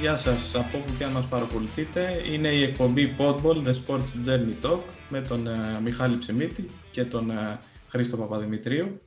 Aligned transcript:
Γεια 0.00 0.16
σας, 0.16 0.54
από 0.54 0.78
όπου 0.78 0.96
και 0.98 1.04
αν 1.04 1.12
μας 1.12 1.28
παρακολουθείτε. 1.28 2.22
Είναι 2.32 2.48
η 2.48 2.62
εκπομπή 2.62 3.14
Podball, 3.18 3.64
The 3.64 3.74
Sports 3.86 4.26
Journey 4.26 4.66
Talk, 4.66 4.80
με 5.08 5.22
τον 5.22 5.46
uh, 5.46 5.80
Μιχάλη 5.82 6.16
Ψεμίτη 6.16 6.70
και 6.92 7.04
τον 7.04 7.30
uh, 7.30 7.58
Χρήστο 7.88 8.16
Παπαδημητρίου. 8.16 9.00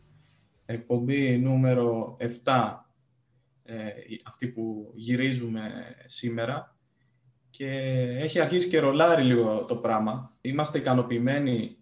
Εκπομπή 0.65 1.37
νούμερο 1.37 2.17
7, 2.43 2.73
ε, 3.63 3.87
αυτή 4.25 4.47
που 4.47 4.91
γυρίζουμε 4.95 5.71
σήμερα. 6.05 6.75
Και 7.49 7.69
έχει 8.19 8.39
αρχίσει 8.39 8.67
και 8.67 8.79
ρολάρει 8.79 9.23
λίγο 9.23 9.65
το 9.65 9.75
πράγμα. 9.75 10.37
Είμαστε 10.41 10.77
ικανοποιημένοι 10.77 11.77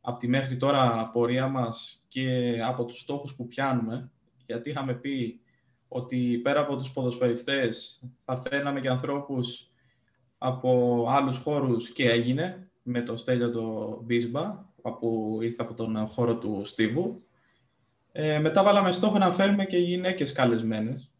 από 0.00 0.18
τη 0.18 0.28
μέχρι 0.28 0.56
τώρα 0.56 1.10
πορεία 1.12 1.48
μας 1.48 2.04
και 2.08 2.56
από 2.66 2.84
τους 2.84 2.98
στόχους 2.98 3.34
που 3.34 3.46
πιάνουμε, 3.46 4.10
γιατί 4.46 4.70
είχαμε 4.70 4.94
πει 4.94 5.40
ότι 5.88 6.40
πέρα 6.42 6.60
από 6.60 6.76
τους 6.76 6.90
ποδοσφαιριστές 6.90 8.02
θα 8.24 8.42
φέρναμε 8.48 8.80
και 8.80 8.88
ανθρώπους 8.88 9.70
από 10.38 11.04
άλλους 11.08 11.38
χώρους 11.38 11.88
και 11.90 12.10
έγινε 12.10 12.70
με 12.82 13.02
το 13.02 13.16
Στέλιο 13.16 13.50
το 13.50 13.98
Μπίσμπα 14.04 14.64
που 14.98 15.38
ήρθε 15.42 15.62
από 15.62 15.74
τον 15.74 16.08
χώρο 16.08 16.36
του 16.36 16.62
Στίβου. 16.64 17.26
Ε, 18.12 18.38
μετά 18.38 18.62
βάλαμε 18.62 18.92
στόχο 18.92 19.18
να 19.18 19.32
φέρουμε 19.32 19.64
και 19.64 19.78
γυναίκες 19.78 20.32
καλεσμένες 20.32 21.10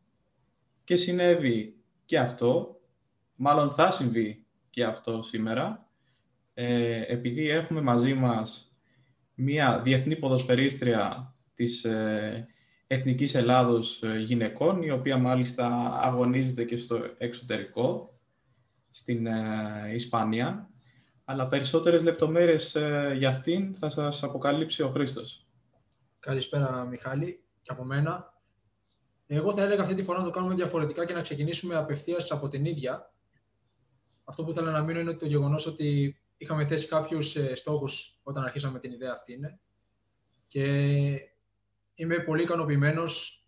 και 0.85 0.97
συνέβη 0.97 1.77
και 2.05 2.19
αυτό, 2.19 2.81
μάλλον 3.35 3.71
θα 3.71 3.91
συμβεί 3.91 4.45
και 4.71 4.85
αυτό 4.85 5.23
σήμερα, 5.23 5.89
ε, 6.55 7.03
επειδή 7.07 7.49
έχουμε 7.49 7.81
μαζί 7.81 8.15
μας 8.15 8.77
μία 9.35 9.81
διεθνή 9.81 10.17
ποδοσφαιρίστρια 10.17 11.33
της 11.55 11.85
ε, 11.85 12.47
Εθνικής 12.87 13.35
Ελλάδος 13.35 14.03
ε, 14.03 14.19
Γυναικών, 14.19 14.83
η 14.83 14.91
οποία 14.91 15.19
μάλιστα 15.19 15.67
αγωνίζεται 16.03 16.65
και 16.65 16.77
στο 16.77 17.01
εξωτερικό, 17.19 18.19
στην 18.91 19.27
ε, 19.27 19.91
Ισπανία. 19.95 20.71
Αλλά 21.25 21.49
περισσότερες 21.49 22.03
λεπτομέρειες 22.03 22.75
ε, 22.75 23.15
για 23.17 23.29
αυτήν 23.29 23.75
θα 23.75 23.89
σας 23.89 24.23
αποκαλύψει 24.23 24.83
ο 24.83 24.89
Χρήστος. 24.89 25.47
Καλησπέρα 26.21 26.85
Μιχάλη 26.85 27.45
και 27.63 27.73
από 27.73 27.85
μένα. 27.85 28.35
Εγώ 29.27 29.53
θα 29.53 29.63
έλεγα 29.63 29.83
αυτή 29.83 29.95
τη 29.95 30.03
φορά 30.03 30.19
να 30.19 30.25
το 30.25 30.31
κάνουμε 30.31 30.55
διαφορετικά 30.55 31.07
και 31.07 31.13
να 31.13 31.21
ξεκινήσουμε 31.21 31.75
απευθείας 31.77 32.31
από 32.31 32.49
την 32.49 32.65
ίδια. 32.65 33.15
Αυτό 34.25 34.45
που 34.45 34.53
θέλω 34.53 34.71
να 34.71 34.83
μείνω 34.83 35.01
είναι 35.01 35.15
το 35.15 35.27
γεγονός 35.27 35.67
ότι 35.67 36.19
είχαμε 36.37 36.67
θέσει 36.67 36.89
κάποιους 36.89 37.37
στόχους 37.55 38.19
όταν 38.23 38.45
αρχίσαμε 38.45 38.79
την 38.79 38.93
ιδέα 38.93 39.13
αυτή. 39.13 39.33
Είναι. 39.33 39.59
Και 40.47 40.65
είμαι 41.97 42.19
πολύ 42.19 42.43
ικανοποιημένος 42.43 43.45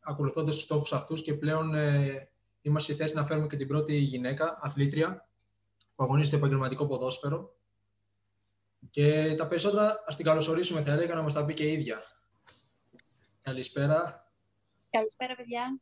ακολουθώντας 0.00 0.54
τους 0.54 0.64
στόχους 0.64 0.92
αυτούς 0.92 1.22
και 1.22 1.34
πλέον 1.34 1.74
ε, 1.74 2.28
είμαστε 2.62 2.92
στη 2.92 3.02
θέση 3.02 3.14
να 3.14 3.24
φέρουμε 3.24 3.46
και 3.46 3.56
την 3.56 3.66
πρώτη 3.66 3.96
γυναίκα, 3.96 4.58
αθλήτρια, 4.60 5.28
που 5.94 6.04
αγωνίζεται 6.04 6.36
επαγγελματικό 6.36 6.86
ποδόσφαιρο. 6.86 7.54
Και 8.90 9.34
τα 9.36 9.48
περισσότερα 9.48 10.02
ας 10.06 10.16
την 10.16 10.24
καλωσορίσουμε, 10.24 10.80
θα 10.80 10.92
έλεγα, 10.92 11.14
να 11.14 11.22
μας 11.22 11.34
τα 11.34 11.44
πει 11.44 11.54
και 11.54 11.68
η 11.68 11.72
ίδια. 11.72 12.02
Καλησπέρα. 13.42 14.30
Καλησπέρα, 14.90 15.34
παιδιά. 15.34 15.80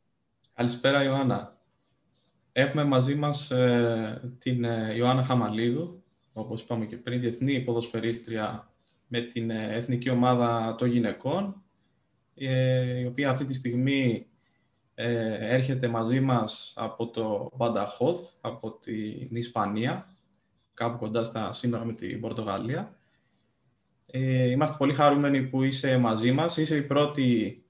Καλησπέρα, 0.53 1.03
Ιωάννα. 1.03 1.57
Έχουμε 2.51 2.83
μαζί 2.83 3.15
μας 3.15 3.51
ε, 3.51 4.35
την 4.39 4.63
ε, 4.63 4.93
Ιωάννα 4.95 5.23
Χαμαλίδου, 5.23 6.03
όπως 6.33 6.61
είπαμε 6.61 6.85
και 6.85 6.97
πριν, 6.97 7.19
διεθνή 7.19 7.61
ποδοσφαιρίστρια 7.61 8.71
με 9.11 9.21
την 9.21 9.49
ε, 9.49 9.75
εθνική 9.75 10.09
ομάδα 10.09 10.75
των 10.77 10.87
γυναικών, 10.89 11.63
ε, 12.35 12.99
η 12.99 13.05
οποία 13.05 13.29
αυτή 13.29 13.45
τη 13.45 13.53
στιγμή 13.53 14.27
ε, 14.93 15.53
έρχεται 15.55 15.87
μαζί 15.87 16.19
μας 16.19 16.73
από 16.75 17.07
το 17.07 17.51
Μπανταχώθ, 17.55 18.31
από 18.41 18.71
την 18.71 19.35
Ισπανία, 19.35 20.05
κάπου 20.73 20.97
κοντά 20.97 21.23
στα 21.23 21.51
σύνορα 21.51 21.85
με 21.85 21.93
την 21.93 22.19
Πορτογαλία. 22.19 22.93
Είμαστε 24.51 24.75
πολύ 24.77 24.93
χαρούμενοι 24.93 25.41
που 25.41 25.63
είσαι 25.63 25.97
μαζί 25.97 26.31
μας. 26.31 26.57
Είσαι 26.57 26.75
η 26.75 26.81
πρώτη 26.81 27.63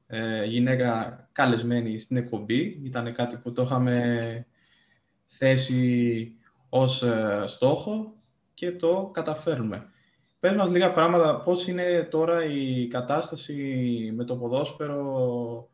γυναίκα 0.47 1.29
καλεσμένη 1.31 1.99
στην 1.99 2.17
εκπομπή. 2.17 2.79
Ήταν 2.83 3.13
κάτι 3.13 3.37
που 3.37 3.51
το 3.51 3.61
είχαμε 3.61 4.47
θέσει 5.25 6.31
ως 6.69 7.03
στόχο 7.45 8.13
και 8.53 8.71
το 8.71 9.09
καταφέρνουμε. 9.13 9.89
Πες 10.39 10.55
μας 10.55 10.69
λίγα 10.69 10.93
πράγματα, 10.93 11.41
πώς 11.41 11.67
είναι 11.67 12.03
τώρα 12.03 12.45
η 12.45 12.87
κατάσταση 12.87 13.53
με 14.15 14.23
το 14.25 14.37
ποδόσφαιρο 14.37 15.69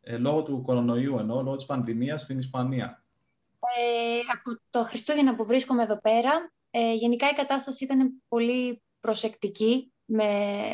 ε, 0.00 0.16
λόγω 0.16 0.42
του 0.42 0.62
κορονοϊού, 0.62 1.18
ενώ 1.18 1.42
λόγω 1.42 1.56
της 1.56 1.66
πανδημίας 1.66 2.22
στην 2.22 2.38
Ισπανία; 2.38 3.04
Ε, 3.76 4.18
από 4.32 4.60
το 4.70 4.84
Χριστούγεννα 4.84 5.34
που 5.34 5.44
βρίσκομαι 5.44 5.82
εδώ 5.82 6.00
πέρα, 6.00 6.52
ε, 6.70 6.94
γενικά 6.94 7.28
η 7.30 7.34
κατάσταση 7.34 7.84
ήταν 7.84 8.22
πολύ 8.28 8.82
προσεκτική. 9.00 9.90
Με, 10.08 10.24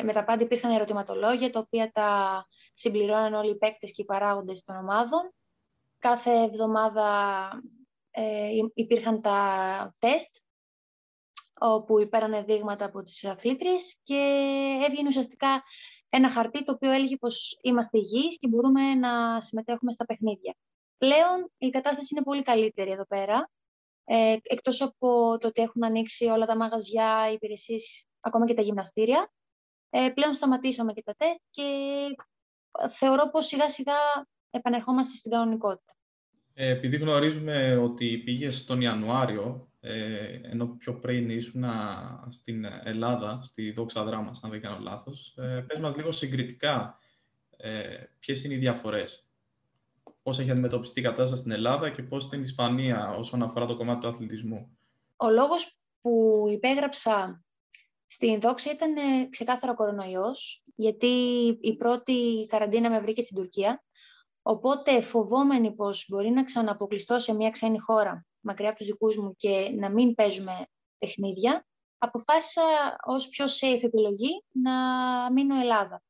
με 0.03 0.13
τα 0.13 0.23
πάντα 0.23 0.43
υπήρχαν 0.43 0.71
ερωτηματολόγια, 0.71 1.49
τα 1.49 1.59
οποία 1.59 1.91
τα 1.91 2.47
συμπληρώναν 2.73 3.33
όλοι 3.33 3.49
οι 3.49 3.57
παίκτες 3.57 3.91
και 3.91 4.01
οι 4.01 4.05
παράγοντες 4.05 4.63
των 4.63 4.75
ομάδων. 4.75 5.33
Κάθε 5.99 6.31
εβδομάδα 6.31 7.07
ε, 8.11 8.49
υπήρχαν 8.73 9.21
τα 9.21 9.95
τεστ 9.99 10.35
όπου 11.65 11.99
υπέρανε 11.99 12.43
δείγματα 12.43 12.85
από 12.85 13.01
τις 13.01 13.25
αθλήτριες 13.25 13.97
και 14.03 14.21
έβγαινε 14.87 15.07
ουσιαστικά 15.07 15.63
ένα 16.09 16.29
χαρτί 16.29 16.63
το 16.63 16.71
οποίο 16.71 16.91
έλεγε 16.91 17.17
πως 17.17 17.59
είμαστε 17.61 17.97
υγιείς 17.97 18.39
και 18.39 18.47
μπορούμε 18.47 18.95
να 18.95 19.41
συμμετέχουμε 19.41 19.91
στα 19.91 20.05
παιχνίδια. 20.05 20.55
Πλέον 20.97 21.51
η 21.57 21.69
κατάσταση 21.69 22.07
είναι 22.15 22.23
πολύ 22.23 22.41
καλύτερη 22.41 22.91
εδώ 22.91 23.05
πέρα, 23.05 23.49
ε, 24.05 24.35
εκτός 24.43 24.81
από 24.81 25.37
το 25.39 25.47
ότι 25.47 25.61
έχουν 25.61 25.83
ανοίξει 25.83 26.25
όλα 26.25 26.45
τα 26.45 26.57
μαγαζιά, 26.57 27.29
οι 27.29 27.33
υπηρεσίες, 27.33 28.05
ακόμα 28.19 28.45
και 28.45 28.53
τα 28.53 28.61
γυμναστήρια. 28.61 29.31
Ε, 29.89 30.09
πλέον 30.13 30.33
σταματήσαμε 30.33 30.93
και 30.93 31.03
τα 31.03 31.13
τεστ 31.17 31.41
και 31.49 31.63
θεωρώ 32.89 33.29
πως 33.29 33.45
σιγά 33.45 33.69
σιγά 33.69 33.95
επανερχόμαστε 34.49 35.15
στην 35.15 35.31
κανονικότητα. 35.31 35.93
Ε, 36.53 36.69
επειδή 36.69 36.97
γνωρίζουμε 36.97 37.77
ότι 37.77 38.17
πήγε 38.17 38.49
τον 38.67 38.81
Ιανουάριο 38.81 39.72
ε, 39.85 40.39
ενώ 40.43 40.67
πιο 40.67 40.93
πριν 40.93 41.29
ήσουν 41.29 41.65
στην 42.29 42.65
Ελλάδα, 42.83 43.39
στη 43.43 43.71
Δόξα 43.71 44.03
Δράμας, 44.03 44.39
αν 44.43 44.49
δεν 44.49 44.61
κάνω 44.61 44.79
λάθος. 44.79 45.37
Ε, 45.37 45.65
πες 45.67 45.79
μας 45.79 45.95
λίγο 45.95 46.11
συγκριτικά 46.11 46.99
ε, 47.57 48.03
ποιες 48.19 48.43
είναι 48.43 48.53
οι 48.53 48.57
διαφορές. 48.57 49.27
Πώς 50.23 50.39
έχει 50.39 50.51
αντιμετωπιστεί 50.51 50.99
η 50.99 51.03
κατάσταση 51.03 51.41
στην 51.41 51.51
Ελλάδα 51.51 51.89
και 51.89 52.03
πώς 52.03 52.23
στην 52.23 52.41
Ισπανία 52.41 53.15
όσον 53.17 53.43
αφορά 53.43 53.65
το 53.65 53.75
κομμάτι 53.75 53.99
του 53.99 54.07
αθλητισμού. 54.07 54.77
Ο 55.15 55.29
λόγος 55.29 55.77
που 56.01 56.45
υπέγραψα 56.49 57.43
στην 58.07 58.39
Δόξα 58.39 58.71
ήταν 58.71 58.95
ε, 58.95 59.27
ξεκάθαρα 59.29 59.73
κορονοϊός, 59.73 60.63
γιατί 60.75 61.07
η 61.61 61.75
πρώτη 61.75 62.45
καραντίνα 62.49 62.89
με 62.89 62.99
βρήκε 62.99 63.21
στην 63.21 63.37
Τουρκία. 63.37 63.83
Οπότε 64.41 65.01
φοβόμενοι 65.01 65.71
πως 65.71 66.05
μπορεί 66.09 66.29
να 66.29 66.43
ξαναποκλειστώ 66.43 67.19
σε 67.19 67.33
μια 67.33 67.49
ξένη 67.49 67.79
χώρα 67.79 68.25
μακριά 68.43 68.69
από 68.69 68.77
τους 68.77 68.87
δικούς 68.87 69.17
μου 69.17 69.35
και 69.35 69.71
να 69.73 69.89
μην 69.89 70.15
παίζουμε 70.15 70.67
παιχνίδια, 70.97 71.65
αποφάσισα 71.97 72.61
ως 73.05 73.27
πιο 73.27 73.45
safe 73.45 73.83
επιλογή 73.83 74.43
να 74.51 74.71
μείνω 75.31 75.59
Ελλάδα. 75.59 76.03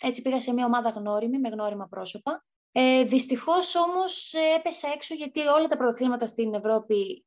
Έτσι 0.00 0.22
πήγα 0.22 0.40
σε 0.40 0.52
μια 0.52 0.66
ομάδα 0.66 0.90
γνώριμη, 0.90 1.38
με 1.38 1.48
γνώριμα 1.48 1.86
πρόσωπα. 1.88 2.44
Ε, 2.72 3.04
δυστυχώς 3.04 3.74
όμως 3.74 4.32
έπεσα 4.58 4.88
έξω 4.88 5.14
γιατί 5.14 5.40
όλα 5.40 5.68
τα 5.68 5.76
πρωταθλήματα 5.76 6.26
στην 6.26 6.54
Ευρώπη 6.54 7.24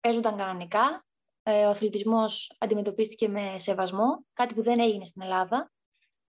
παίζονταν 0.00 0.36
κανονικά. 0.36 1.04
Ε, 1.42 1.64
ο 1.64 1.68
αθλητισμός 1.68 2.56
αντιμετωπίστηκε 2.58 3.28
με 3.28 3.58
σεβασμό, 3.58 4.24
κάτι 4.32 4.54
που 4.54 4.62
δεν 4.62 4.80
έγινε 4.80 5.04
στην 5.04 5.22
Ελλάδα. 5.22 5.72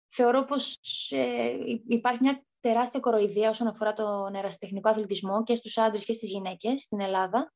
Θεωρώ 0.08 0.44
πως 0.44 0.78
ε, 1.12 1.58
υπάρχει 1.88 2.20
μια 2.22 2.44
τεράστια 2.64 3.00
κοροϊδία 3.00 3.50
όσον 3.50 3.68
αφορά 3.68 3.94
τον 3.94 4.36
ερασιτεχνικό 4.36 4.90
αθλητισμό 4.90 5.44
και 5.44 5.56
στους 5.56 5.78
άντρες 5.78 6.06
και 6.06 6.14
στις 6.14 6.30
γυναίκες 6.30 6.82
στην 6.82 7.02
Ελλάδα. 7.02 7.54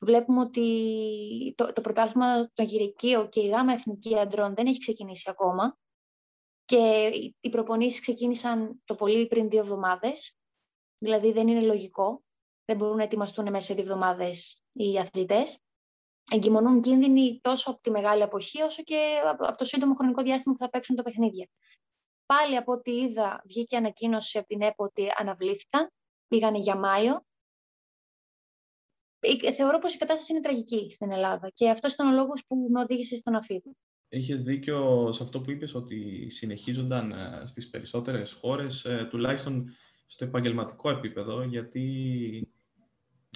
Βλέπουμε 0.00 0.40
ότι 0.40 1.54
το, 1.56 1.72
το 1.72 1.80
πρωτάθλημα 1.80 2.50
των 2.54 2.64
γυρικείο 2.66 3.28
και 3.28 3.40
η 3.40 3.48
γάμα 3.48 3.72
εθνική 3.72 4.18
αντρών 4.18 4.54
δεν 4.54 4.66
έχει 4.66 4.78
ξεκινήσει 4.78 5.30
ακόμα 5.30 5.76
και 6.64 7.10
οι 7.40 7.50
προπονήσεις 7.50 8.00
ξεκίνησαν 8.00 8.82
το 8.84 8.94
πολύ 8.94 9.26
πριν 9.26 9.48
δύο 9.48 9.60
εβδομάδες. 9.60 10.36
Δηλαδή 10.98 11.32
δεν 11.32 11.48
είναι 11.48 11.60
λογικό. 11.60 12.22
Δεν 12.64 12.76
μπορούν 12.76 12.96
να 12.96 13.02
ετοιμαστούν 13.02 13.50
μέσα 13.50 13.66
σε 13.66 13.74
δύο 13.74 13.82
εβδομάδες 13.82 14.62
οι 14.72 14.98
αθλητές. 14.98 15.58
Εγκυμονούν 16.30 16.80
κίνδυνοι 16.80 17.40
τόσο 17.42 17.70
από 17.70 17.80
τη 17.80 17.90
μεγάλη 17.90 18.22
αποχή 18.22 18.62
όσο 18.62 18.82
και 18.82 19.20
από 19.24 19.56
το 19.56 19.64
σύντομο 19.64 19.94
χρονικό 19.94 20.22
διάστημα 20.22 20.54
που 20.54 20.60
θα 20.60 20.70
παίξουν 20.70 20.96
τα 20.96 21.02
παιχνίδια. 21.02 21.48
Πάλι 22.26 22.56
από 22.56 22.72
ό,τι 22.72 22.90
είδα 22.90 23.42
βγήκε 23.44 23.76
ανακοίνωση 23.76 24.38
από 24.38 24.46
την 24.46 24.62
ΕΠΟ 24.62 24.84
ότι 24.84 25.06
αναβλήθηκαν, 25.16 25.90
πήγανε 26.28 26.58
για 26.58 26.76
Μάιο. 26.76 27.24
Ε, 29.20 29.52
θεωρώ 29.52 29.78
πως 29.78 29.94
η 29.94 29.98
κατάσταση 29.98 30.32
είναι 30.32 30.42
τραγική 30.42 30.90
στην 30.90 31.12
Ελλάδα 31.12 31.50
και 31.54 31.70
αυτό 31.70 31.88
ήταν 31.88 32.12
ο 32.12 32.16
λόγος 32.16 32.44
που 32.46 32.68
με 32.70 32.80
οδήγησε 32.80 33.16
στο 33.16 33.30
να 33.30 33.42
φύγω. 33.42 33.76
Είχες 34.08 34.42
δίκιο 34.42 35.12
σε 35.12 35.22
αυτό 35.22 35.40
που 35.40 35.50
είπες 35.50 35.74
ότι 35.74 36.30
συνεχίζονταν 36.30 37.12
ε, 37.12 37.42
στις 37.46 37.70
περισσότερες 37.70 38.32
χώρες, 38.32 38.84
ε, 38.84 39.06
τουλάχιστον 39.10 39.70
στο 40.06 40.24
επαγγελματικό 40.24 40.90
επίπεδο, 40.90 41.42
γιατί 41.42 42.52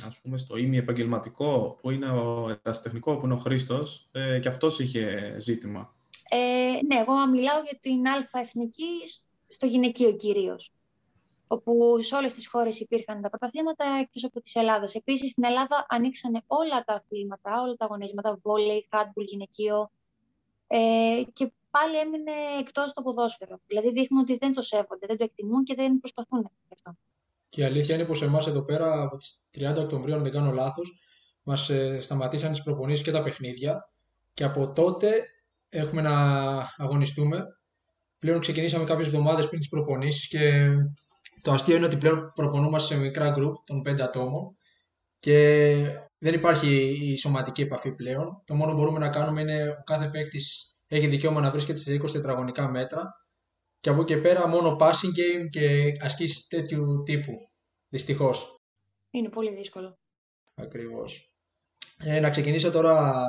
ας 0.03 0.21
πούμε, 0.21 0.39
στο 0.39 0.57
ήμι 0.57 0.77
επαγγελματικό, 0.77 1.79
που 1.81 1.91
είναι 1.91 2.11
ο 2.11 2.59
ερασιτεχνικό, 2.63 3.19
που 3.19 3.25
είναι 3.25 3.35
ο 3.35 3.39
Χρήστος, 3.39 4.09
ε, 4.13 4.39
και 4.41 4.49
αυτός 4.49 4.79
είχε 4.79 5.37
ζήτημα. 5.39 5.96
Ε, 6.29 6.79
ναι, 6.87 6.97
εγώ 6.97 7.27
μιλάω 7.27 7.63
για 7.63 7.79
την 7.81 8.09
αλφα 8.09 8.39
εθνική 8.39 8.91
στο 9.47 9.67
γυναικείο 9.67 10.13
κυρίως 10.13 10.73
όπου 11.47 11.99
σε 12.03 12.15
όλες 12.15 12.35
τις 12.35 12.49
χώρες 12.49 12.81
υπήρχαν 12.81 13.23
τα 13.23 13.29
πρωταθλήματα 13.29 13.85
εκτός 14.01 14.25
από 14.25 14.41
της 14.41 14.55
Ελλάδας. 14.55 14.95
Επίσης, 14.95 15.31
στην 15.31 15.45
Ελλάδα 15.45 15.87
ανοίξανε 15.89 16.43
όλα 16.47 16.85
τα 16.85 16.95
αθλήματα, 16.95 17.61
όλα 17.61 17.75
τα 17.75 17.85
αγωνίσματα, 17.85 18.39
βόλεϊ, 18.43 18.87
χάντμπουλ, 18.91 19.25
γυναικείο 19.25 19.91
ε, 20.67 21.23
και 21.33 21.53
πάλι 21.71 21.99
έμεινε 21.99 22.33
εκτός 22.61 22.93
το 22.93 23.03
ποδόσφαιρο. 23.03 23.61
Δηλαδή 23.67 23.91
δείχνουν 23.91 24.21
ότι 24.21 24.37
δεν 24.37 24.55
το 24.55 24.63
σέβονται, 24.63 25.07
δεν 25.07 25.17
το 25.17 25.25
εκτιμούν 25.25 25.65
και 25.65 25.75
δεν 25.75 25.99
προσπαθούν 25.99 26.51
αυτό. 26.73 26.93
Και 27.49 27.61
η 27.61 27.65
αλήθεια 27.65 27.95
είναι 27.95 28.05
πως 28.05 28.23
εμάς 28.23 28.47
εδώ 28.47 28.63
πέρα 28.63 29.01
από 29.01 29.17
τις 29.17 29.49
30 29.59 29.75
Οκτωβρίου, 29.77 30.15
αν 30.15 30.23
δεν 30.23 30.33
κάνω 30.33 30.53
λάθος, 30.53 30.99
μας 31.43 31.71
ε, 31.71 32.01
σταματήσαν 32.01 32.51
τις 32.51 32.63
προπονήσεις 32.63 33.05
και 33.05 33.11
τα 33.11 33.23
παιχνίδια 33.23 33.91
και 34.35 34.45
από 34.45 34.73
τότε 34.73 35.27
έχουμε 35.69 36.03
να 36.03 36.15
αγωνιστούμε. 36.77 37.45
Πλέον 38.19 38.41
ξεκινήσαμε 38.41 38.85
κάποιες 38.85 39.07
εβδομάδες 39.07 39.47
πριν 39.49 39.59
τις 39.59 39.69
προπονήσεις 39.69 40.29
και 40.29 40.69
το 41.43 41.53
αστείο 41.53 41.77
είναι 41.77 41.85
ότι 41.85 41.97
πλέον 41.97 42.33
προπονούμαστε 42.35 42.95
σε 42.95 43.01
μικρά 43.01 43.31
γκρουπ 43.31 43.57
των 43.65 43.83
πέντε 43.83 44.03
ατόμων 44.03 44.57
και 45.19 45.73
δεν 46.19 46.35
υπάρχει 46.35 46.69
η 47.13 47.17
σωματική 47.17 47.63
επαφή 47.63 47.95
πλέον. 47.95 48.43
Το 48.45 48.55
μόνο 48.55 48.71
που 48.71 48.77
μπορούμε 48.77 48.99
να 48.99 49.09
κάνουμε 49.09 49.41
είναι 49.41 49.69
ο 49.69 49.83
κάθε 49.85 50.09
παίκτης 50.09 50.77
έχει 50.87 51.07
δικαίωμα 51.07 51.41
να 51.41 51.51
βρίσκεται 51.51 51.79
σε 51.79 51.95
20 51.95 52.11
τετραγωνικά 52.13 52.69
μέτρα 52.69 53.27
και 53.81 53.91
από 53.91 54.01
εκεί 54.01 54.15
και 54.15 54.21
πέρα 54.21 54.49
μόνο 54.49 54.77
passing 54.81 55.13
game 55.19 55.49
και 55.51 55.93
ασκήσεις 56.01 56.47
τέτοιου 56.47 57.03
τύπου. 57.05 57.33
Δυστυχώς. 57.89 58.61
Είναι 59.11 59.29
πολύ 59.29 59.55
δύσκολο. 59.55 59.99
Ακριβώς. 60.55 61.31
Ε, 61.99 62.21
να 62.21 62.31
ξεκινήσω 62.31 62.71
τώρα 62.71 63.23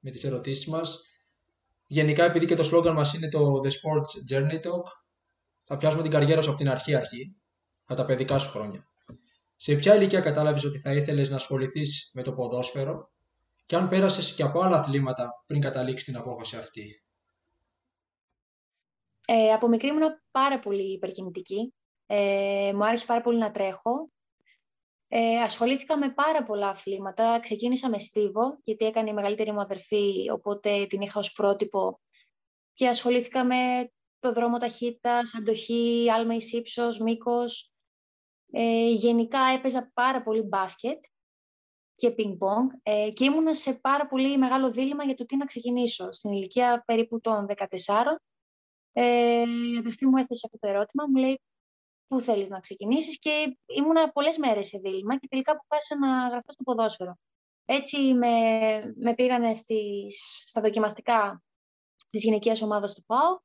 με 0.00 0.10
τις 0.10 0.24
ερωτήσεις 0.24 0.66
μας. 0.66 1.00
Γενικά, 1.90 2.24
επειδή 2.24 2.46
και 2.46 2.54
το 2.54 2.62
σλόγκαν 2.62 2.94
μας 2.94 3.14
είναι 3.14 3.28
το 3.28 3.60
The 3.64 3.68
Sports 3.68 4.32
Journey 4.32 4.60
Talk, 4.60 4.84
θα 5.62 5.76
πιάσουμε 5.76 6.02
την 6.02 6.10
καριέρα 6.10 6.40
σου 6.40 6.48
από 6.48 6.58
την 6.58 6.68
αρχή 6.68 6.94
αρχή 6.94 7.36
από 7.84 8.00
τα 8.00 8.04
παιδικά 8.06 8.38
σου 8.38 8.50
χρόνια. 8.50 8.88
Σε 9.56 9.74
ποια 9.74 9.94
ηλικία 9.94 10.20
κατάλαβες 10.20 10.64
ότι 10.64 10.78
θα 10.78 10.92
ήθελες 10.92 11.30
να 11.30 11.36
ασχοληθείς 11.36 12.10
με 12.14 12.22
το 12.22 12.32
ποδόσφαιρο 12.32 13.10
και 13.66 13.76
αν 13.76 13.88
πέρασες 13.88 14.34
και 14.34 14.42
από 14.42 14.60
άλλα 14.60 14.78
αθλήματα 14.78 15.44
πριν 15.46 15.60
καταλήξεις 15.60 16.04
την 16.04 16.16
απόφαση 16.16 16.56
αυτή; 16.56 17.02
Ε, 19.26 19.52
από 19.52 19.68
μικρή 19.68 19.88
ήμουν 19.88 20.20
πάρα 20.30 20.58
πολύ 20.58 20.92
υπερκινητική. 20.92 21.74
Ε, 22.06 22.72
μου 22.74 22.84
άρεσε 22.84 23.06
πάρα 23.06 23.20
πολύ 23.20 23.38
να 23.38 23.50
τρέχω. 23.50 24.10
Ε, 25.08 25.40
ασχολήθηκα 25.42 25.98
με 25.98 26.10
πάρα 26.10 26.44
πολλά 26.44 26.68
αθλήματα. 26.68 27.40
Ξεκίνησα 27.40 27.88
με 27.88 27.98
στίβο, 27.98 28.58
γιατί 28.64 28.84
έκανε 28.84 29.10
η 29.10 29.12
μεγαλύτερη 29.12 29.52
μου 29.52 29.60
αδερφή, 29.60 30.30
οπότε 30.32 30.86
την 30.86 31.00
είχα 31.00 31.20
ως 31.20 31.32
πρότυπο. 31.32 32.00
Και 32.72 32.88
ασχολήθηκα 32.88 33.44
με 33.44 33.90
το 34.18 34.32
δρόμο 34.32 34.58
ταχύτητας, 34.58 35.34
αντοχή, 35.34 36.06
άλμα 36.10 36.34
εις 36.34 36.52
ύψος, 36.52 36.98
μήκος, 36.98 37.72
ε, 38.52 38.90
γενικά 38.90 39.40
έπαιζα 39.56 39.90
πάρα 39.94 40.22
πολύ 40.22 40.42
μπάσκετ 40.42 41.04
και 41.94 42.10
πινκ-πονγκ 42.10 42.70
ε, 42.82 43.10
και 43.10 43.24
ήμουνα 43.24 43.54
σε 43.54 43.74
πάρα 43.74 44.06
πολύ 44.06 44.38
μεγάλο 44.38 44.70
δίλημα 44.70 45.04
για 45.04 45.14
το 45.14 45.26
τι 45.26 45.36
να 45.36 45.44
ξεκινήσω. 45.44 46.12
Στην 46.12 46.32
ηλικία 46.32 46.82
περίπου 46.86 47.20
των 47.20 47.46
14, 47.46 47.66
ε, 48.92 49.42
η 49.72 49.76
αδερφή 49.78 50.06
μου 50.06 50.16
έθεσε 50.16 50.46
αυτό 50.46 50.58
το 50.58 50.68
ερώτημα, 50.68 51.04
μου 51.08 51.16
λέει 51.16 51.40
πού 52.08 52.20
θέλεις 52.20 52.48
να 52.48 52.60
ξεκινήσεις 52.60 53.18
και 53.18 53.58
ήμουνα 53.66 54.10
πολλές 54.12 54.38
μέρες 54.38 54.66
σε 54.66 54.78
δίλημα 54.78 55.18
και 55.18 55.28
τελικά 55.28 55.52
αποφάσισα 55.52 55.98
να 55.98 56.28
γραφτώ 56.28 56.52
στο 56.52 56.62
ποδόσφαιρο. 56.62 57.18
Έτσι 57.64 58.14
με, 58.14 58.48
με 58.96 59.14
πήγανε 59.14 59.54
στις, 59.54 60.42
στα 60.46 60.60
δοκιμαστικά 60.60 61.42
της 62.10 62.22
γυναικείας 62.22 62.62
ομάδας 62.62 62.94
του 62.94 63.04
ΠΑΟ, 63.04 63.38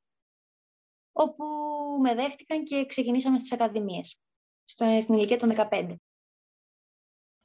όπου 1.12 1.44
με 2.02 2.14
δέχτηκαν 2.14 2.64
και 2.64 2.86
ξεκινήσαμε 2.86 3.38
στις 3.38 3.52
ακαδημίες 3.52 4.20
στην 5.00 5.14
ηλικία 5.14 5.38
των 5.38 5.52
15. 5.70 5.94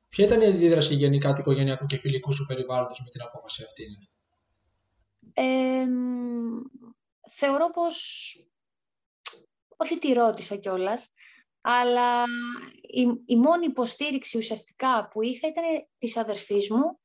Ποια 0.09 0.25
ήταν 0.25 0.41
η 0.41 0.45
αντίδραση 0.45 0.95
γενικά 0.95 1.33
του 1.33 1.41
οικογενειακού 1.41 1.85
και 1.85 1.97
φιλικού 1.97 2.33
σου 2.33 2.45
περιβάλλοντος 2.45 2.99
με 2.99 3.09
την 3.09 3.21
απόφαση 3.21 3.63
αυτή; 3.63 3.85
Ε, 5.33 5.85
θεωρώ 7.29 7.69
πως, 7.69 7.97
όχι 9.81 9.99
τη 9.99 10.13
ρώτησα 10.13 10.55
κιόλας, 10.55 11.13
αλλά 11.61 12.23
η, 12.81 13.01
η 13.25 13.35
μόνη 13.35 13.65
υποστήριξη 13.65 14.37
ουσιαστικά 14.37 15.07
που 15.11 15.21
είχα 15.21 15.47
ήταν 15.47 15.63
της 15.97 16.17
αδερφής 16.17 16.69
μου, 16.69 16.99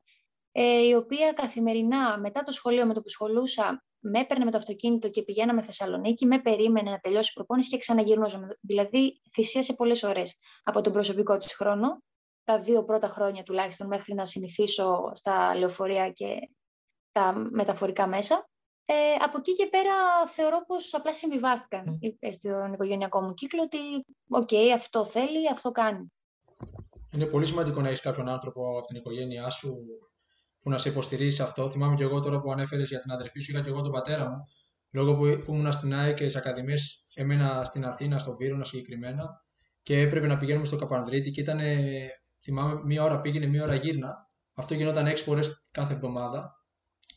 ε, 0.52 0.86
η 0.86 0.94
οποία 0.94 1.32
καθημερινά 1.32 2.18
μετά 2.18 2.42
το 2.42 2.52
σχολείο 2.52 2.86
με 2.86 2.94
το 2.94 3.00
που 3.00 3.08
σχολούσα 3.08 3.84
με 4.06 4.20
έπαιρνε 4.20 4.44
με 4.44 4.50
το 4.50 4.56
αυτοκίνητο 4.56 5.10
και 5.10 5.22
πηγαίναμε 5.22 5.62
Θεσσαλονίκη, 5.62 6.26
με 6.26 6.40
περίμενε 6.40 6.90
να 6.90 6.98
τελειώσει 6.98 7.30
η 7.30 7.34
προπόνηση 7.34 7.70
και 7.70 7.78
ξαναγυρνούσαμε. 7.78 8.46
Δηλαδή, 8.60 9.20
θυσίασε 9.32 9.72
πολλές 9.72 10.02
ώρες 10.02 10.38
από 10.62 10.80
τον 10.80 10.92
προσωπικό 10.92 11.38
της 11.38 11.54
χρόνο, 11.54 12.02
τα 12.44 12.60
δύο 12.60 12.84
πρώτα 12.84 13.08
χρόνια 13.08 13.42
τουλάχιστον, 13.42 13.86
μέχρι 13.86 14.14
να 14.14 14.26
συνηθίσω 14.26 15.10
στα 15.14 15.56
λεωφορεία 15.56 16.10
και 16.10 16.50
τα 17.12 17.32
μεταφορικά 17.50 18.06
μέσα. 18.06 18.48
Ε, 18.86 18.94
από 19.24 19.38
εκεί 19.38 19.54
και 19.54 19.66
πέρα 19.70 19.94
θεωρώ 20.26 20.64
πως 20.66 20.94
απλά 20.94 21.14
συμβιβάστηκαν 21.14 21.84
mm. 22.02 22.28
στον 22.32 22.72
οικογενειακό 22.72 23.20
μου 23.20 23.34
κύκλο 23.34 23.62
ότι 23.62 23.78
ok, 24.28 24.48
okay, 24.50 24.68
αυτό 24.74 25.04
θέλει, 25.04 25.50
αυτό 25.52 25.70
κάνει. 25.70 26.12
Είναι 27.10 27.26
πολύ 27.26 27.46
σημαντικό 27.46 27.80
να 27.80 27.88
έχεις 27.88 28.00
κάποιον 28.00 28.28
άνθρωπο 28.28 28.78
από 28.78 28.86
την 28.86 28.96
οικογένειά 28.96 29.50
σου 29.50 29.76
που 30.60 30.70
να 30.70 30.78
σε 30.78 30.88
υποστηρίζει 30.88 31.42
αυτό. 31.42 31.68
Θυμάμαι 31.68 31.94
και 31.94 32.02
εγώ 32.02 32.20
τώρα 32.20 32.40
που 32.40 32.52
ανέφερες 32.52 32.88
για 32.88 32.98
την 32.98 33.10
αδερφή 33.10 33.40
σου, 33.40 33.50
είχα 33.52 33.62
και 33.62 33.68
εγώ 33.68 33.80
τον 33.80 33.92
πατέρα 33.92 34.28
μου. 34.28 34.36
Λόγω 34.90 35.16
που, 35.16 35.42
που 35.44 35.54
ήμουν 35.54 35.72
στην 35.72 35.94
ΑΕΚ 35.94 36.16
και 36.16 36.22
στις 36.28 36.36
ακαδημίες, 36.36 37.06
έμενα 37.14 37.64
στην 37.64 37.84
Αθήνα, 37.84 38.18
στον 38.18 38.36
Βύρωνα 38.36 38.64
συγκεκριμένα 38.64 39.44
και 39.82 40.00
έπρεπε 40.00 40.26
να 40.26 40.36
πηγαίνουμε 40.36 40.66
στο 40.66 40.76
Καπανδρίτη 40.76 41.30
και 41.30 41.40
ήταν, 41.40 41.60
θυμάμαι, 42.42 42.80
μία 42.84 43.02
ώρα 43.02 43.20
πήγαινε, 43.20 43.46
μία 43.46 43.62
ώρα 43.62 43.74
γύρνα. 43.74 44.28
Αυτό 44.54 44.74
γινόταν 44.74 45.06
έξι 45.06 45.24
φορές 45.24 45.68
κάθε 45.70 45.92
εβδομάδα. 45.92 46.63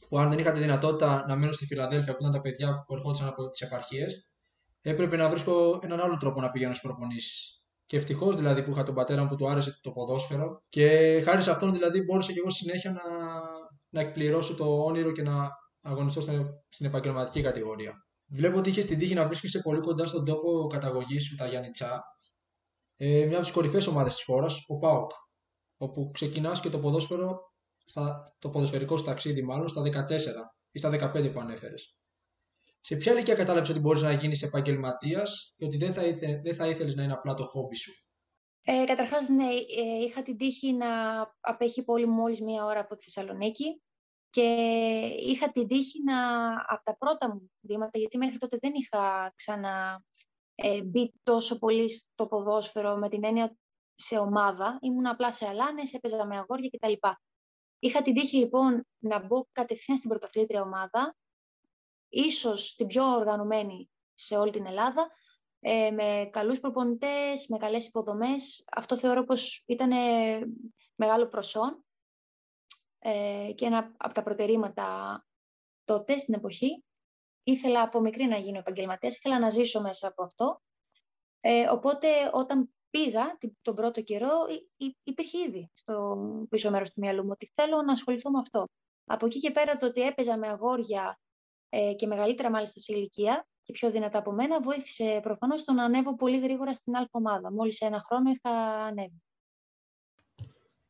Που 0.09 0.17
αν 0.17 0.29
δεν 0.29 0.39
είχα 0.39 0.51
τη 0.51 0.59
δυνατότητα 0.59 1.25
να 1.27 1.35
μένω 1.35 1.51
στη 1.51 1.65
Φιλαδέλφια 1.65 2.11
που 2.11 2.17
ήταν 2.21 2.31
τα 2.31 2.41
παιδιά 2.41 2.83
που 2.87 2.93
ερχόντουσαν 2.95 3.27
από 3.27 3.49
τις 3.49 3.61
επαρχίες, 3.61 4.29
έπρεπε 4.81 5.15
να 5.15 5.29
βρίσκω 5.29 5.79
έναν 5.83 5.99
άλλο 5.99 6.17
τρόπο 6.17 6.41
να 6.41 6.51
πηγαίνω 6.51 6.73
στις 6.73 6.87
προπονήσεις. 6.87 7.61
Και 7.85 7.97
ευτυχώς 7.97 8.35
δηλαδή 8.35 8.63
που 8.63 8.71
είχα 8.71 8.83
τον 8.83 8.95
πατέρα 8.95 9.21
μου 9.21 9.27
που 9.27 9.35
του 9.35 9.49
άρεσε 9.49 9.79
το 9.81 9.91
ποδόσφαιρο 9.91 10.63
και 10.69 10.87
χάρη 11.25 11.41
σε 11.43 11.51
αυτόν 11.51 11.73
δηλαδή 11.73 12.01
μπόρεσα 12.01 12.31
και 12.31 12.39
εγώ 12.39 12.49
συνέχεια 12.49 12.91
να, 12.91 13.01
να 13.89 14.01
εκπληρώσω 14.01 14.55
το 14.55 14.83
όνειρο 14.83 15.11
και 15.11 15.21
να 15.21 15.49
αγωνιστώ 15.81 16.21
στην, 16.21 16.85
επαγγελματική 16.85 17.41
κατηγορία. 17.41 17.93
Βλέπω 18.29 18.57
ότι 18.57 18.69
είχε 18.69 18.83
την 18.83 18.99
τύχη 18.99 19.13
να 19.13 19.27
βρίσκεσαι 19.27 19.59
πολύ 19.59 19.79
κοντά 19.79 20.05
στον 20.05 20.25
τόπο 20.25 20.67
καταγωγής 20.67 21.25
σου, 21.25 21.35
τα 21.35 21.47
Γιάννητσά, 21.47 22.03
ε, 22.95 23.25
μια 23.25 23.35
από 23.35 23.45
τις 23.45 23.51
κορυφαίες 23.51 23.87
ομάδες 23.87 24.13
της 24.13 24.23
χώρας, 24.23 24.63
ο 24.67 24.77
ΠΑΟΚ, 24.77 25.11
όπου 25.77 26.11
ξεκινάς 26.13 26.59
και 26.59 26.69
το 26.69 26.79
ποδόσφαιρο, 26.79 27.39
στα, 27.87 28.35
το 28.39 28.49
ποδοσφαιρικό 28.49 28.97
σου 28.97 29.03
ταξίδι 29.03 29.41
μάλλον, 29.41 29.67
στα 29.67 29.81
14 29.81 29.87
ή 30.71 30.79
στα 30.79 31.11
15 31.15 31.31
που 31.33 31.39
ανέφερες. 31.39 31.97
Σε 32.79 32.95
ποια 32.95 33.11
ηλικία 33.11 33.35
κατάλαβες 33.35 33.69
ότι 33.69 33.79
μπορείς 33.79 34.01
να 34.01 34.11
γίνεις 34.11 34.41
επαγγελματίας 34.43 35.53
και 35.57 35.65
ότι 35.65 35.77
δεν 35.77 35.93
θα, 35.93 36.03
ήθε, 36.03 36.41
δεν 36.43 36.55
θα 36.55 36.67
ήθελες 36.67 36.95
να 36.95 37.03
είναι 37.03 37.13
απλά 37.13 37.33
το 37.33 37.43
χόμπι 37.43 37.75
σου; 37.75 37.91
Ε, 38.63 38.83
Καταρχάς, 38.85 39.29
ναι, 39.29 39.45
ε, 39.53 40.03
είχα 40.07 40.21
την 40.21 40.37
τύχη 40.37 40.73
να 40.73 40.87
απέχει 41.39 41.79
η 41.79 41.83
πόλη 41.83 42.05
μου 42.05 42.13
μόλις 42.13 42.41
μία 42.41 42.65
ώρα 42.65 42.79
από 42.79 42.95
τη 42.95 43.03
Θεσσαλονίκη 43.03 43.81
και 44.29 44.43
είχα 45.19 45.51
την 45.51 45.67
τύχη 45.67 46.03
να, 46.03 46.49
από 46.67 46.83
τα 46.83 46.97
πρώτα 46.97 47.33
μου 47.33 47.51
βήματα, 47.61 47.99
γιατί 47.99 48.17
μέχρι 48.17 48.37
τότε 48.37 48.57
δεν 48.61 48.71
είχα 48.75 49.33
ξανά 49.35 50.03
ε, 50.55 50.81
μπει 50.81 51.13
τόσο 51.23 51.59
πολύ 51.59 51.89
στο 51.89 52.25
ποδόσφαιρο 52.25 52.95
με 52.95 53.09
την 53.09 53.23
έννοια 53.23 53.57
σε 53.95 54.17
ομάδα. 54.17 54.77
Ήμουν 54.81 55.07
απλά 55.07 55.31
σε 55.31 55.47
αλάνες, 55.47 55.93
έπαιζα 55.93 56.25
με 56.25 56.37
αγόρια 56.37 56.69
κτλ. 56.69 56.93
Είχα 57.79 58.01
την 58.01 58.13
τύχη 58.13 58.37
λοιπόν 58.37 58.87
να 58.97 59.25
μπω 59.25 59.45
κατευθείαν 59.51 59.97
στην 59.97 60.09
πρωταθλήτρια 60.09 60.61
ομάδα 60.61 61.15
ίσως 62.09 62.75
την 62.75 62.87
πιο 62.87 63.03
οργανωμένη 63.03 63.89
σε 64.13 64.37
όλη 64.37 64.51
την 64.51 64.65
Ελλάδα, 64.65 65.11
ε, 65.59 65.91
με 65.91 66.29
καλούς 66.31 66.59
προπονητές, 66.59 67.47
με 67.47 67.57
καλές 67.57 67.87
υποδομές. 67.87 68.63
Αυτό 68.71 68.97
θεωρώ 68.97 69.23
πως 69.23 69.63
ήταν 69.65 69.91
μεγάλο 70.95 71.27
προσόν 71.27 71.85
ε, 72.99 73.51
και 73.55 73.65
ένα 73.65 73.93
από 73.97 74.13
τα 74.13 74.23
προτερήματα 74.23 75.25
τότε, 75.85 76.17
στην 76.17 76.33
εποχή. 76.33 76.83
Ήθελα 77.43 77.81
από 77.81 77.99
μικρή 77.99 78.25
να 78.25 78.37
γίνω 78.37 78.57
επαγγελματίας, 78.57 79.15
ήθελα 79.15 79.39
να 79.39 79.49
ζήσω 79.49 79.81
μέσα 79.81 80.07
από 80.07 80.23
αυτό. 80.23 80.61
Ε, 81.39 81.69
οπότε 81.69 82.07
όταν 82.33 82.69
πήγα 82.97 83.37
τον 83.61 83.75
πρώτο 83.75 84.01
καιρό 84.01 84.31
υπήρχε 85.03 85.37
ήδη 85.47 85.69
στο 85.73 86.17
πίσω 86.49 86.69
μέρος 86.69 86.91
του 86.91 86.99
μυαλού 86.99 87.23
μου 87.23 87.29
ότι 87.31 87.51
θέλω 87.55 87.81
να 87.81 87.91
ασχοληθώ 87.91 88.31
με 88.31 88.39
αυτό. 88.39 88.67
Από 89.05 89.25
εκεί 89.25 89.39
και 89.39 89.51
πέρα 89.51 89.75
το 89.75 89.85
ότι 89.85 90.01
έπαιζα 90.01 90.37
με 90.37 90.47
αγόρια 90.47 91.19
ε, 91.69 91.93
και 91.93 92.07
μεγαλύτερα 92.07 92.49
μάλιστα 92.49 92.79
σε 92.79 92.93
ηλικία 92.93 93.47
και 93.63 93.73
πιο 93.73 93.91
δυνατά 93.91 94.17
από 94.17 94.31
μένα, 94.31 94.61
βοήθησε 94.61 95.19
προφανώς 95.23 95.63
το 95.63 95.73
να 95.73 95.83
ανέβω 95.83 96.15
πολύ 96.15 96.39
γρήγορα 96.39 96.75
στην 96.75 96.95
άλλη 96.95 97.07
ομάδα. 97.11 97.51
Μόλις 97.51 97.81
ένα 97.81 97.99
χρόνο 97.99 98.29
είχα 98.29 98.51
ανέβει. 98.85 99.21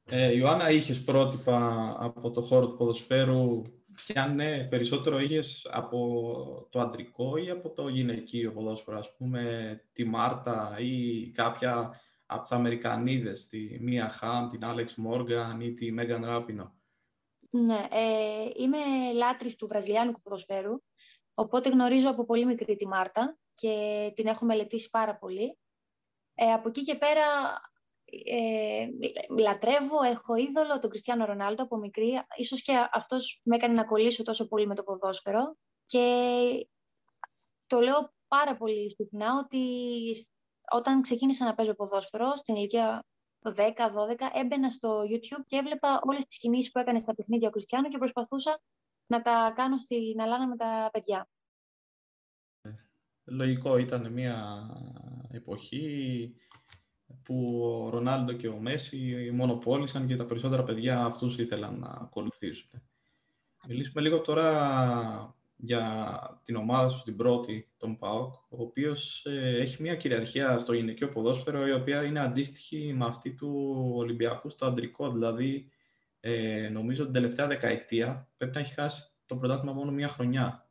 Ε, 0.09 0.35
Ιωάννα, 0.35 0.69
είχες 0.69 1.03
πρότυπα 1.03 1.95
από 1.99 2.31
το 2.31 2.41
χώρο 2.41 2.67
του 2.67 2.77
ποδοσφαίρου 2.77 3.61
και 4.05 4.19
αν 4.19 4.35
ναι, 4.35 4.63
περισσότερο 4.63 5.19
είχες 5.19 5.69
από 5.71 6.67
το 6.69 6.79
αντρικό 6.79 7.37
ή 7.37 7.49
από 7.49 7.69
το 7.69 7.87
γυναικείο 7.87 8.51
ποδόσφαιρο, 8.51 8.97
ας 8.97 9.15
πούμε 9.15 9.81
τη 9.93 10.03
Μάρτα 10.03 10.75
ή 10.79 11.27
κάποια 11.29 12.01
από 12.25 12.41
τις 12.41 12.51
Αμερικανίδες, 12.51 13.47
τη 13.47 13.77
Μία 13.79 14.09
Χαμ, 14.09 14.49
την 14.49 14.65
Άλεξ 14.65 14.95
Μόργαν 14.95 15.61
ή 15.61 15.73
τη 15.73 15.91
Μέγαν 15.91 16.25
Ράπινο. 16.25 16.75
Ναι, 17.49 17.87
ε, 17.91 18.49
είμαι 18.55 18.77
λάτρης 19.13 19.55
του 19.55 19.67
βραζιλιάνικου 19.67 20.21
ποδοσφαίρου, 20.21 20.81
οπότε 21.33 21.69
γνωρίζω 21.69 22.09
από 22.09 22.25
πολύ 22.25 22.45
μικρή 22.45 22.75
τη 22.75 22.87
Μάρτα 22.87 23.37
και 23.53 24.11
την 24.15 24.27
έχω 24.27 24.45
μελετήσει 24.45 24.89
πάρα 24.89 25.15
πολύ. 25.15 25.57
Ε, 26.35 26.51
από 26.51 26.69
εκεί 26.69 26.83
και 26.83 26.95
πέρα 26.95 27.23
ε, 28.25 28.87
λατρεύω, 29.39 30.01
έχω 30.01 30.35
είδωλο 30.35 30.79
τον 30.79 30.89
Κριστιανό 30.89 31.25
Ρονάλντο 31.25 31.63
από 31.63 31.77
μικρή. 31.77 32.11
Ίσως 32.35 32.61
και 32.61 32.73
αυτός 32.91 33.41
με 33.43 33.55
έκανε 33.55 33.73
να 33.73 33.85
κολλήσω 33.85 34.23
τόσο 34.23 34.47
πολύ 34.47 34.67
με 34.67 34.75
το 34.75 34.83
ποδόσφαιρο. 34.83 35.55
Και 35.85 36.67
το 37.67 37.79
λέω 37.79 38.13
πάρα 38.27 38.57
πολύ 38.57 38.95
συχνά 38.97 39.37
ότι 39.37 39.65
όταν 40.71 41.01
ξεκίνησα 41.01 41.45
να 41.45 41.55
παίζω 41.55 41.73
ποδόσφαιρο, 41.73 42.35
στην 42.35 42.55
ηλικία 42.55 43.05
10-12, 43.41 43.53
έμπαινα 44.33 44.69
στο 44.69 45.01
YouTube 45.01 45.43
και 45.45 45.57
έβλεπα 45.57 45.99
όλες 46.03 46.25
τις 46.25 46.39
κινήσεις 46.39 46.71
που 46.71 46.79
έκανε 46.79 46.99
στα 46.99 47.15
παιχνίδια 47.15 47.47
ο 47.47 47.51
Κριστιανό 47.51 47.89
και 47.89 47.97
προσπαθούσα 47.97 48.61
να 49.07 49.21
τα 49.21 49.53
κάνω 49.55 49.77
στην 49.77 50.21
Αλάνα 50.21 50.47
με 50.47 50.55
τα 50.55 50.89
παιδιά. 50.91 51.27
Λογικό, 53.23 53.77
ήταν 53.77 54.11
μια 54.11 54.67
εποχή 55.31 56.35
που 57.27 57.61
ο 57.63 57.89
Ρονάλντο 57.89 58.33
και 58.33 58.47
ο 58.47 58.57
Μέση 58.57 59.31
μονοπόλησαν 59.33 60.07
και 60.07 60.15
τα 60.15 60.25
περισσότερα 60.25 60.63
παιδιά 60.63 61.03
αυτούς 61.05 61.37
ήθελαν 61.37 61.79
να 61.79 61.87
ακολουθήσουν. 61.87 62.69
Μιλήσουμε 63.67 64.01
λίγο 64.01 64.21
τώρα 64.21 65.35
για 65.55 66.41
την 66.43 66.55
ομάδα 66.55 66.89
σου, 66.89 67.03
την 67.03 67.15
πρώτη, 67.15 67.69
τον 67.77 67.97
ΠΑΟΚ, 67.97 68.33
ο 68.33 68.61
οποίος 68.61 69.25
ε, 69.25 69.57
έχει 69.59 69.81
μια 69.81 69.95
κυριαρχία 69.95 70.59
στο 70.59 70.73
γυναικείο 70.73 71.09
ποδόσφαιρο, 71.09 71.67
η 71.67 71.71
οποία 71.71 72.03
είναι 72.03 72.19
αντίστοιχη 72.19 72.93
με 72.93 73.05
αυτή 73.05 73.33
του 73.33 73.81
Ολυμπιακού 73.95 74.49
στο 74.49 74.65
αντρικό. 74.65 75.11
Δηλαδή, 75.11 75.71
ε, 76.19 76.69
νομίζω 76.69 77.03
την 77.03 77.13
τελευταία 77.13 77.47
δεκαετία 77.47 78.29
πρέπει 78.37 78.53
να 78.53 78.59
έχει 78.59 78.73
χάσει 78.73 79.07
το 79.25 79.35
πρωτάθλημα 79.35 79.73
μόνο 79.73 79.91
μια 79.91 80.07
χρονιά. 80.07 80.69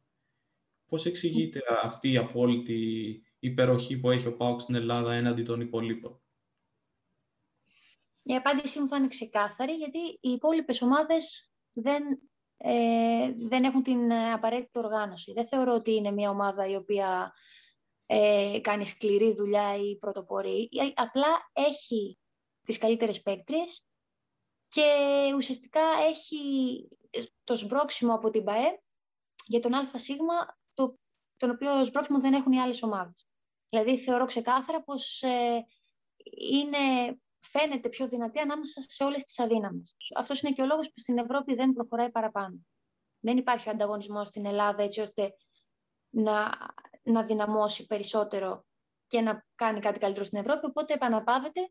Πώς 0.88 1.06
εξηγείται 1.06 1.60
αυτή 1.82 2.12
η 2.12 2.16
απόλυτη 2.16 3.22
υπεροχή 3.38 3.98
που 3.98 4.10
έχει 4.10 4.26
ο 4.26 4.36
ΠΑΟΚ 4.36 4.60
στην 4.60 4.74
Ελλάδα 4.74 5.14
έναντι 5.14 5.42
των 5.42 5.60
υπολείπων; 5.60 6.20
Η 8.28 8.34
απάντησή 8.34 8.80
μου 8.80 8.88
θα 8.88 8.96
είναι 8.96 9.08
ξεκάθαρη, 9.08 9.72
γιατί 9.72 9.98
οι 9.98 10.30
υπόλοιπες 10.30 10.82
ομάδες 10.82 11.52
δεν, 11.72 12.02
ε, 12.56 13.32
δεν 13.36 13.64
έχουν 13.64 13.82
την 13.82 14.12
απαραίτητη 14.12 14.78
οργάνωση. 14.78 15.32
Δεν 15.32 15.46
θεωρώ 15.46 15.74
ότι 15.74 15.94
είναι 15.94 16.10
μια 16.10 16.30
ομάδα 16.30 16.66
η 16.66 16.74
οποία 16.74 17.32
ε, 18.06 18.58
κάνει 18.62 18.86
σκληρή 18.86 19.34
δουλειά 19.34 19.76
ή 19.76 19.98
πρωτοπορεί. 19.98 20.68
Απλά 20.94 21.50
έχει 21.52 22.18
τις 22.62 22.78
καλύτερες 22.78 23.22
παίκτριες 23.22 23.86
και 24.68 24.82
ουσιαστικά 25.36 25.84
έχει 26.08 26.38
το 27.44 27.54
σμπρόξιμο 27.54 28.14
από 28.14 28.30
την 28.30 28.44
ΠαΕ 28.44 28.82
για 29.46 29.60
τον 29.60 29.74
ΑΣ, 29.74 30.06
το, 30.74 30.98
τον 31.36 31.50
οποίο 31.50 31.84
σμπρόξιμο 31.84 32.20
δεν 32.20 32.34
έχουν 32.34 32.52
οι 32.52 32.60
άλλες 32.60 32.82
ομάδες. 32.82 33.26
Δηλαδή 33.68 33.98
θεωρώ 33.98 34.26
ξεκάθαρα 34.26 34.82
πως 34.82 35.22
ε, 35.22 35.66
είναι 36.50 36.78
φαίνεται 37.50 37.88
πιο 37.88 38.08
δυνατή 38.08 38.38
ανάμεσα 38.38 38.80
σε 38.80 39.04
όλες 39.04 39.24
τις 39.24 39.38
αδύναμες. 39.38 39.96
Αυτός 40.16 40.42
είναι 40.42 40.52
και 40.52 40.62
ο 40.62 40.66
λόγος 40.66 40.86
που 40.86 41.00
στην 41.00 41.18
Ευρώπη 41.18 41.54
δεν 41.54 41.72
προχωράει 41.72 42.10
παραπάνω. 42.10 42.58
Δεν 43.20 43.36
υπάρχει 43.36 43.68
ανταγωνισμό 43.68 44.24
στην 44.24 44.46
Ελλάδα 44.46 44.82
έτσι 44.82 45.00
ώστε 45.00 45.36
να, 46.10 46.50
να 47.02 47.24
δυναμώσει 47.24 47.86
περισσότερο 47.86 48.64
και 49.06 49.20
να 49.20 49.46
κάνει 49.54 49.80
κάτι 49.80 49.98
καλύτερο 49.98 50.24
στην 50.24 50.38
Ευρώπη, 50.38 50.66
οπότε 50.66 50.94
επαναπάβεται 50.94 51.70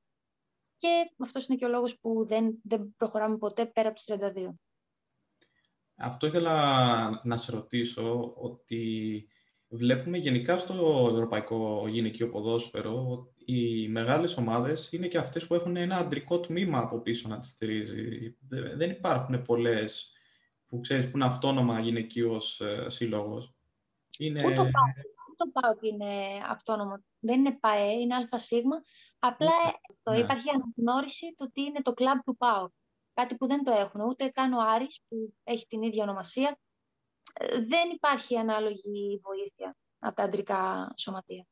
και 0.77 1.11
αυτός 1.19 1.47
είναι 1.47 1.57
και 1.57 1.65
ο 1.65 1.69
λόγος 1.69 1.99
που 1.99 2.25
δεν, 2.27 2.59
δεν 2.63 2.95
προχωράμε 2.97 3.37
ποτέ 3.37 3.65
πέρα 3.65 3.89
από 3.89 3.97
τους 3.97 4.05
32. 4.07 4.49
Αυτό 5.97 6.27
ήθελα 6.27 7.21
να 7.23 7.37
σε 7.37 7.51
ρωτήσω, 7.51 8.33
ότι 8.37 9.27
βλέπουμε 9.75 10.17
γενικά 10.17 10.57
στο 10.57 11.09
ευρωπαϊκό 11.11 11.87
γυναικείο 11.87 12.29
ποδόσφαιρο 12.29 13.27
οι 13.45 13.87
μεγάλες 13.87 14.37
ομάδες 14.37 14.91
είναι 14.91 15.07
και 15.07 15.17
αυτές 15.17 15.47
που 15.47 15.53
έχουν 15.53 15.75
ένα 15.75 15.97
αντρικό 15.97 16.39
τμήμα 16.39 16.79
από 16.79 16.99
πίσω 16.99 17.27
να 17.27 17.39
τις 17.39 17.49
στηρίζει. 17.49 18.37
Δεν 18.75 18.89
υπάρχουν 18.89 19.41
πολλές 19.41 20.13
που 20.67 20.79
ξέρεις 20.79 21.09
που 21.09 21.17
είναι 21.17 21.25
αυτόνομα 21.25 21.79
γυναικείος 21.79 22.61
ε, 22.61 22.85
σύλλογος. 22.89 23.53
Είναι... 24.17 24.41
Πού 24.41 24.49
το 24.49 24.55
πάω, 24.55 24.71
το 25.37 25.47
πάω 25.53 25.73
είναι 25.81 26.13
αυτόνομο. 26.49 27.03
Δεν 27.19 27.39
είναι 27.39 27.57
ΠΑΕ, 27.59 27.91
είναι 27.91 28.15
ΑΣ. 28.29 28.49
Απλά 29.19 29.51
το 30.03 30.11
ναι. 30.11 30.19
υπάρχει 30.19 30.49
αναγνώριση 30.49 31.35
το 31.37 31.43
ότι 31.43 31.61
είναι 31.61 31.81
το 31.81 31.93
κλαμπ 31.93 32.19
του 32.25 32.37
ΠΑΟ. 32.37 32.69
Κάτι 33.13 33.35
που 33.35 33.47
δεν 33.47 33.63
το 33.63 33.71
έχουν. 33.71 34.01
Ούτε 34.01 34.27
καν 34.27 34.53
ο 34.53 34.61
Άρης 34.61 35.01
που 35.07 35.33
έχει 35.43 35.65
την 35.67 35.81
ίδια 35.81 36.03
ονομασία. 36.03 36.59
Ε, 37.33 37.61
δεν 37.61 37.89
υπάρχει 37.93 38.35
ανάλογη 38.37 39.19
βοήθεια 39.23 39.77
από 39.99 40.15
τα 40.15 40.23
αντρικά 40.23 40.93
σωματεία. 40.97 41.45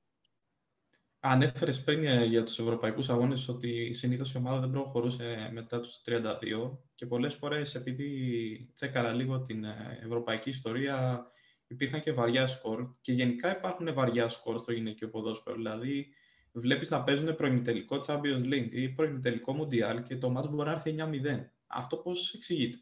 Ανέφερε 1.20 1.74
πριν 1.74 2.06
ε, 2.06 2.26
για 2.26 2.44
τους 2.44 2.60
ευρωπαϊκούς 2.60 3.10
αγώνες 3.10 3.48
ότι 3.48 3.94
συνήθως 3.94 4.34
η 4.34 4.38
ομάδα 4.38 4.60
δεν 4.60 4.72
προχωρούσε 4.72 5.50
μετά 5.54 5.80
τους 5.80 6.02
32 6.06 6.78
και 6.96 7.06
πολλές 7.06 7.36
φορές 7.36 7.76
επειδή 7.76 8.72
τσέκαρα 8.76 9.14
λίγο 9.14 9.42
την 9.42 9.64
ε, 9.64 10.00
ευρωπαϊκή 10.04 10.50
ιστορία 10.50 11.26
υπήρχαν 11.68 12.02
και 12.02 12.12
βαριά 12.12 12.48
σκορ 12.48 12.88
και 13.02 13.12
γενικά 13.12 13.58
υπάρχουν 13.58 13.94
βαριά 13.94 14.30
σκορ 14.30 14.60
στο 14.60 14.72
γυναικείο 14.72 15.10
ποδόσφαιρο. 15.10 15.56
Δηλαδή 15.56 16.08
βλέπεις 16.52 16.90
να 16.90 17.04
παίζουν 17.04 17.36
προημιτελικό 17.36 18.00
Champions 18.08 18.44
League 18.44 18.70
ή 18.72 18.90
προημιτελικό 18.90 19.56
Mundial 19.60 20.04
και 20.04 20.18
το 20.18 20.30
μάτς 20.30 20.48
μπορεί 20.48 20.70
να 20.70 20.72
έρθει 20.72 20.96
9-0. 20.98 21.50
Αυτό 21.68 21.98
πώς 21.98 22.34
εξηγείται; 22.34 22.78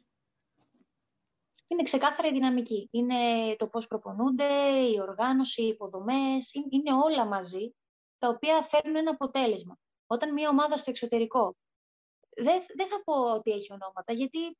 Είναι 1.71 1.83
ξεκάθαρα 1.83 2.27
η 2.27 2.31
δυναμική. 2.31 2.87
Είναι 2.91 3.15
το 3.55 3.67
πώς 3.67 3.87
προπονούνται, 3.87 4.45
η 4.93 4.99
οργάνωση, 4.99 5.61
οι 5.61 5.67
υποδομές, 5.67 6.53
είναι 6.69 6.93
όλα 7.03 7.25
μαζί 7.25 7.75
τα 8.17 8.27
οποία 8.27 8.61
φέρνουν 8.61 8.95
ένα 8.95 9.11
αποτέλεσμα. 9.11 9.77
Όταν 10.07 10.33
μια 10.33 10.49
ομάδα 10.49 10.77
στο 10.77 10.89
εξωτερικό, 10.89 11.55
δεν, 12.35 12.61
δεν 12.75 12.87
θα 12.87 13.01
πω 13.03 13.33
ότι 13.33 13.51
έχει 13.51 13.73
ονόματα, 13.73 14.13
γιατί 14.13 14.57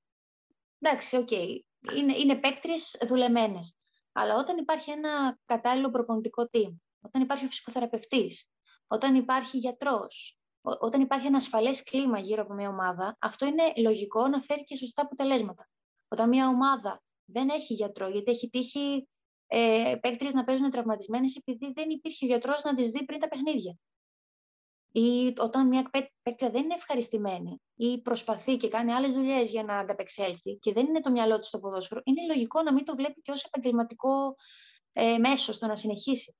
εντάξει, 0.79 1.17
ok, 1.17 1.27
okay, 1.31 1.59
είναι, 1.95 2.17
είναι 2.17 2.35
παίκτριες 2.35 2.97
δουλεμένες. 3.07 3.75
Αλλά 4.11 4.35
όταν 4.35 4.57
υπάρχει 4.57 4.91
ένα 4.91 5.39
κατάλληλο 5.45 5.89
προπονητικό 5.89 6.49
team, 6.51 6.75
όταν 7.01 7.21
υπάρχει 7.21 7.45
ο 7.45 7.47
φυσικοθεραπευτής, 7.47 8.49
όταν 8.87 9.15
υπάρχει 9.15 9.57
γιατρός, 9.57 10.39
όταν 10.61 11.01
υπάρχει 11.01 11.27
ένα 11.27 11.37
ασφαλές 11.37 11.83
κλίμα 11.83 12.19
γύρω 12.19 12.41
από 12.41 12.53
μια 12.53 12.69
ομάδα, 12.69 13.17
αυτό 13.19 13.45
είναι 13.45 13.73
λογικό 13.77 14.27
να 14.27 14.41
φέρει 14.41 14.63
και 14.63 14.77
σωστά 14.77 15.01
αποτελέσματα. 15.01 15.69
Όταν 16.11 16.29
μια 16.29 16.47
ομάδα 16.47 17.03
δεν 17.25 17.49
έχει 17.49 17.73
γιατρό, 17.73 18.07
γιατί 18.07 18.31
έχει 18.31 18.49
τύχει 18.49 19.07
ε, 19.47 19.95
παίκτριες 20.01 20.33
να 20.33 20.43
παίζουν 20.43 20.71
τραυματισμένες 20.71 21.35
επειδή 21.35 21.71
δεν 21.75 21.89
υπήρχε 21.89 22.25
γιατρός 22.25 22.63
να 22.63 22.75
τις 22.75 22.91
δει 22.91 23.05
πριν 23.05 23.19
τα 23.19 23.27
παιχνίδια. 23.27 23.77
Ή 24.91 25.33
όταν 25.37 25.67
μια 25.67 25.89
παίκτρια 26.21 26.49
δεν 26.49 26.63
είναι 26.63 26.73
ευχαριστημένη 26.73 27.61
ή 27.75 28.01
προσπαθεί 28.01 28.57
και 28.57 28.67
κάνει 28.67 28.91
άλλες 28.91 29.11
δουλειές 29.11 29.49
για 29.49 29.63
να 29.63 29.77
ανταπεξέλθει 29.77 30.57
και 30.57 30.73
δεν 30.73 30.85
είναι 30.85 30.99
το 30.99 31.11
μυαλό 31.11 31.39
της 31.39 31.47
στο 31.47 31.59
ποδόσφαιρο, 31.59 32.01
είναι 32.03 32.33
λογικό 32.33 32.61
να 32.61 32.73
μην 32.73 32.85
το 32.85 32.95
βλέπει 32.95 33.21
και 33.21 33.31
ως 33.31 33.43
επαγγελματικό 33.43 34.35
ε, 34.93 35.17
μέσο 35.17 35.53
στο 35.53 35.67
να 35.67 35.75
συνεχίσει. 35.75 36.35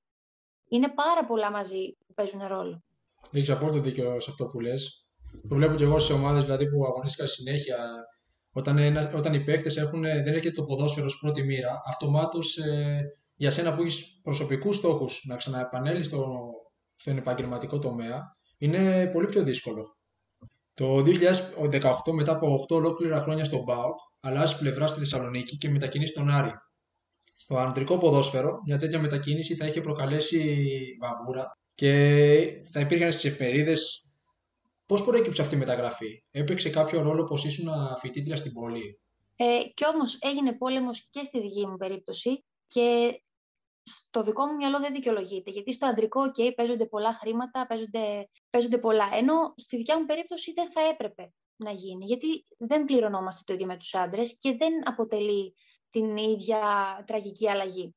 Είναι 0.68 0.88
πάρα 0.88 1.26
πολλά 1.26 1.50
μαζί 1.50 1.96
που 2.06 2.14
παίζουν 2.14 2.46
ρόλο. 2.46 2.82
Έχει 3.30 3.52
απόλυτο 3.52 3.80
δίκιο 3.80 4.20
σε 4.20 4.30
αυτό 4.30 4.46
που 4.46 4.60
λες. 4.60 5.06
Το 5.48 5.54
βλέπω 5.54 5.74
και 5.74 5.84
εγώ 5.84 5.98
σε 5.98 6.12
ομάδες 6.12 6.44
δηλαδή, 6.44 6.70
που 6.70 6.86
αγωνίστηκα 6.86 7.26
συνέχεια 7.26 8.06
όταν, 8.52 8.78
ένας, 8.78 9.14
όταν 9.14 9.34
οι 9.34 9.44
παίκτες 9.44 9.74
δεν 10.00 10.26
έρχεται 10.26 10.50
το 10.50 10.64
ποδόσφαιρο 10.64 11.06
ως 11.06 11.18
πρώτη 11.18 11.42
μοίρα, 11.42 11.82
αυτομάτως 11.86 12.56
ε, 12.56 13.00
για 13.34 13.50
σένα 13.50 13.74
που 13.74 13.82
έχεις 13.82 14.20
προσωπικούς 14.22 14.76
στόχους 14.76 15.24
να 15.26 15.36
ξαναεπανέλθεις 15.36 16.06
στο, 16.06 16.50
στον 16.96 17.16
επαγγελματικό 17.16 17.78
τομέα, 17.78 18.36
είναι 18.58 19.06
πολύ 19.06 19.26
πιο 19.26 19.42
δύσκολο. 19.42 19.96
Το 20.74 21.02
2018, 21.02 22.12
μετά 22.12 22.32
από 22.32 22.66
8 22.68 22.76
ολόκληρα 22.76 23.20
χρόνια 23.20 23.44
στον 23.44 23.64
ΠΑΟΚ, 23.64 23.96
αλλάζει 24.20 24.58
πλευρά 24.58 24.86
στη 24.86 24.98
Θεσσαλονίκη 24.98 25.56
και 25.56 25.68
μετακινήσει 25.68 26.12
στον 26.12 26.30
Άρη. 26.30 26.52
Στο 27.34 27.58
αντρικό 27.58 27.98
ποδόσφαιρο, 27.98 28.58
μια 28.66 28.78
τέτοια 28.78 29.00
μετακίνηση 29.00 29.56
θα 29.56 29.66
είχε 29.66 29.80
προκαλέσει 29.80 30.66
βαβούρα 31.00 31.50
και 31.74 32.62
θα 32.72 32.80
υπήρχαν 32.80 33.12
στις 33.12 33.24
εφημερίδες 33.24 34.11
Πώς 34.92 35.04
προέκυψε 35.04 35.42
αυτή 35.42 35.54
η 35.54 35.58
μεταγραφή, 35.58 36.24
Έπαιξε 36.30 36.70
κάποιο 36.70 37.02
ρόλο 37.02 37.24
πως 37.24 37.44
ήσουν 37.44 37.68
φοιτήτρια 37.98 38.36
στην 38.36 38.52
πόλη; 38.52 39.00
Ε, 39.36 39.58
κι 39.74 39.86
όμως 39.94 40.18
έγινε 40.20 40.52
πόλεμος 40.52 41.06
και 41.10 41.24
στη 41.24 41.40
δική 41.40 41.66
μου 41.66 41.76
περίπτωση 41.76 42.44
και 42.66 43.20
στο 43.82 44.22
δικό 44.22 44.46
μου 44.46 44.56
μυαλό 44.56 44.78
δεν 44.78 44.92
δικαιολογείται. 44.92 45.50
Γιατί 45.50 45.72
στο 45.72 45.86
αντρικό, 45.86 46.20
OK, 46.20 46.54
παίζονται 46.54 46.86
πολλά 46.86 47.12
χρήματα, 47.12 47.66
παίζονται, 47.66 48.28
παίζονται 48.50 48.78
πολλά. 48.78 49.08
Ενώ 49.12 49.54
στη 49.56 49.76
δικιά 49.76 49.98
μου 49.98 50.06
περίπτωση 50.06 50.52
δεν 50.52 50.70
θα 50.72 50.80
έπρεπε 50.80 51.32
να 51.56 51.70
γίνει, 51.70 52.04
γιατί 52.04 52.46
δεν 52.58 52.84
πληρωνόμαστε 52.84 53.42
το 53.46 53.52
ίδιο 53.52 53.66
με 53.66 53.76
τους 53.76 53.94
άντρες 53.94 54.38
και 54.38 54.56
δεν 54.56 54.88
αποτελεί 54.88 55.54
την 55.90 56.16
ίδια 56.16 56.58
τραγική 57.06 57.48
αλλαγή. 57.48 57.94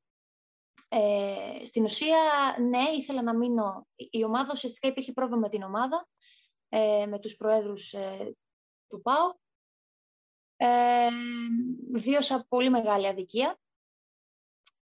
Ε, 0.90 1.66
στην 1.66 1.84
ουσία, 1.84 2.18
ναι, 2.70 2.84
ήθελα 2.98 3.22
να 3.22 3.38
μείνω. 3.38 3.88
Η 3.96 4.24
ομάδα, 4.24 4.50
ουσιαστικά 4.54 4.88
υπήρχε 4.88 5.12
πρόβλημα 5.12 5.40
με 5.42 5.50
την 5.50 5.64
ομάδα, 5.64 6.08
ε, 6.78 7.06
με 7.06 7.20
τους 7.20 7.36
προέδρους 7.36 7.94
ε, 7.94 8.36
του 8.88 9.02
ΠΑΟ. 9.02 9.34
Ε, 10.58 11.10
βίωσα 11.94 12.46
πολύ 12.50 12.70
μεγάλη 12.70 13.08
αδικία 13.08 13.60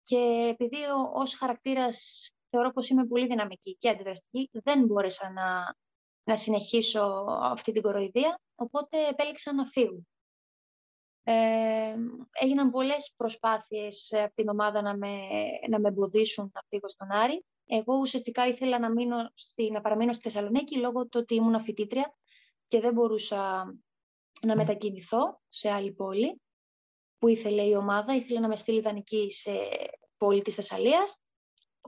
και 0.02 0.50
επειδή 0.52 0.78
ως 1.14 1.36
χαρακτήρας 1.36 2.30
θεωρώ 2.50 2.72
πως 2.72 2.90
είμαι 2.90 3.06
πολύ 3.06 3.28
δυναμική 3.28 3.78
και 3.78 3.90
αντιδραστική, 3.90 4.50
δεν 4.52 4.86
μπόρεσα 4.86 5.32
να, 5.32 5.76
να 6.24 6.36
συνεχίσω 6.36 7.26
αυτή 7.30 7.72
την 7.72 7.82
κοροϊδία, 7.82 8.40
οπότε 8.56 9.08
επέλεξα 9.08 9.54
να 9.54 9.66
φύγω. 9.66 10.02
Ε, 11.24 11.96
έγιναν 12.32 12.72
πολλές 12.72 13.14
προσπάθειες 13.18 14.14
από 14.14 14.34
την 14.36 14.50
ομάδα 14.50 14.82
να 14.82 14.98
με, 14.98 15.18
να 15.70 15.80
με 15.80 15.88
εμποδίσουν 15.88 16.52
να 16.54 16.62
φύγω 16.70 16.90
στον 16.90 17.12
Άρη. 17.12 17.46
Εγώ 17.66 17.98
ουσιαστικά 17.98 18.48
ήθελα 18.48 18.80
να, 18.80 18.92
μείνω 18.92 19.32
στη, 19.34 19.72
να 19.72 19.82
παραμείνω 19.82 20.14
στη 20.14 20.24
Θεσσαλονίκη 20.24 20.78
λόγω 20.78 21.08
του 21.08 21.20
ότι 21.22 21.36
ήμουν 21.36 21.62
φοιτήτρια 21.62 22.14
και 22.68 22.80
δεν 22.80 22.94
μπορούσα 22.94 23.64
να 24.42 24.56
μετακινηθώ 24.56 25.42
σε 25.50 25.70
άλλη 25.70 25.92
πόλη 25.92 26.42
που 27.18 27.28
ήθελε 27.28 27.62
η 27.62 27.76
ομάδα, 27.76 28.16
ήθελε 28.16 28.40
να 28.40 28.48
με 28.48 28.56
στείλει 28.56 28.82
δανεική 28.82 29.32
σε 29.32 29.52
πόλη 30.18 30.42
της 30.42 30.56
Θεσσαλίας. 30.56 31.18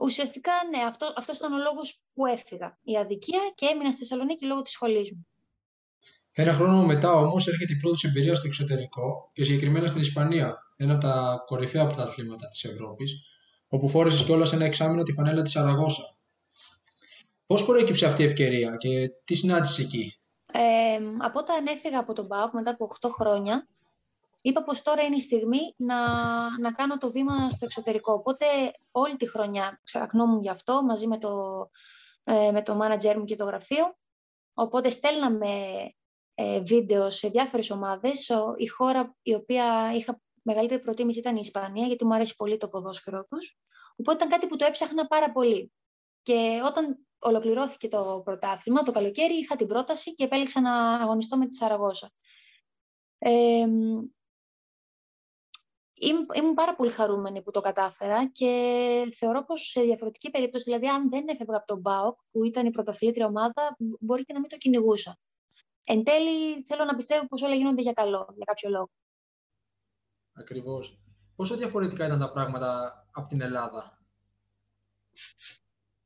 Ουσιαστικά, 0.00 0.52
ναι, 0.70 0.82
αυτό, 0.82 1.12
αυτός 1.16 1.38
ήταν 1.38 1.52
ο 1.52 1.58
λόγος 1.58 2.06
που 2.14 2.26
έφυγα. 2.26 2.78
Η 2.82 2.96
αδικία 2.96 3.40
και 3.54 3.66
έμεινα 3.66 3.90
στη 3.90 3.98
Θεσσαλονίκη 3.98 4.46
λόγω 4.46 4.62
της 4.62 4.72
σχολής 4.72 5.12
μου. 5.12 5.26
Ένα 6.32 6.52
χρόνο 6.52 6.84
μετά 6.84 7.12
όμως 7.12 7.46
έρχεται 7.46 7.72
η 7.72 7.76
πρώτη 7.76 8.08
εμπειρία 8.08 8.34
στο 8.34 8.46
εξωτερικό 8.46 9.30
και 9.32 9.44
συγκεκριμένα 9.44 9.86
στην 9.86 10.00
Ισπανία, 10.00 10.56
ένα 10.76 10.92
από 10.92 11.02
τα 11.02 11.42
κορυφαία 11.46 11.86
πρωταθλήματα 11.86 12.48
της 12.48 12.64
Ευρώπης, 12.64 13.10
όπου 13.76 13.88
φόρεσε 13.88 14.24
κιόλας 14.24 14.52
ένα 14.52 14.64
εξάμεινο 14.64 15.02
τη 15.02 15.12
φανέλα 15.12 15.42
της 15.42 15.56
Αραγώσα. 15.56 16.16
Πώς 17.46 17.64
προέκυψε 17.64 18.06
αυτή 18.06 18.22
η 18.22 18.24
ευκαιρία 18.24 18.76
και 18.76 19.08
τι 19.24 19.34
συνάντησε 19.34 19.82
εκεί, 19.82 20.18
ε, 20.52 20.98
Από 21.18 21.38
όταν 21.38 21.66
έφυγα 21.66 21.98
από 21.98 22.12
τον 22.12 22.28
ΠΑΟΚ 22.28 22.52
μετά 22.52 22.70
από 22.70 22.84
8 23.00 23.08
χρόνια, 23.10 23.68
είπα 24.40 24.64
πως 24.64 24.82
τώρα 24.82 25.02
είναι 25.02 25.16
η 25.16 25.20
στιγμή 25.20 25.74
να, 25.76 25.98
να 26.58 26.72
κάνω 26.72 26.98
το 26.98 27.10
βήμα 27.10 27.50
στο 27.50 27.64
εξωτερικό. 27.64 28.12
Οπότε 28.12 28.46
όλη 28.90 29.16
τη 29.16 29.28
χρονιά 29.28 29.80
ψαχνόμουν 29.84 30.40
γι' 30.40 30.48
αυτό 30.48 30.82
μαζί 30.82 31.06
με 31.06 31.18
το, 31.18 31.30
ε, 32.24 32.50
με 32.50 32.62
το 32.62 32.78
manager 32.82 33.14
μου 33.16 33.24
και 33.24 33.36
το 33.36 33.44
γραφείο. 33.44 33.96
Οπότε 34.54 34.90
στέλναμε 34.90 35.48
ε, 36.34 36.60
βίντεο 36.60 37.10
σε 37.10 37.28
διάφορες 37.28 37.70
ομάδες. 37.70 38.30
Η 38.56 38.66
χώρα 38.66 39.16
η 39.22 39.34
οποία 39.34 39.92
είχα 39.94 40.20
μεγαλύτερη 40.46 40.82
προτίμηση 40.82 41.18
ήταν 41.18 41.36
η 41.36 41.40
Ισπανία, 41.42 41.86
γιατί 41.86 42.04
μου 42.04 42.14
αρέσει 42.14 42.36
πολύ 42.36 42.56
το 42.56 42.68
ποδόσφαιρο 42.68 43.24
τους. 43.24 43.56
Οπότε 43.96 44.16
ήταν 44.16 44.28
κάτι 44.28 44.46
που 44.46 44.56
το 44.56 44.64
έψαχνα 44.64 45.06
πάρα 45.06 45.32
πολύ. 45.32 45.72
Και 46.22 46.60
όταν 46.64 46.98
ολοκληρώθηκε 47.18 47.88
το 47.88 48.20
πρωτάθλημα, 48.24 48.82
το 48.82 48.92
καλοκαίρι, 48.92 49.34
είχα 49.34 49.56
την 49.56 49.66
πρόταση 49.66 50.14
και 50.14 50.24
επέλεξα 50.24 50.60
να 50.60 50.94
αγωνιστώ 50.94 51.36
με 51.36 51.46
τη 51.46 51.54
Σαραγώσα. 51.54 52.12
Ε, 53.18 53.66
ήμουν 56.34 56.54
πάρα 56.54 56.74
πολύ 56.76 56.90
χαρούμενη 56.90 57.42
που 57.42 57.50
το 57.50 57.60
κατάφερα 57.60 58.28
και 58.30 58.50
θεωρώ 59.16 59.44
πως 59.44 59.70
σε 59.70 59.80
διαφορετική 59.80 60.30
περίπτωση, 60.30 60.64
δηλαδή 60.64 60.86
αν 60.86 61.10
δεν 61.10 61.28
έφευγα 61.28 61.56
από 61.56 61.66
τον 61.66 61.82
ΠΑΟΚ, 61.82 62.18
που 62.30 62.44
ήταν 62.44 62.66
η 62.66 62.70
πρωτοφιλήτρια 62.70 63.26
ομάδα, 63.26 63.76
μπορεί 63.78 64.24
και 64.24 64.32
να 64.32 64.40
μην 64.40 64.48
το 64.48 64.56
κυνηγούσα. 64.56 65.18
Εν 65.84 66.04
τέλει, 66.04 66.62
θέλω 66.62 66.84
να 66.84 66.96
πιστεύω 66.96 67.26
πως 67.26 67.42
όλα 67.42 67.54
γίνονται 67.54 67.82
για 67.82 67.92
καλό, 67.92 68.32
για 68.36 68.44
κάποιο 68.44 68.70
λόγο. 68.70 68.90
Ακριβώς. 70.38 71.00
Πόσο 71.36 71.56
διαφορετικά 71.56 72.06
ήταν 72.06 72.18
τα 72.18 72.32
πράγματα 72.32 72.92
από 73.12 73.28
την 73.28 73.40
Ελλάδα; 73.40 73.98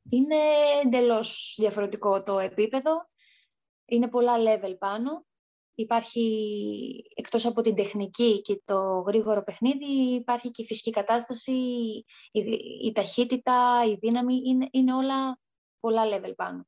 Είναι 0.09 0.35
εντελώς 0.83 1.55
διαφορετικό 1.57 2.23
το 2.23 2.39
επίπεδο. 2.39 3.09
Είναι 3.85 4.07
πολλά 4.07 4.33
level 4.37 4.75
πάνω. 4.79 5.25
Υπάρχει, 5.75 6.23
εκτός 7.15 7.45
από 7.45 7.61
την 7.61 7.75
τεχνική 7.75 8.41
και 8.41 8.61
το 8.65 8.99
γρήγορο 8.99 9.43
παιχνίδι, 9.43 10.13
υπάρχει 10.13 10.51
και 10.51 10.61
η 10.61 10.65
φυσική 10.65 10.91
κατάσταση, 10.91 11.51
η, 12.31 12.39
η 12.83 12.91
ταχύτητα, 12.91 13.83
η 13.85 13.95
δύναμη, 13.95 14.41
είναι, 14.45 14.67
είναι 14.71 14.93
όλα 14.93 15.39
πολλά 15.79 16.03
level 16.05 16.33
πάνω. 16.35 16.67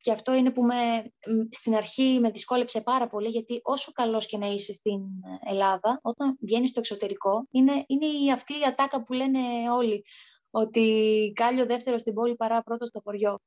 Και 0.00 0.12
αυτό 0.12 0.34
είναι 0.34 0.50
που 0.50 0.62
με, 0.62 1.12
στην 1.50 1.74
αρχή 1.74 2.18
με 2.20 2.30
δυσκόλεψε 2.30 2.80
πάρα 2.80 3.08
πολύ, 3.08 3.28
γιατί 3.28 3.60
όσο 3.62 3.92
καλός 3.92 4.26
και 4.26 4.38
να 4.38 4.46
είσαι 4.46 4.72
στην 4.72 5.00
Ελλάδα, 5.44 5.98
όταν 6.02 6.38
βγαίνεις 6.40 6.70
στο 6.70 6.78
εξωτερικό, 6.80 7.46
είναι, 7.50 7.84
είναι 7.86 8.32
αυτή 8.32 8.52
η 8.52 8.64
ατάκα 8.66 9.04
που 9.04 9.12
λένε 9.12 9.70
όλοι, 9.70 10.04
ότι 10.50 11.32
κάλιο 11.34 11.66
δεύτερο 11.66 11.98
στην 11.98 12.14
πόλη 12.14 12.36
παρά 12.36 12.62
πρώτος 12.62 12.88
στο 12.88 13.00
χωριό. 13.04 13.38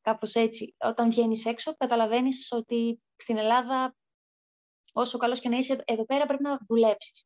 Κάπως 0.00 0.34
έτσι. 0.34 0.74
Όταν 0.78 1.10
βγαίνεις 1.10 1.46
έξω, 1.46 1.74
καταλαβαίνεις 1.76 2.52
ότι 2.52 3.02
στην 3.16 3.36
Ελλάδα, 3.36 3.94
όσο 4.92 5.18
καλός 5.18 5.40
και 5.40 5.48
να 5.48 5.56
είσαι, 5.56 5.82
εδώ 5.84 6.04
πέρα 6.04 6.26
πρέπει 6.26 6.42
να 6.42 6.58
δουλέψεις. 6.68 7.24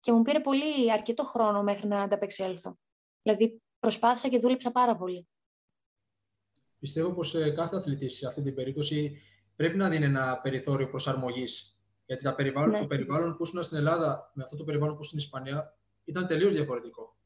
Και 0.00 0.12
μου 0.12 0.22
πήρε 0.22 0.40
πολύ 0.40 0.92
αρκετό 0.92 1.24
χρόνο 1.24 1.62
μέχρι 1.62 1.86
να 1.86 2.02
ανταπεξέλθω. 2.02 2.76
Δηλαδή, 3.22 3.62
προσπάθησα 3.78 4.28
και 4.28 4.38
δούλεψα 4.38 4.70
πάρα 4.70 4.96
πολύ 4.96 5.28
πιστεύω 6.78 7.14
πως 7.14 7.34
ε, 7.34 7.50
κάθε 7.50 7.76
αθλητής 7.76 8.16
σε 8.16 8.26
αυτή 8.26 8.42
την 8.42 8.54
περίπτωση 8.54 9.16
πρέπει 9.56 9.76
να 9.76 9.88
δίνει 9.88 10.04
ένα 10.04 10.40
περιθώριο 10.42 10.88
προσαρμογής. 10.88 11.78
Γιατί 12.06 12.24
τα 12.24 12.34
περιβάλλον, 12.34 12.70
ναι. 12.70 12.78
το 12.78 12.86
περιβάλλον 12.86 13.36
που 13.36 13.42
ήσουν 13.42 13.62
στην 13.62 13.76
Ελλάδα 13.76 14.30
με 14.34 14.42
αυτό 14.42 14.56
το 14.56 14.64
περιβάλλον 14.64 14.96
που 14.96 15.02
στην 15.02 15.18
Ισπανία 15.18 15.78
ήταν 16.04 16.26
τελείως 16.26 16.54
διαφορετικό. 16.54 17.16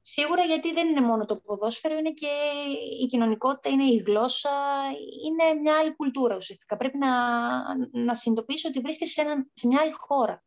Σίγουρα 0.00 0.44
γιατί 0.44 0.72
δεν 0.72 0.88
είναι 0.88 1.00
μόνο 1.00 1.26
το 1.26 1.36
ποδόσφαιρο, 1.36 1.96
είναι 1.96 2.12
και 2.12 2.30
η 3.02 3.06
κοινωνικότητα, 3.06 3.68
είναι 3.68 3.84
η 3.84 3.96
γλώσσα, 3.96 4.50
είναι 5.26 5.60
μια 5.60 5.78
άλλη 5.78 5.94
κουλτούρα 5.96 6.36
ουσιαστικά. 6.36 6.76
Πρέπει 6.76 6.98
να, 6.98 7.10
να 8.04 8.14
συνειδητοποιήσει 8.14 8.66
ότι 8.66 8.80
βρίσκεσαι 8.80 9.12
σε, 9.12 9.20
ένα, 9.20 9.46
σε 9.54 9.66
μια 9.66 9.80
άλλη 9.80 9.92
χώρα. 9.92 10.44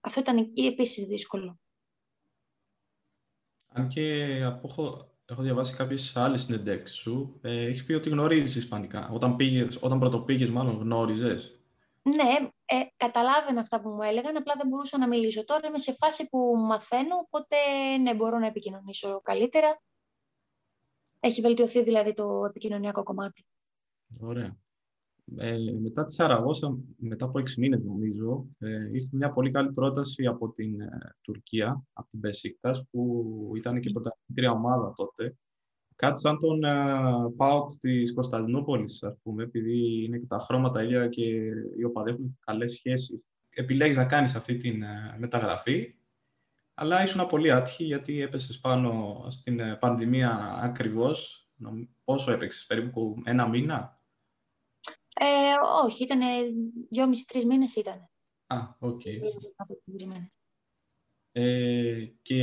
Αυτό 0.00 0.20
ήταν 0.20 0.52
επίσης 0.54 1.06
δύσκολο. 1.06 1.60
Αν 3.68 3.88
και 3.88 4.38
από, 4.44 4.68
έχω 5.32 5.42
διαβάσει 5.42 5.76
κάποιες 5.76 6.16
άλλες 6.16 6.40
συνεντεύξεις 6.40 6.96
σου. 6.96 7.38
Ε, 7.42 7.66
έχεις 7.66 7.84
πει 7.84 7.92
ότι 7.92 8.08
γνωρίζεις 8.08 8.56
Ισπανικά. 8.56 9.10
Όταν, 9.12 9.36
πήγες, 9.36 9.78
όταν 9.80 9.98
πρωτοπήγες, 9.98 10.50
μάλλον 10.50 10.78
γνώριζες; 10.78 11.60
Ναι, 12.02 12.48
ε, 12.64 12.74
καταλάβαινα 12.96 13.60
αυτά 13.60 13.80
που 13.80 13.88
μου 13.88 14.02
έλεγαν, 14.02 14.36
απλά 14.36 14.54
δεν 14.58 14.68
μπορούσα 14.68 14.98
να 14.98 15.08
μιλήσω. 15.08 15.44
Τώρα 15.44 15.68
είμαι 15.68 15.78
σε 15.78 15.92
φάση 15.92 16.28
που 16.28 16.54
μαθαίνω, 16.56 17.16
οπότε 17.16 17.56
ναι, 18.00 18.14
μπορώ 18.14 18.38
να 18.38 18.46
επικοινωνήσω 18.46 19.20
καλύτερα. 19.20 19.80
Έχει 21.20 21.40
βελτιωθεί 21.40 21.82
δηλαδή 21.82 22.14
το 22.14 22.44
επικοινωνιακό 22.44 23.02
κομμάτι. 23.02 23.44
Ωραία. 24.20 24.61
Ε, 25.36 25.56
μετά 25.80 26.04
τη 26.04 26.12
Σαραγώσα, 26.12 26.78
μετά 26.96 27.24
από 27.24 27.38
έξι 27.38 27.60
μήνες 27.60 27.82
νομίζω, 27.84 28.46
ε, 28.58 28.88
ήρθε 28.92 29.16
μια 29.16 29.30
πολύ 29.32 29.50
καλή 29.50 29.72
πρόταση 29.72 30.26
από 30.26 30.52
την 30.52 30.80
ε, 30.80 31.16
Τουρκία, 31.20 31.82
από 31.92 32.08
την 32.10 32.20
Πεσίκτας, 32.20 32.84
που 32.90 33.52
ήταν 33.56 33.80
και 33.80 33.90
πρωταθλήτρια 33.90 34.50
ομάδα 34.50 34.92
τότε. 34.96 35.36
Κάτι 35.96 36.18
σαν 36.18 36.38
τον 36.38 36.64
ε, 36.64 36.70
ΠΑΟΚ 37.36 37.78
της 37.80 38.14
Κωνσταντινούπολης, 38.14 39.02
ας 39.02 39.18
πούμε, 39.22 39.42
επειδή 39.42 40.04
είναι 40.04 40.18
και 40.18 40.26
τα 40.26 40.38
χρώματα 40.38 40.82
ίδια 40.82 41.08
και 41.08 41.24
οι 41.78 41.84
οπαδοί 41.84 42.10
έχουν 42.10 42.38
καλές 42.46 42.72
σχέσεις. 42.72 43.24
Επιλέγεις 43.50 43.96
να 43.96 44.04
κάνεις 44.04 44.34
αυτή 44.34 44.56
τη 44.56 44.68
ε, 44.68 45.16
μεταγραφή, 45.18 45.94
αλλά 46.74 47.02
ήσουν 47.02 47.26
πολύ 47.26 47.52
άτυχη 47.52 47.84
γιατί 47.84 48.20
έπεσες 48.20 48.60
πάνω 48.60 49.24
στην 49.28 49.60
ε, 49.60 49.76
πανδημία 49.80 50.58
ακριβώς. 50.62 51.36
Πόσο 52.04 52.32
έπαιξες, 52.32 52.66
περίπου 52.66 53.22
ένα 53.24 53.48
μήνα; 53.48 54.01
Ε, 55.14 55.24
όχι, 55.84 56.02
ήταν 56.02 56.20
δυόμιση-τρεις 56.90 57.46
μήνες 57.46 57.74
ήταν. 57.74 58.10
Α, 58.46 58.56
οκ. 58.78 59.00
Ε, 61.32 62.04
και 62.22 62.42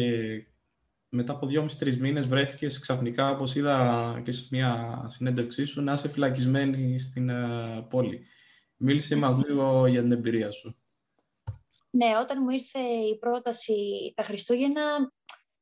μετά 1.09 1.33
από 1.33 1.47
δυόμιση-τρει 1.47 1.95
μήνες 1.95 2.27
βρέθηκες 2.27 2.79
ξαφνικά, 2.79 3.29
όπως 3.31 3.55
είδα 3.55 4.21
και 4.25 4.31
σε 4.31 4.47
μια 4.51 5.03
συνέντευξή 5.09 5.65
σου, 5.65 5.81
να 5.81 5.93
είσαι 5.93 6.09
φυλακισμένη 6.09 6.99
στην 6.99 7.29
uh, 7.31 7.85
πόλη. 7.89 8.25
Μίλησε 8.77 9.15
μας 9.15 9.37
λίγο 9.37 9.87
για 9.87 10.01
την 10.01 10.11
εμπειρία 10.11 10.51
σου. 10.51 10.77
Ναι, 11.89 12.17
όταν 12.17 12.37
μου 12.41 12.49
ήρθε 12.49 12.79
η 12.79 13.17
πρόταση 13.17 13.73
τα 14.15 14.23
Χριστούγεννα, 14.23 15.11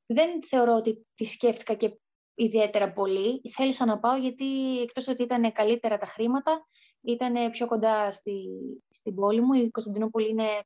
δεν 0.06 0.44
θεωρώ 0.44 0.76
ότι 0.76 1.08
τη 1.16 1.26
σκέφτηκα 1.26 1.74
και 1.74 2.00
ιδιαίτερα 2.34 2.94
πολύ. 2.94 3.42
Θέλησα 3.54 3.86
να 3.86 4.00
πάω 4.00 4.18
γιατί 4.18 4.80
εκτός 4.82 5.08
ότι 5.08 5.24
ήταν 5.24 5.52
καλύτερα 5.52 5.98
τα 5.98 6.06
χρήματα, 6.06 6.68
ήταν 7.12 7.52
πιο 7.52 7.68
κοντά 7.68 8.12
στη, 8.12 8.48
στην 8.90 9.16
πόλη 9.16 9.42
μου. 9.42 9.54
Η 9.54 9.70
Κωνσταντινούπολη 9.70 10.30
είναι 10.30 10.64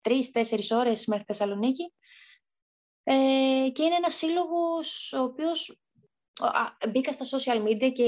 τρεις-τέσσερις 0.00 0.70
ώρες 0.70 1.06
μέχρι 1.06 1.24
Θεσσαλονίκη. 1.24 1.92
Ε, 3.02 3.70
και 3.72 3.82
είναι 3.82 3.94
ένας 3.94 4.14
σύλλογος 4.14 5.12
ο 5.12 5.22
οποίος 5.22 5.80
μπήκα 6.90 7.12
στα 7.12 7.38
social 7.38 7.62
media 7.66 7.92
και 7.92 8.04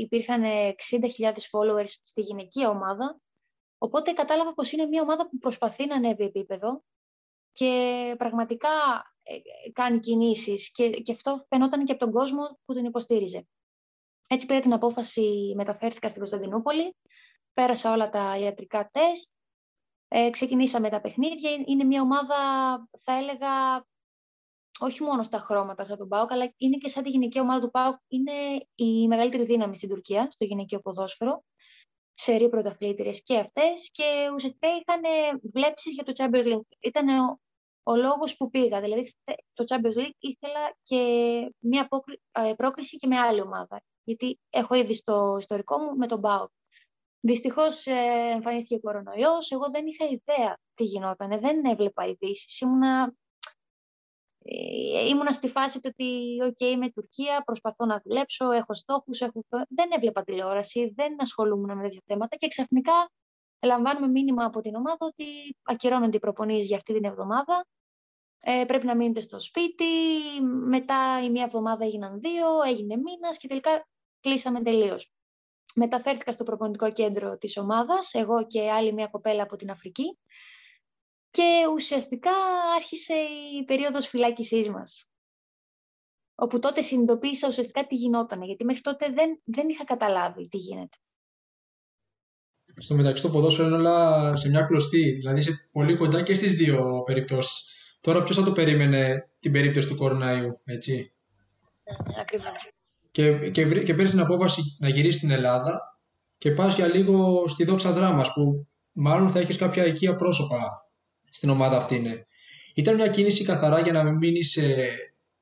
υπήρχαν 0.00 0.42
60.000 0.42 1.32
followers 1.50 1.92
στη 2.02 2.20
γυναικεία 2.20 2.70
ομάδα 2.70 3.20
Οπότε 3.78 4.12
κατάλαβα 4.12 4.54
πως 4.54 4.72
είναι 4.72 4.86
μια 4.86 5.02
ομάδα 5.02 5.28
που 5.28 5.38
προσπαθεί 5.38 5.86
να 5.86 5.94
ανέβει 5.94 6.24
επίπεδο 6.24 6.82
και 7.52 8.14
πραγματικά 8.18 8.68
ε, 9.22 9.34
ε, 9.34 9.70
κάνει 9.72 10.00
κινήσεις 10.00 10.70
και, 10.70 10.90
και 10.90 11.12
αυτό 11.12 11.46
φαινόταν 11.48 11.84
και 11.84 11.92
από 11.92 12.04
τον 12.04 12.12
κόσμο 12.12 12.58
που 12.64 12.74
την 12.74 12.84
υποστήριζε. 12.84 13.46
Έτσι 14.28 14.46
πήρα 14.46 14.60
την 14.60 14.72
απόφαση, 14.72 15.52
μεταφέρθηκα 15.56 16.08
στην 16.08 16.20
Κωνσταντινούπολη, 16.20 16.96
πέρασα 17.58 17.92
όλα 17.92 18.08
τα 18.08 18.38
ιατρικά 18.38 18.90
τεστ, 18.92 19.30
ε, 20.08 20.30
ξεκινήσαμε 20.30 20.88
τα 20.88 21.00
παιχνίδια. 21.00 21.50
Είναι 21.66 21.84
μια 21.84 22.02
ομάδα, 22.02 22.36
θα 23.00 23.12
έλεγα, 23.12 23.84
όχι 24.78 25.02
μόνο 25.02 25.22
στα 25.22 25.38
χρώματα 25.38 25.84
σαν 25.84 25.98
τον 25.98 26.08
ΠΑΟΚ, 26.08 26.32
αλλά 26.32 26.52
είναι 26.56 26.76
και 26.76 26.88
σαν 26.88 27.02
τη 27.02 27.10
γυναική 27.10 27.40
ομάδα 27.40 27.60
του 27.60 27.70
ΠΑΟΚ. 27.70 27.96
Είναι 28.08 28.32
η 28.74 29.06
μεγαλύτερη 29.06 29.44
δύναμη 29.44 29.76
στην 29.76 29.88
Τουρκία, 29.88 30.30
στο 30.30 30.44
γυναικείο 30.44 30.80
ποδόσφαιρο. 30.80 31.44
Σερή 32.14 32.48
πρωταθλήτριες 32.48 33.22
και 33.22 33.38
αυτές. 33.38 33.90
Και 33.90 34.30
ουσιαστικά 34.34 34.68
είχαν 34.68 35.02
βλέψεις 35.52 35.94
για 35.94 36.04
το 36.04 36.12
Champions 36.16 36.46
League. 36.46 36.76
Ήταν 36.80 37.08
ο, 37.08 37.40
ο 37.82 37.96
λόγος 37.96 38.36
που 38.36 38.50
πήγα. 38.50 38.80
Δηλαδή, 38.80 39.14
το 39.52 39.64
Champions 39.68 39.98
League 39.98 40.18
ήθελα 40.18 40.76
και 40.82 41.00
μια 41.58 41.88
ε, 42.32 42.52
πρόκριση 42.56 42.96
και 42.96 43.06
με 43.06 43.18
άλλη 43.18 43.40
ομάδα. 43.40 43.82
Γιατί 44.04 44.38
έχω 44.50 44.74
ήδη 44.74 44.94
στο 44.94 45.36
ιστορικό 45.40 45.78
μου 45.78 45.96
με 45.96 46.06
τον 46.06 46.20
ΠΑΟΚ. 46.20 46.50
Δυστυχώς 47.20 47.86
ε, 47.86 48.30
εμφανίστηκε 48.32 48.74
ο 48.74 48.80
κορονοϊός. 48.80 49.50
Εγώ 49.50 49.70
δεν 49.70 49.86
είχα 49.86 50.04
ιδέα 50.04 50.58
τι 50.74 50.84
γινόταν. 50.84 51.40
Δεν 51.40 51.64
έβλεπα 51.64 52.06
ειδήσεις. 52.06 52.60
Ήμουνα, 52.60 53.14
ε, 54.38 55.08
ήμουνα 55.08 55.32
στη 55.32 55.48
φάση 55.48 55.80
του 55.80 55.90
ότι, 55.92 56.38
OK, 56.42 56.60
είμαι 56.60 56.90
Τουρκία, 56.90 57.42
προσπαθώ 57.44 57.86
να 57.86 58.00
δουλέψω, 58.04 58.50
έχω 58.50 58.74
στόχους. 58.74 59.20
Έχω... 59.20 59.44
Δεν 59.68 59.90
έβλεπα 59.96 60.22
τηλεόραση, 60.22 60.92
δεν 60.96 61.22
ασχολούμουν 61.22 61.76
με 61.76 61.82
τέτοια 61.82 62.02
θέματα 62.06 62.36
και 62.36 62.48
ξαφνικά 62.48 63.10
λαμβάνουμε 63.62 64.08
μήνυμα 64.08 64.44
από 64.44 64.60
την 64.60 64.74
ομάδα 64.74 65.06
ότι 65.06 65.56
ακυρώνονται 65.62 66.16
οι 66.16 66.20
προπονήσεις 66.20 66.66
για 66.66 66.76
αυτή 66.76 66.94
την 66.94 67.04
εβδομάδα. 67.04 67.66
Ε, 68.40 68.64
πρέπει 68.66 68.86
να 68.86 68.96
μείνετε 68.96 69.20
στο 69.20 69.40
σπίτι. 69.40 69.84
Μετά 70.66 71.22
η 71.22 71.30
μία 71.30 71.44
εβδομάδα 71.44 71.84
έγιναν 71.84 72.20
δύο, 72.20 72.62
έγινε 72.66 72.96
μήνας 72.96 73.38
και 73.38 73.48
τελικά 73.48 73.86
κλείσαμε 74.20 74.62
τελείως 74.62 75.12
μεταφέρθηκα 75.74 76.32
στο 76.32 76.44
προπονητικό 76.44 76.92
κέντρο 76.92 77.38
της 77.38 77.56
ομάδας, 77.56 78.14
εγώ 78.14 78.46
και 78.46 78.70
άλλη 78.70 78.92
μια 78.92 79.06
κοπέλα 79.06 79.42
από 79.42 79.56
την 79.56 79.70
Αφρική 79.70 80.18
και 81.30 81.66
ουσιαστικά 81.74 82.30
άρχισε 82.76 83.14
η 83.60 83.64
περίοδος 83.64 84.06
φυλάκισής 84.06 84.68
μας. 84.68 85.10
Όπου 86.34 86.58
τότε 86.58 86.82
συνειδητοποίησα 86.82 87.48
ουσιαστικά 87.48 87.86
τι 87.86 87.94
γινόταν, 87.94 88.42
γιατί 88.42 88.64
μέχρι 88.64 88.80
τότε 88.80 89.12
δεν, 89.12 89.40
δεν 89.44 89.68
είχα 89.68 89.84
καταλάβει 89.84 90.48
τι 90.48 90.56
γίνεται. 90.56 90.96
Στο 92.80 92.94
μεταξύ 92.94 93.22
το 93.22 93.30
ποδόσφαιρο 93.30 93.68
είναι 93.68 93.76
όλα 93.76 94.36
σε 94.36 94.48
μια 94.48 94.62
κλωστή, 94.62 95.10
δηλαδή 95.10 95.42
σε 95.42 95.68
πολύ 95.72 95.96
κοντά 95.96 96.22
και 96.22 96.34
στις 96.34 96.56
δύο 96.56 97.02
περιπτώσεις. 97.06 97.64
Τώρα 98.00 98.22
ποιος 98.22 98.36
θα 98.36 98.44
το 98.44 98.52
περίμενε 98.52 99.30
την 99.40 99.52
περίπτωση 99.52 99.88
του 99.88 99.96
κοροναϊού, 99.96 100.60
έτσι; 100.64 101.12
Ναι, 101.84 102.20
ακριβώς 102.20 102.52
και, 103.18 103.50
και, 103.50 103.64
και 103.64 103.94
παίρνει 103.94 104.10
την 104.10 104.20
απόφαση 104.20 104.76
να 104.78 104.88
γυρίσει 104.88 105.18
στην 105.18 105.30
Ελλάδα 105.30 106.00
και 106.38 106.50
πας 106.50 106.74
για 106.74 106.86
λίγο 106.86 107.44
στη 107.48 107.64
δόξα 107.64 107.92
δράμας 107.92 108.32
που 108.32 108.66
μάλλον 108.92 109.28
θα 109.28 109.38
έχεις 109.38 109.56
κάποια 109.56 109.86
οικία 109.86 110.16
πρόσωπα 110.16 110.90
στην 111.30 111.48
ομάδα 111.48 111.76
αυτή 111.76 111.94
είναι. 111.94 112.26
Ήταν 112.74 112.94
μια 112.94 113.08
κίνηση 113.08 113.44
καθαρά 113.44 113.80
για 113.80 113.92
να 113.92 114.04
μην 114.04 114.14
μείνεις 114.14 114.56
ε, 114.56 114.90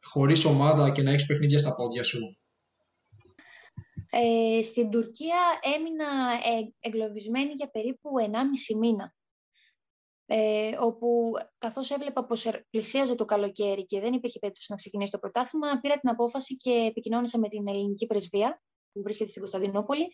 χωρίς 0.02 0.44
ομάδα 0.44 0.90
και 0.90 1.02
να 1.02 1.10
έχεις 1.10 1.26
παιχνίδια 1.26 1.58
στα 1.58 1.74
πόδια 1.74 2.02
σου. 2.02 2.38
Ε, 4.10 4.62
στην 4.62 4.90
Τουρκία 4.90 5.38
έμεινα 5.76 6.06
ε, 6.32 6.88
εγκλωβισμένη 6.88 7.52
για 7.52 7.70
περίπου 7.70 8.10
1,5 8.72 8.78
μήνα 8.78 9.15
ε, 10.26 10.76
όπου 10.80 11.32
καθώς 11.58 11.90
έβλεπα 11.90 12.24
πως 12.24 12.46
πλησίαζε 12.70 13.14
το 13.14 13.24
καλοκαίρι 13.24 13.86
και 13.86 14.00
δεν 14.00 14.12
υπήρχε 14.12 14.38
περίπτωση 14.38 14.66
να 14.70 14.76
ξεκινήσει 14.76 15.10
το 15.10 15.18
πρωτάθλημα, 15.18 15.80
πήρα 15.80 15.98
την 15.98 16.08
απόφαση 16.08 16.56
και 16.56 16.86
επικοινώνησα 16.88 17.38
με 17.38 17.48
την 17.48 17.68
ελληνική 17.68 18.06
πρεσβεία 18.06 18.62
που 18.92 19.02
βρίσκεται 19.02 19.30
στην 19.30 19.40
Κωνσταντινούπολη. 19.42 20.08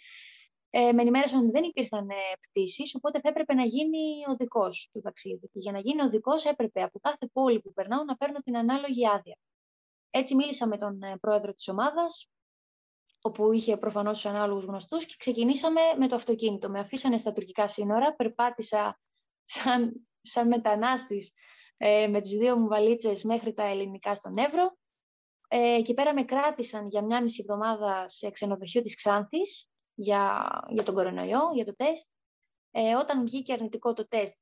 Ε, 0.74 0.92
με 0.92 1.02
ενημέρωσαν 1.02 1.38
ότι 1.38 1.50
δεν 1.50 1.64
υπήρχαν 1.64 2.08
ε, 2.08 2.14
πτήσεις, 2.40 2.94
οπότε 2.94 3.20
θα 3.20 3.28
έπρεπε 3.28 3.54
να 3.54 3.64
γίνει 3.64 3.98
οδικό 4.28 4.68
του 4.92 5.00
ταξίδι. 5.00 5.48
Και 5.52 5.58
για 5.58 5.72
να 5.72 5.78
γίνει 5.78 6.02
οδικό, 6.02 6.32
έπρεπε 6.50 6.82
από 6.82 6.98
κάθε 6.98 7.26
πόλη 7.32 7.60
που 7.60 7.72
περνάω 7.72 8.04
να 8.04 8.16
παίρνω 8.16 8.38
την 8.38 8.56
ανάλογη 8.56 9.08
άδεια. 9.08 9.36
Έτσι, 10.10 10.34
μίλησα 10.34 10.66
με 10.66 10.76
τον 10.78 11.02
ε, 11.02 11.16
πρόεδρο 11.20 11.52
της 11.52 11.68
ομάδας, 11.68 12.30
όπου 13.20 13.52
είχε 13.52 13.76
προφανώς 13.76 14.20
τους 14.20 14.30
ανάλογους 14.30 14.64
γνωστούς, 14.64 15.06
και 15.06 15.14
ξεκινήσαμε 15.18 15.80
με 15.98 16.08
το 16.08 16.14
αυτοκίνητο. 16.14 16.70
Με 16.70 16.78
αφήσανε 16.78 17.18
στα 17.18 17.32
τουρκικά 17.32 17.68
σύνορα, 17.68 18.14
περπάτησα 18.14 19.00
σαν, 19.44 20.06
σαν 20.22 20.48
μετανάστης 20.48 21.32
ε, 21.76 22.08
με 22.08 22.20
τις 22.20 22.30
δύο 22.30 22.56
μου 22.58 22.68
βαλίτσες 22.68 23.22
μέχρι 23.22 23.54
τα 23.54 23.64
ελληνικά 23.64 24.14
στον 24.14 24.38
Εύρο. 24.38 24.76
Ε, 25.48 25.74
εκεί 25.74 25.94
πέρα 25.94 26.14
με 26.14 26.24
κράτησαν 26.24 26.88
για 26.88 27.02
μια 27.02 27.22
μισή 27.22 27.44
εβδομάδα 27.48 28.08
σε 28.08 28.30
ξενοδοχείο 28.30 28.82
της 28.82 28.96
Ξάνθης 28.96 29.70
για, 29.94 30.50
για 30.68 30.82
τον 30.82 30.94
κορονοϊό, 30.94 31.40
για 31.54 31.64
το 31.64 31.74
τεστ. 31.76 32.08
Ε, 32.70 32.94
όταν 32.94 33.24
βγήκε 33.24 33.52
αρνητικό 33.52 33.92
το 33.92 34.08
τεστ, 34.08 34.36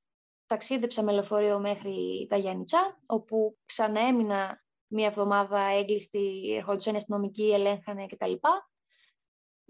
ταξίδεψα 0.47 1.03
με 1.03 1.13
λεωφορείο 1.13 1.59
μέχρι 1.59 2.27
τα 2.29 2.37
Γιάννητσά, 2.37 3.01
όπου 3.07 3.59
ξαναέμεινα 3.65 4.65
μία 4.87 5.07
εβδομάδα 5.07 5.61
έγκλειστη, 5.61 6.55
ερχόντουσαν 6.57 6.95
οι 6.95 6.97
αστυνομικοί, 6.97 7.53
ελέγχανε 7.53 8.07
κτλ. 8.07 8.33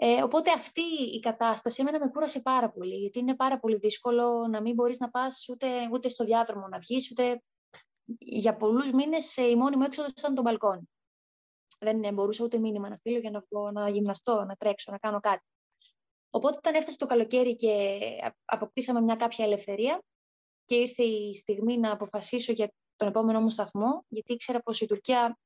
Ε, 0.02 0.22
οπότε 0.22 0.50
αυτή 0.50 0.82
η 1.12 1.20
κατάσταση 1.20 1.80
εμένα 1.80 1.98
με 1.98 2.10
κούρασε 2.10 2.40
πάρα 2.40 2.70
πολύ, 2.70 2.94
γιατί 2.94 3.18
είναι 3.18 3.36
πάρα 3.36 3.58
πολύ 3.58 3.76
δύσκολο 3.76 4.46
να 4.46 4.60
μην 4.60 4.74
μπορείς 4.74 4.98
να 4.98 5.10
πας 5.10 5.48
ούτε, 5.48 5.66
ούτε 5.92 6.08
στο 6.08 6.24
διάδρομο 6.24 6.68
να 6.68 6.78
βγεις, 6.78 7.10
ούτε 7.10 7.42
για 8.18 8.56
πολλούς 8.56 8.92
μήνες 8.92 9.36
η 9.36 9.56
μόνη 9.56 9.76
μου 9.76 9.82
έξοδο 9.82 10.08
ήταν 10.18 10.34
το 10.34 10.42
μπαλκόνι. 10.42 10.90
Δεν 11.78 12.14
μπορούσα 12.14 12.44
ούτε 12.44 12.58
μήνυμα 12.58 12.88
να 12.88 12.96
στείλω 12.96 13.18
για 13.18 13.30
να 13.30 13.44
βγω, 13.50 13.70
να 13.70 13.90
γυμναστώ, 13.90 14.44
να 14.44 14.54
τρέξω, 14.54 14.92
να 14.92 14.98
κάνω 14.98 15.20
κάτι. 15.20 15.44
Οπότε 16.30 16.56
όταν 16.56 16.74
έφτασε 16.74 16.96
το 16.96 17.06
καλοκαίρι 17.06 17.56
και 17.56 17.98
αποκτήσαμε 18.44 19.00
μια 19.00 19.16
κάποια 19.16 19.44
ελευθερία 19.44 20.02
και 20.64 20.74
ήρθε 20.74 21.02
η 21.02 21.34
στιγμή 21.34 21.78
να 21.78 21.92
αποφασίσω 21.92 22.52
για 22.52 22.72
τον 22.96 23.08
επόμενό 23.08 23.40
μου 23.40 23.50
σταθμό, 23.50 24.04
γιατί 24.08 24.32
ήξερα 24.32 24.60
πως 24.60 24.80
η 24.80 24.86
Τουρκία 24.86 25.38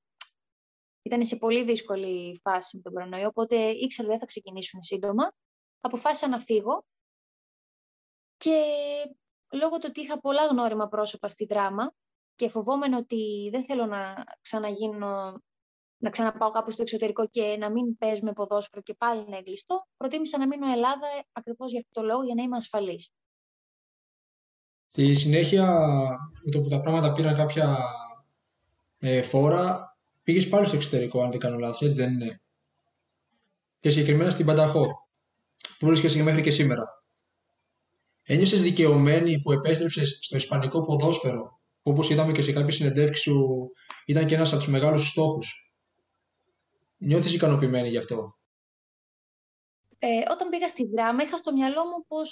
ήταν 1.05 1.27
σε 1.27 1.37
πολύ 1.37 1.65
δύσκολη 1.65 2.41
φάση 2.43 2.77
με 2.77 2.83
τον 2.83 2.93
κορονοϊό, 2.93 3.29
οπότε 3.29 3.57
ήξερα 3.57 4.03
ότι 4.03 4.11
δεν 4.11 4.19
θα 4.19 4.27
ξεκινήσουν 4.27 4.83
σύντομα. 4.83 5.33
Αποφάσισα 5.81 6.29
να 6.29 6.39
φύγω 6.39 6.85
και 8.37 8.63
λόγω 9.53 9.79
του 9.79 9.87
ότι 9.89 10.01
είχα 10.01 10.21
πολλά 10.21 10.47
γνώριμα 10.47 10.89
πρόσωπα 10.89 11.29
στη 11.29 11.47
δράμα 11.47 11.93
και 12.35 12.49
φοβόμενο 12.49 12.99
ότι 12.99 13.49
δεν 13.53 13.65
θέλω 13.65 13.87
να 13.87 14.25
ξαναγίνω, 14.41 15.43
να 15.97 16.11
ξαναπάω 16.11 16.51
κάπου 16.51 16.71
στο 16.71 16.83
εξωτερικό 16.83 17.29
και 17.29 17.57
να 17.57 17.71
μην 17.71 17.97
παίζουμε 17.97 18.33
ποδόσφαιρο 18.33 18.83
και 18.83 18.95
πάλι 18.95 19.29
να 19.29 19.37
εγκλειστώ, 19.37 19.87
προτίμησα 19.97 20.39
να 20.39 20.47
μείνω 20.47 20.73
Ελλάδα 20.73 21.07
ακριβώς 21.33 21.71
για 21.71 21.81
αυτό 21.81 22.01
το 22.01 22.07
λόγο, 22.07 22.25
για 22.25 22.35
να 22.35 22.43
είμαι 22.43 22.57
ασφαλής. 22.57 23.11
Στη 24.91 25.15
συνέχεια, 25.15 25.67
με 26.45 26.51
το 26.53 26.61
που 26.61 26.69
τα 26.69 26.81
πράγματα 26.81 27.13
πήραν 27.13 27.35
κάποια 27.35 27.79
ε, 28.99 29.23
φόρα, 29.23 29.94
Πήγες 30.25 30.49
πάλι 30.49 30.67
στο 30.67 30.77
εξωτερικό, 30.77 31.23
αν 31.23 31.31
δεν 31.31 31.41
κάνω 31.41 31.59
λάθος, 31.59 31.83
έτσι 31.83 32.01
δεν 32.01 32.13
είναι. 32.13 32.43
Και 33.81 33.91
συγκεκριμένα 33.91 34.31
στην 34.31 34.47
Πανταχώ, 34.47 35.09
που 35.79 35.87
βρίσκεσαι 35.87 36.23
μέχρι 36.23 36.43
και 36.43 36.51
σήμερα. 36.51 36.85
Ένιωσες 38.23 38.63
δικαιωμένη 38.63 39.41
που 39.41 39.53
επέστρεψες 39.53 40.19
στο 40.23 40.37
ισπανικό 40.37 40.85
ποδόσφαιρο, 40.85 41.61
που 41.83 41.91
όπως 41.91 42.11
είδαμε 42.11 42.33
και 42.33 42.43
σε 42.43 42.53
κάποιες 42.53 42.75
συνεντεύξεις 42.75 43.23
σου, 43.23 43.71
ήταν 44.07 44.27
και 44.27 44.35
ένας 44.35 44.53
από 44.53 44.63
τους 44.63 44.71
μεγάλους 44.73 45.09
στόχους. 45.09 45.75
Νιώθεις 46.97 47.35
ικανοποιημένη 47.35 47.89
γι' 47.89 47.99
αυτό; 47.99 48.39
Ε, 49.99 50.23
όταν 50.31 50.49
πήγα 50.49 50.69
στη 50.69 50.87
δράμα, 50.87 51.23
είχα 51.23 51.37
στο 51.37 51.53
μυαλό 51.53 51.85
μου 51.85 52.05
πως 52.09 52.31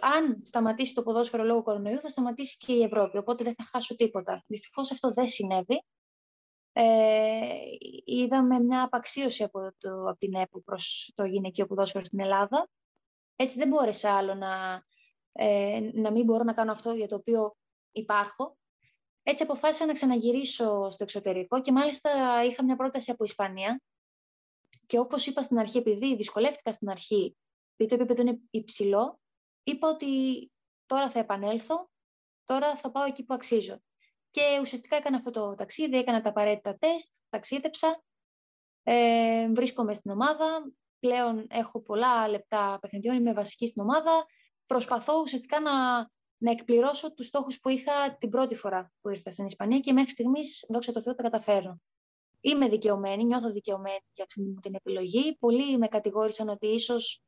αν 0.00 0.40
σταματήσει 0.44 0.94
το 0.94 1.02
ποδόσφαιρο 1.02 1.44
λόγω 1.44 1.62
κορονοϊού, 1.62 2.00
θα 2.00 2.08
σταματήσει 2.08 2.56
και 2.56 2.72
η 2.72 2.82
Ευρώπη. 2.82 3.18
Οπότε 3.18 3.44
δεν 3.44 3.54
θα 3.54 3.68
χάσω 3.72 3.96
τίποτα. 3.96 4.44
Δυστυχώς 4.46 4.90
αυτό 4.90 5.12
δεν 5.12 5.28
συνέβη 5.28 5.84
ε, 6.72 7.48
είδαμε 8.04 8.60
μια 8.60 8.82
απαξίωση 8.82 9.42
από, 9.42 9.72
το, 9.78 10.08
από 10.08 10.18
την 10.18 10.34
ΕΠΟ 10.34 10.60
προς 10.60 11.12
το 11.14 11.24
γυναικείο 11.24 11.66
ποδόσφαιρο 11.66 12.04
στην 12.04 12.20
Ελλάδα. 12.20 12.68
Έτσι 13.36 13.56
δεν 13.56 13.68
μπόρεσα 13.68 14.16
άλλο 14.16 14.34
να, 14.34 14.82
ε, 15.32 15.90
να 15.92 16.10
μην 16.10 16.24
μπορώ 16.24 16.42
να 16.42 16.52
κάνω 16.52 16.72
αυτό 16.72 16.92
για 16.92 17.08
το 17.08 17.14
οποίο 17.14 17.56
υπάρχω. 17.92 18.56
Έτσι 19.22 19.42
αποφάσισα 19.42 19.86
να 19.86 19.92
ξαναγυρίσω 19.92 20.90
στο 20.90 21.02
εξωτερικό 21.02 21.60
και 21.62 21.72
μάλιστα 21.72 22.10
είχα 22.44 22.64
μια 22.64 22.76
πρόταση 22.76 23.10
από 23.10 23.24
Ισπανία 23.24 23.80
και 24.86 24.98
όπως 24.98 25.26
είπα 25.26 25.42
στην 25.42 25.58
αρχή, 25.58 25.78
επειδή 25.78 26.16
δυσκολεύτηκα 26.16 26.72
στην 26.72 26.90
αρχή, 26.90 27.36
επειδή 27.76 27.96
το 27.96 28.02
επίπεδο 28.02 28.28
είναι 28.28 28.40
υψηλό, 28.50 29.20
είπα 29.62 29.88
ότι 29.88 30.06
τώρα 30.86 31.10
θα 31.10 31.18
επανέλθω, 31.18 31.90
τώρα 32.44 32.76
θα 32.76 32.90
πάω 32.90 33.04
εκεί 33.04 33.24
που 33.24 33.34
αξίζω. 33.34 33.82
Και 34.32 34.58
ουσιαστικά 34.60 34.96
έκανα 34.96 35.16
αυτό 35.16 35.30
το 35.30 35.54
ταξίδι, 35.54 35.98
έκανα 35.98 36.20
τα 36.20 36.28
απαραίτητα 36.28 36.78
τεστ, 36.78 37.12
ταξίδεψα, 37.28 38.02
ε, 38.82 39.48
βρίσκομαι 39.52 39.94
στην 39.94 40.10
ομάδα, 40.10 40.72
πλέον 40.98 41.46
έχω 41.48 41.80
πολλά 41.80 42.28
λεπτά 42.28 42.78
παιχνιδιών, 42.80 43.16
είμαι 43.16 43.32
βασική 43.32 43.68
στην 43.68 43.82
ομάδα, 43.82 44.26
προσπαθώ 44.66 45.20
ουσιαστικά 45.20 45.60
να, 45.60 45.98
να 46.36 46.50
εκπληρώσω 46.50 47.12
τους 47.14 47.26
στόχους 47.26 47.60
που 47.60 47.68
είχα 47.68 48.16
την 48.18 48.28
πρώτη 48.28 48.54
φορά 48.54 48.92
που 49.00 49.08
ήρθα 49.08 49.30
στην 49.30 49.46
Ισπανία 49.46 49.78
και 49.78 49.92
μέχρι 49.92 50.10
στιγμής, 50.10 50.64
δόξα 50.68 50.92
τω 50.92 51.02
Θεώ, 51.02 51.14
τα 51.14 51.22
καταφέρω. 51.22 51.80
Είμαι 52.40 52.68
δικαιωμένη, 52.68 53.24
νιώθω 53.24 53.52
δικαιωμένη 53.52 54.04
για 54.12 54.24
αυτή 54.24 54.54
την 54.62 54.74
επιλογή. 54.74 55.36
Πολλοί 55.38 55.78
με 55.78 55.88
κατηγόρησαν 55.88 56.48
ότι 56.48 56.66
ίσως 56.66 57.22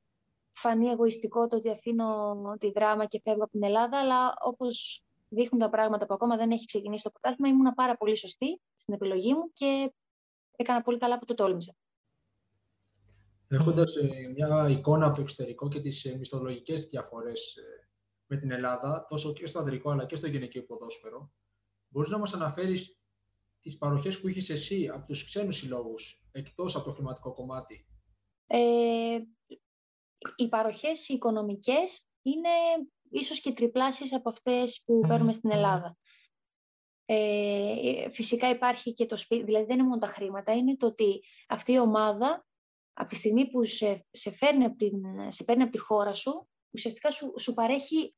φανεί 0.52 0.88
εγωιστικό 0.88 1.48
το 1.48 1.56
ότι 1.56 1.70
αφήνω 1.70 2.34
τη 2.58 2.70
δράμα 2.70 3.06
και 3.06 3.20
φεύγω 3.24 3.42
από 3.42 3.52
την 3.52 3.64
Ελλάδα, 3.64 3.98
αλλά 3.98 4.34
όπως 4.44 5.03
δείχνουν 5.28 5.60
τα 5.60 5.70
πράγματα 5.70 6.06
που 6.06 6.14
ακόμα 6.14 6.36
δεν 6.36 6.50
έχει 6.50 6.66
ξεκινήσει 6.66 7.02
το 7.04 7.10
πρωτάθλημα, 7.10 7.48
ήμουν 7.48 7.74
πάρα 7.74 7.96
πολύ 7.96 8.16
σωστή 8.16 8.60
στην 8.74 8.94
επιλογή 8.94 9.34
μου 9.34 9.52
και 9.52 9.92
έκανα 10.56 10.82
πολύ 10.82 10.98
καλά 10.98 11.18
που 11.18 11.24
το 11.24 11.34
τόλμησα. 11.34 11.74
Έχοντας 13.48 13.96
ε, 13.96 14.08
μια 14.34 14.68
εικόνα 14.68 15.06
από 15.06 15.14
το 15.14 15.20
εξωτερικό 15.20 15.68
και 15.68 15.80
τις 15.80 16.04
ε, 16.04 16.16
μισθολογικές 16.16 16.84
διαφορές 16.84 17.56
ε, 17.56 17.88
με 18.26 18.36
την 18.36 18.50
Ελλάδα, 18.50 19.04
τόσο 19.08 19.32
και 19.32 19.46
στο 19.46 19.58
ανδρικό 19.58 19.90
αλλά 19.90 20.06
και 20.06 20.16
στο 20.16 20.26
γυναικείο 20.26 20.64
ποδόσφαιρο, 20.64 21.32
μπορείς 21.88 22.10
να 22.10 22.18
μας 22.18 22.34
αναφέρεις 22.34 22.98
τις 23.60 23.78
παροχές 23.78 24.20
που 24.20 24.28
είχες 24.28 24.48
εσύ 24.48 24.88
από 24.88 25.06
τους 25.06 25.24
ξένους 25.24 25.56
συλλόγους, 25.56 26.24
εκτός 26.30 26.76
από 26.76 26.84
το 26.84 26.90
χρηματικό 26.90 27.32
κομμάτι; 27.32 27.86
Ε, 28.46 29.18
οι 30.36 30.48
παροχές 30.48 31.08
οι 31.08 31.14
οικονομικές 31.14 32.08
είναι 32.22 32.48
ίσως 33.14 33.40
και 33.40 33.52
τριπλάσιες 33.52 34.12
από 34.12 34.28
αυτές 34.28 34.82
που 34.86 35.00
παίρνουμε 35.08 35.32
στην 35.32 35.50
Ελλάδα. 35.50 35.96
Ε, 37.06 38.10
φυσικά 38.10 38.50
υπάρχει 38.50 38.94
και 38.94 39.06
το 39.06 39.16
σπίτι, 39.16 39.44
δηλαδή 39.44 39.64
δεν 39.64 39.78
είναι 39.78 39.88
μόνο 39.88 40.00
τα 40.00 40.06
χρήματα, 40.06 40.52
είναι 40.52 40.76
το 40.76 40.86
ότι 40.86 41.22
αυτή 41.48 41.72
η 41.72 41.78
ομάδα 41.78 42.46
από 42.92 43.08
τη 43.08 43.14
στιγμή 43.14 43.50
που 43.50 43.64
σε, 43.64 44.06
σε, 44.10 44.30
φέρνει, 44.30 44.64
από 44.64 44.76
την, 44.76 45.02
σε 45.32 45.44
παίρνει 45.44 45.62
από 45.62 45.72
τη 45.72 45.78
χώρα 45.78 46.14
σου, 46.14 46.48
ουσιαστικά 46.70 47.10
σου, 47.10 47.34
σου 47.38 47.54
παρέχει 47.54 48.14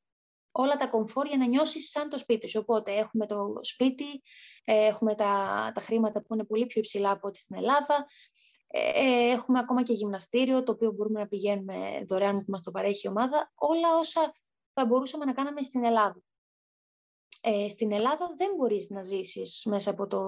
όλα 0.51 0.77
τα 0.77 0.87
κομφόρ 0.87 1.27
για 1.27 1.37
να 1.37 1.47
νιώσεις 1.47 1.91
σαν 1.91 2.09
το 2.09 2.19
σπίτι 2.19 2.49
σου. 2.49 2.61
Οπότε 2.63 2.93
έχουμε 2.93 3.27
το 3.27 3.59
σπίτι, 3.61 4.23
ε, 4.65 4.87
έχουμε 4.87 5.15
τα, 5.15 5.73
τα 5.75 5.81
χρήματα 5.81 6.23
που 6.23 6.35
είναι 6.35 6.45
πολύ 6.45 6.67
πιο 6.67 6.81
υψηλά 6.81 7.11
από 7.11 7.29
ό,τι 7.29 7.39
στην 7.39 7.57
Ελλάδα, 7.57 8.07
ε, 8.67 9.31
έχουμε 9.31 9.59
ακόμα 9.59 9.83
και 9.83 9.93
γυμναστήριο, 9.93 10.63
το 10.63 10.73
οποίο 10.73 10.93
μπορούμε 10.93 11.21
να 11.21 11.27
πηγαίνουμε 11.27 12.05
δωρεάν 12.09 12.37
που 12.37 12.45
μας 12.51 12.63
το 12.63 12.71
παρέχει 12.71 13.07
η 13.07 13.09
ομάδα, 13.09 13.53
όλα 13.55 13.97
όσα 13.99 14.33
θα 14.79 14.87
μπορούσαμε 14.87 15.25
να 15.25 15.33
κάναμε 15.33 15.63
στην 15.63 15.85
Ελλάδα. 15.85 16.23
Ε, 17.41 17.69
στην 17.69 17.93
Ελλάδα 17.93 18.35
δεν 18.37 18.55
μπορείς 18.57 18.91
να 18.91 19.03
ζήσεις 19.03 19.65
μέσα 19.65 19.91
από 19.91 20.07
το, 20.07 20.21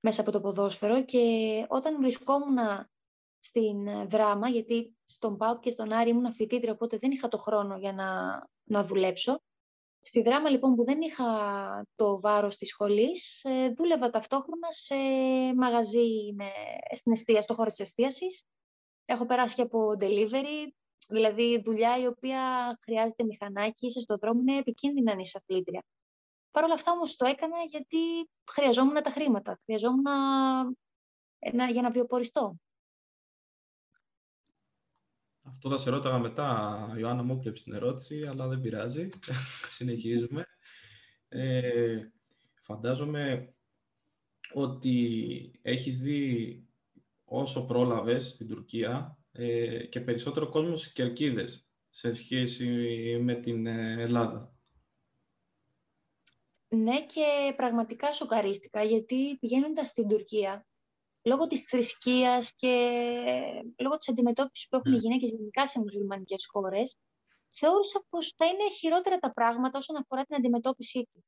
μέσα 0.00 0.20
από 0.20 0.30
το 0.30 0.40
ποδόσφαιρο 0.40 1.04
και 1.04 1.64
όταν 1.68 2.00
βρισκόμουν 2.00 2.58
στην 3.38 4.08
δράμα, 4.08 4.48
γιατί 4.48 4.96
στον 5.04 5.36
ΠΑΟΚ 5.36 5.60
και 5.60 5.70
στον 5.70 5.92
Άρη 5.92 6.10
ήμουν 6.10 6.32
φοιτήτρια, 6.32 6.72
οπότε 6.72 6.98
δεν 6.98 7.10
είχα 7.10 7.28
το 7.28 7.38
χρόνο 7.38 7.76
για 7.76 7.92
να, 7.92 8.38
να 8.64 8.84
δουλέψω. 8.84 9.40
Στη 10.00 10.22
δράμα 10.22 10.50
λοιπόν 10.50 10.74
που 10.74 10.84
δεν 10.84 11.00
είχα 11.00 11.26
το 11.94 12.20
βάρος 12.20 12.56
της 12.56 12.68
σχολής, 12.68 13.44
ε, 13.44 13.72
δούλευα 13.76 14.10
ταυτόχρονα 14.10 14.70
σε 14.70 14.94
μαγαζί 15.56 16.32
με, 16.34 16.50
στην 16.94 17.12
εστία, 17.12 17.42
στο 17.42 17.54
χώρο 17.54 17.70
της 17.70 17.80
εστίασης. 17.80 18.42
Έχω 19.04 19.26
περάσει 19.26 19.54
και 19.54 19.62
από 19.62 19.96
delivery, 20.00 20.68
δηλαδή 21.08 21.62
δουλειά 21.62 21.98
η 21.98 22.06
οποία 22.06 22.40
χρειάζεται 22.82 23.24
μηχανάκι, 23.24 23.86
είσαι 23.86 24.00
στον 24.00 24.18
δρόμο, 24.20 24.40
είναι 24.40 24.58
επικίνδυνα 24.58 25.14
να 25.14 25.20
είσαι 25.20 25.38
αθλήτρια. 25.42 25.84
Παρ' 26.50 26.64
όλα 26.64 26.74
αυτά 26.74 26.92
όμως 26.92 27.16
το 27.16 27.26
έκανα 27.26 27.56
γιατί 27.70 27.98
χρειαζόμουν 28.50 29.02
τα 29.02 29.10
χρήματα, 29.10 29.60
χρειαζόμουν 29.64 30.02
να, 31.52 31.70
για 31.70 31.82
να 31.82 31.90
βιοποριστώ. 31.90 32.56
Αυτό 35.42 35.68
θα 35.68 35.76
σε 35.76 35.90
ρώταγα 35.90 36.18
μετά, 36.18 36.78
Ιωάννα 36.98 37.22
μου 37.22 37.32
έκλεψες 37.32 37.64
την 37.64 37.74
ερώτηση, 37.74 38.26
αλλά 38.26 38.48
δεν 38.48 38.60
πειράζει. 38.60 39.08
Συνεχίζουμε. 39.76 40.46
Ε, 41.28 42.00
φαντάζομαι 42.62 43.54
ότι 44.52 45.60
έχεις 45.62 46.00
δει 46.00 46.62
όσο 47.24 47.66
πρόλαβες 47.66 48.30
στην 48.30 48.48
Τουρκία 48.48 49.17
ε, 49.40 49.86
και 49.86 50.00
περισσότερο 50.00 50.48
κόσμο 50.48 50.76
στις 50.76 50.92
κερκίδες 50.92 51.68
σε 51.88 52.12
σχέση 52.12 52.68
με 53.22 53.34
την 53.34 53.66
ε, 53.66 54.02
Ελλάδα. 54.02 54.52
Ναι 56.68 57.06
και 57.06 57.52
πραγματικά 57.56 58.12
σοκαρίστηκα 58.12 58.82
γιατί 58.82 59.36
πηγαίνοντας 59.38 59.88
στην 59.88 60.08
Τουρκία 60.08 60.66
λόγω 61.22 61.46
της 61.46 61.64
θρησκείας 61.64 62.54
και 62.56 62.74
λόγω 63.78 63.96
της 63.96 64.08
αντιμετώπισης 64.08 64.68
που 64.68 64.76
έχουν 64.76 64.92
οι 64.92 64.94
ναι. 64.94 65.00
γυναίκες 65.00 65.30
γενικά 65.30 65.66
σε 65.66 65.78
μουσουλμανικές 65.78 66.46
χώρες, 66.52 66.96
θεώρησα 67.48 68.04
πως 68.08 68.32
θα 68.36 68.46
είναι 68.46 68.70
χειρότερα 68.70 69.18
τα 69.18 69.32
πράγματα 69.32 69.78
όσον 69.78 69.96
αφορά 69.96 70.24
την 70.24 70.36
αντιμετώπιση 70.36 71.08
του. 71.12 71.24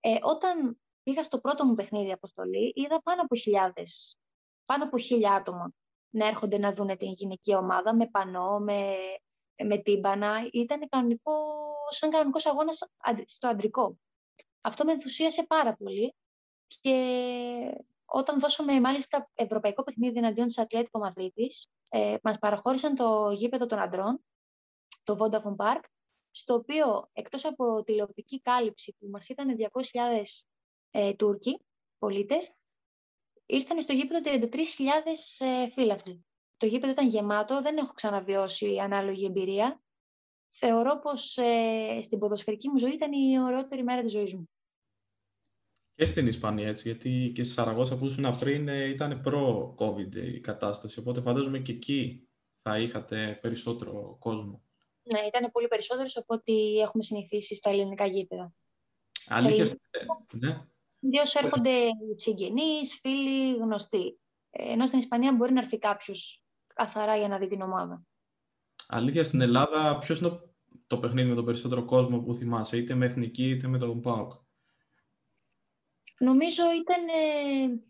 Ε, 0.00 0.18
όταν 0.22 0.80
πήγα 1.02 1.24
στο 1.24 1.40
πρώτο 1.40 1.66
μου 1.66 1.74
παιχνίδι 1.74 2.12
αποστολή, 2.12 2.72
είδα 2.74 3.02
πάνω 3.02 3.22
από 3.22 3.36
χιλιάδες, 3.36 4.16
πάνω 4.64 4.84
από 4.84 4.98
χίλια 4.98 5.32
άτομα 5.32 5.72
να 6.10 6.26
έρχονται 6.26 6.58
να 6.58 6.72
δουν 6.72 6.96
την 6.96 7.12
γυναική 7.12 7.54
ομάδα 7.54 7.94
με 7.94 8.06
πανό, 8.06 8.58
με, 8.58 8.94
με 9.64 9.78
τύμπανα. 9.78 10.48
Ήταν 10.52 10.88
κανονικό, 10.88 11.32
σαν 11.90 12.10
κανονικός 12.10 12.46
αγώνας 12.46 12.78
στο 13.26 13.48
αντρικό. 13.48 13.96
Αυτό 14.60 14.84
με 14.84 14.92
ενθουσίασε 14.92 15.44
πάρα 15.48 15.74
πολύ 15.76 16.14
και 16.66 16.94
όταν 18.04 18.40
δώσαμε 18.40 18.80
μάλιστα 18.80 19.30
ευρωπαϊκό 19.34 19.82
παιχνίδι 19.82 20.18
εναντίον 20.18 20.46
της 20.46 20.58
Ατλέτικο 20.58 20.98
Μαδρίτης, 20.98 21.70
ε, 21.88 22.16
μας 22.22 22.38
παραχώρησαν 22.38 22.94
το 22.94 23.30
γήπεδο 23.30 23.66
των 23.66 23.78
αντρών, 23.78 24.24
το 25.02 25.16
Vodafone 25.20 25.56
Park, 25.56 25.80
στο 26.30 26.54
οποίο 26.54 27.08
εκτός 27.12 27.44
από 27.44 27.82
τηλεοπτική 27.82 28.40
κάλυψη 28.40 28.96
που 28.98 29.08
μας 29.10 29.28
ήταν 29.28 29.56
200.000 29.56 30.44
ε, 30.90 31.14
Τούρκοι 31.14 31.64
πολίτες, 31.98 32.54
ήρθαν 33.50 33.80
στο 33.80 33.92
γήπεδο 33.92 34.20
33.000 34.24 34.48
ε, 35.38 35.68
φύλαθλοι. 35.68 36.24
Το 36.56 36.66
γήπεδο 36.66 36.92
ήταν 36.92 37.08
γεμάτο, 37.08 37.62
δεν 37.62 37.76
έχω 37.76 37.92
ξαναβιώσει 37.92 38.78
ανάλογη 38.78 39.24
εμπειρία. 39.24 39.82
Θεωρώ 40.50 40.98
πως 40.98 41.36
ε, 41.36 42.00
στην 42.02 42.18
ποδοσφαιρική 42.18 42.68
μου 42.68 42.78
ζωή 42.78 42.92
ήταν 42.92 43.12
η 43.12 43.40
ωραιότερη 43.40 43.82
μέρα 43.82 44.02
της 44.02 44.12
ζωής 44.12 44.34
μου. 44.34 44.50
Και 45.94 46.06
στην 46.06 46.26
Ισπανία, 46.26 46.68
έτσι, 46.68 46.88
γιατί 46.88 47.32
και 47.34 47.44
στη 47.44 47.54
Σαραγώσα 47.54 47.98
που 47.98 48.06
ήσουν 48.06 48.38
πριν 48.38 48.68
ε, 48.68 48.88
ήταν 48.88 49.20
προ-COVID 49.20 50.14
η 50.14 50.40
κατάσταση, 50.40 50.98
οπότε 50.98 51.20
φαντάζομαι 51.20 51.58
και 51.58 51.72
εκεί 51.72 52.28
θα 52.62 52.78
είχατε 52.78 53.38
περισσότερο 53.42 54.16
κόσμο. 54.18 54.62
Ναι, 55.02 55.20
ήταν 55.20 55.50
πολύ 55.50 55.68
περισσότερο 55.68 56.08
από 56.14 56.34
ό,τι 56.34 56.80
έχουμε 56.80 57.02
συνηθίσει 57.02 57.54
στα 57.54 57.70
ελληνικά 57.70 58.06
γήπεδα. 58.06 58.54
Αλήθεια, 59.26 59.78
ναι. 60.32 60.66
Ιδίω 61.00 61.22
έρχονται 61.42 61.88
συγγενείς, 62.16 62.98
φίλοι, 63.00 63.56
γνωστοί. 63.56 64.20
Ε, 64.50 64.72
ενώ 64.72 64.86
στην 64.86 64.98
Ισπανία 64.98 65.32
μπορεί 65.32 65.52
να 65.52 65.60
έρθει 65.60 65.78
κάποιος 65.78 66.42
καθαρά 66.74 67.16
για 67.16 67.28
να 67.28 67.38
δει 67.38 67.48
την 67.48 67.60
ομάδα. 67.60 68.02
Αλήθεια, 68.88 69.24
στην 69.24 69.40
Ελλάδα, 69.40 69.98
ποιος 69.98 70.20
είναι 70.20 70.40
το 70.86 70.98
παιχνίδι 70.98 71.28
με 71.28 71.34
τον 71.34 71.44
περισσότερο 71.44 71.84
κόσμο 71.84 72.20
που 72.20 72.34
θυμάσαι, 72.34 72.76
είτε 72.76 72.94
με 72.94 73.06
εθνική 73.06 73.50
είτε 73.50 73.68
με 73.68 73.78
τον 73.78 74.00
ΠΑΟΚ; 74.00 74.32
Νομίζω 76.18 76.62
ήταν 76.72 77.08
ε, 77.08 77.82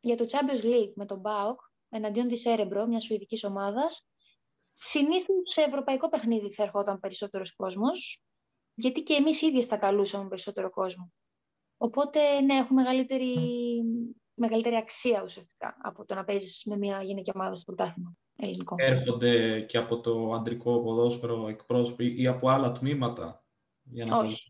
για 0.00 0.16
το 0.16 0.26
Champions 0.30 0.64
League 0.64 0.92
με 0.94 1.06
τον 1.06 1.22
ΠΑΟΚ 1.22 1.60
εναντίον 1.88 2.28
της 2.28 2.44
Έρεμπρο, 2.44 2.86
μιας 2.86 3.04
σουηδικής 3.04 3.44
ομάδας. 3.44 4.08
Συνήθως 4.74 5.36
σε 5.42 5.62
ευρωπαϊκό 5.62 6.08
παιχνίδι 6.08 6.52
θα 6.52 6.62
ερχόταν 6.62 7.00
περισσότερος 7.00 7.54
κόσμος, 7.54 8.24
γιατί 8.74 9.02
και 9.02 9.14
εμείς 9.14 9.34
οι 9.34 9.42
ίδιες 9.42 9.66
θα 9.66 9.76
καλούσαμε 9.76 10.28
περισσότερο 10.28 10.70
κόσμο. 10.70 11.12
Οπότε, 11.84 12.40
ναι, 12.40 12.54
έχουν 12.54 12.76
μεγαλύτερη, 12.76 13.34
μεγαλύτερη 14.34 14.76
αξία 14.76 15.22
ουσιαστικά 15.24 15.76
από 15.82 16.04
το 16.04 16.14
να 16.14 16.24
παίζεις 16.24 16.62
με 16.66 16.76
μια 16.76 17.02
γυναικεία 17.02 17.30
ομάδα 17.34 17.54
στο 17.54 17.64
πρωτάθλημα 17.64 18.16
ελληνικό. 18.36 18.74
Έρχονται 18.78 19.60
και 19.60 19.78
από 19.78 20.00
το 20.00 20.32
αντρικό 20.32 20.82
ποδόσφαιρο 20.82 21.48
εκπρόσωποι 21.48 22.22
ή 22.22 22.26
από 22.26 22.48
άλλα 22.48 22.72
τμήματα 22.72 23.44
για 23.82 24.04
να 24.04 24.18
Όχι. 24.18 24.42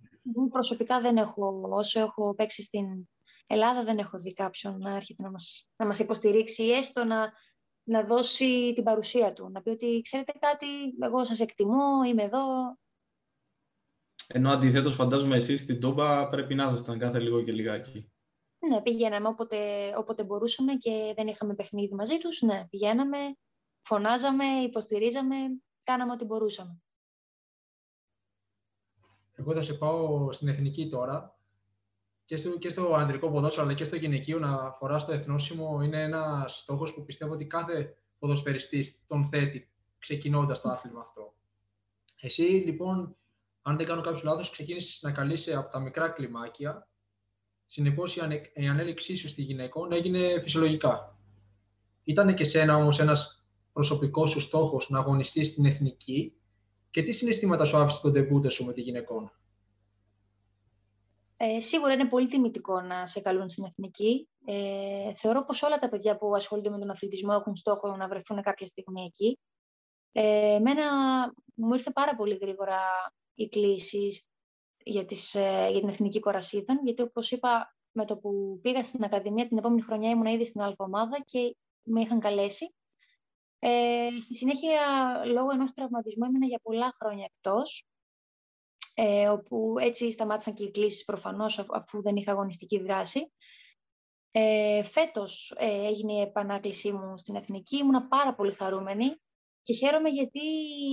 Προσωπικά 0.51 1.01
δεν 1.01 1.17
έχω, 1.17 1.61
όσο 1.71 2.01
έχω 2.01 2.35
παίξει 2.35 2.63
στην 2.63 3.09
Ελλάδα, 3.47 3.85
δεν 3.85 3.99
έχω 3.99 4.19
δει 4.19 4.33
κάποιον 4.33 4.79
να 4.79 4.95
έρχεται 4.95 5.23
να 5.23 5.31
μας, 5.31 5.71
να 5.77 5.87
μας 5.87 5.99
υποστηρίξει 5.99 6.63
ή 6.63 6.73
έστω 6.73 7.05
να, 7.05 7.33
να 7.83 8.05
δώσει 8.05 8.73
την 8.75 8.85
παρουσία 8.85 9.33
του. 9.33 9.51
Να 9.51 9.63
πει 9.63 9.71
ότι 9.71 10.01
ξέρετε 10.03 10.33
κάτι, 10.41 10.67
εγώ 11.01 11.25
σας 11.25 11.41
εκτιμώ, 11.41 12.03
είμαι 12.09 12.23
εδώ. 12.23 12.41
Ενώ 14.27 14.51
αντιθέτως, 14.51 14.95
φαντάζομαι 14.95 15.37
εσεί 15.37 15.57
στην 15.57 15.81
Τούμπα 15.81 16.29
πρέπει 16.29 16.55
να 16.55 16.65
ήσασταν 16.65 16.99
κάθε 16.99 17.19
λίγο 17.19 17.43
και 17.43 17.53
λιγάκι. 17.53 18.13
Ναι, 18.69 18.81
πηγαίναμε 18.83 19.29
όποτε, 19.29 19.59
όποτε 19.97 20.25
μπορούσαμε 20.25 20.75
και 20.75 21.13
δεν 21.17 21.27
είχαμε 21.27 21.55
παιχνίδι 21.55 21.95
μαζί 21.95 22.19
τους. 22.19 22.43
Ναι, 22.43 22.67
πηγαίναμε, 22.71 23.17
φωνάζαμε, 23.83 24.45
υποστηρίζαμε, 24.45 25.37
κάναμε 25.83 26.13
ό,τι 26.13 26.25
μπορούσαμε. 26.25 26.83
Εγώ 29.33 29.55
θα 29.55 29.63
σε 29.63 29.75
πάω 29.75 30.33
στην 30.33 30.49
εθνική 30.49 30.89
τώρα. 30.89 31.37
Και 32.25 32.37
στο, 32.37 32.59
και 32.59 32.71
στο 32.71 32.95
ανδρικό 32.95 33.31
ποδόσφαιρο 33.31 33.67
αλλά 33.67 33.75
και 33.75 33.85
στο 33.85 33.97
γυναικείο 33.97 34.39
να 34.39 34.73
φοράς 34.73 35.05
το 35.05 35.13
εθνόσημο 35.13 35.83
είναι 35.83 36.03
ένας 36.03 36.59
στόχος 36.59 36.95
που 36.95 37.05
πιστεύω 37.05 37.33
ότι 37.33 37.47
κάθε 37.47 37.97
ποδοσφαιριστής 38.19 39.05
τον 39.07 39.25
θέτει 39.25 39.71
ξεκινώντας 39.99 40.61
το 40.61 40.69
άθλημα 40.69 41.01
αυτό. 41.01 41.35
Εσύ 42.21 42.43
λοιπόν, 42.43 43.17
αν 43.63 43.77
δεν 43.77 43.87
κάνω 43.87 44.01
κάποιος 44.01 44.23
λάθος, 44.23 44.51
ξεκίνησες 44.51 45.03
να 45.03 45.13
καλείσαι 45.13 45.55
από 45.55 45.71
τα 45.71 45.79
μικρά 45.79 46.09
κλιμάκια. 46.09 46.89
Συνεπώς 47.67 48.17
η, 48.17 48.21
ανε... 48.21 48.51
η 48.55 48.67
ανέλυξή 48.67 49.17
σου 49.17 49.29
στη 49.29 49.43
γυναικών 49.43 49.93
έγινε 49.93 50.41
φυσιολογικά. 50.41 51.19
Ήταν 52.05 52.35
και 52.35 52.45
σένα 52.45 52.77
όμως 52.77 52.99
ένας 52.99 53.47
προσωπικός 53.73 54.31
σου 54.31 54.41
στόχος 54.41 54.91
να 54.91 54.99
αγωνιστείς 54.99 55.49
στην 55.49 55.65
εθνική; 55.65 56.37
Και 56.91 57.03
τι 57.03 57.13
συναισθήματα 57.13 57.65
σου 57.65 57.77
άφησε 57.77 58.01
τον 58.03 58.13
τεμπούτε 58.13 58.49
σου 58.49 58.65
με 58.65 58.73
τη 58.73 58.81
γυναικών; 58.81 59.33
Ε, 61.37 61.61
σίγουρα 61.61 61.93
είναι 61.93 62.09
πολύ 62.09 62.27
τιμητικό 62.27 62.81
να 62.81 63.07
σε 63.07 63.21
καλούν 63.21 63.51
στην 63.51 63.65
εθνική. 63.65 64.29
Ε, 64.45 65.15
θεωρώ 65.15 65.45
πως 65.45 65.63
όλα 65.63 65.79
τα 65.79 65.89
παιδιά 65.89 66.17
που 66.17 66.35
ασχολούνται 66.35 66.71
με 66.71 66.79
τον 66.79 66.91
αθλητισμό 66.91 67.37
έχουν 67.41 67.57
στόχο 67.57 67.97
να 67.97 68.09
βρεθούν 68.09 68.43
κάποια 68.43 68.67
στιγμή 68.67 69.05
εκεί. 69.05 69.39
Ε, 70.13 70.55
εμένα 70.55 70.85
μου 71.55 71.75
ήρθε 71.75 71.91
πάρα 71.91 72.17
πολύ 72.17 72.39
γρήγορα 72.41 72.79
η 73.43 73.49
κλήση 73.49 74.29
για, 74.85 75.05
τις, 75.05 75.35
ε, 75.35 75.69
για 75.71 75.81
την 75.81 75.89
εθνική 75.89 76.21
κορασίδα, 76.21 76.81
γιατί 76.85 77.03
όπως 77.03 77.31
είπα, 77.31 77.77
με 77.93 78.05
το 78.05 78.17
που 78.17 78.59
πήγα 78.63 78.83
στην 78.83 79.05
Ακαδημία 79.05 79.49
την 79.49 79.59
επόμενη 79.59 79.83
χρονιά 79.83 80.11
ήμουν 80.11 80.27
ήδη 80.27 80.47
στην 80.47 80.61
άλλη 80.61 80.75
ομάδα 80.79 81.23
και 81.25 81.57
με 81.83 82.01
είχαν 82.01 82.21
καλέσει. 82.21 82.75
Ε, 83.59 84.09
στη 84.21 84.35
συνέχεια, 84.35 84.81
λόγω 85.27 85.51
ενός 85.51 85.73
τραυματισμού, 85.73 86.25
έμεινα 86.25 86.47
για 86.47 86.61
πολλά 86.63 86.97
χρόνια 86.99 87.25
εκτός, 87.35 87.87
ε, 88.95 89.29
όπου 89.29 89.75
έτσι 89.79 90.13
σταμάτησαν 90.13 90.55
και 90.55 90.65
οι 90.65 90.71
κλήσεις 90.71 91.05
προφανώς, 91.05 91.59
αφού 91.59 92.03
δεν 92.03 92.17
είχα 92.17 92.33
αγωνιστική 92.33 92.79
δράση. 92.79 93.33
Ε, 94.31 94.83
φέτος 94.83 95.55
ε, 95.59 95.87
έγινε 95.87 96.13
η 96.13 96.21
επανάκλησή 96.21 96.93
μου 96.93 97.17
στην 97.17 97.37
Εθνική, 97.37 97.77
ήμουνα 97.77 98.07
πάρα 98.07 98.35
πολύ 98.35 98.53
χαρούμενη 98.53 99.17
και 99.63 99.73
χαίρομαι 99.73 100.09
γιατί 100.09 100.41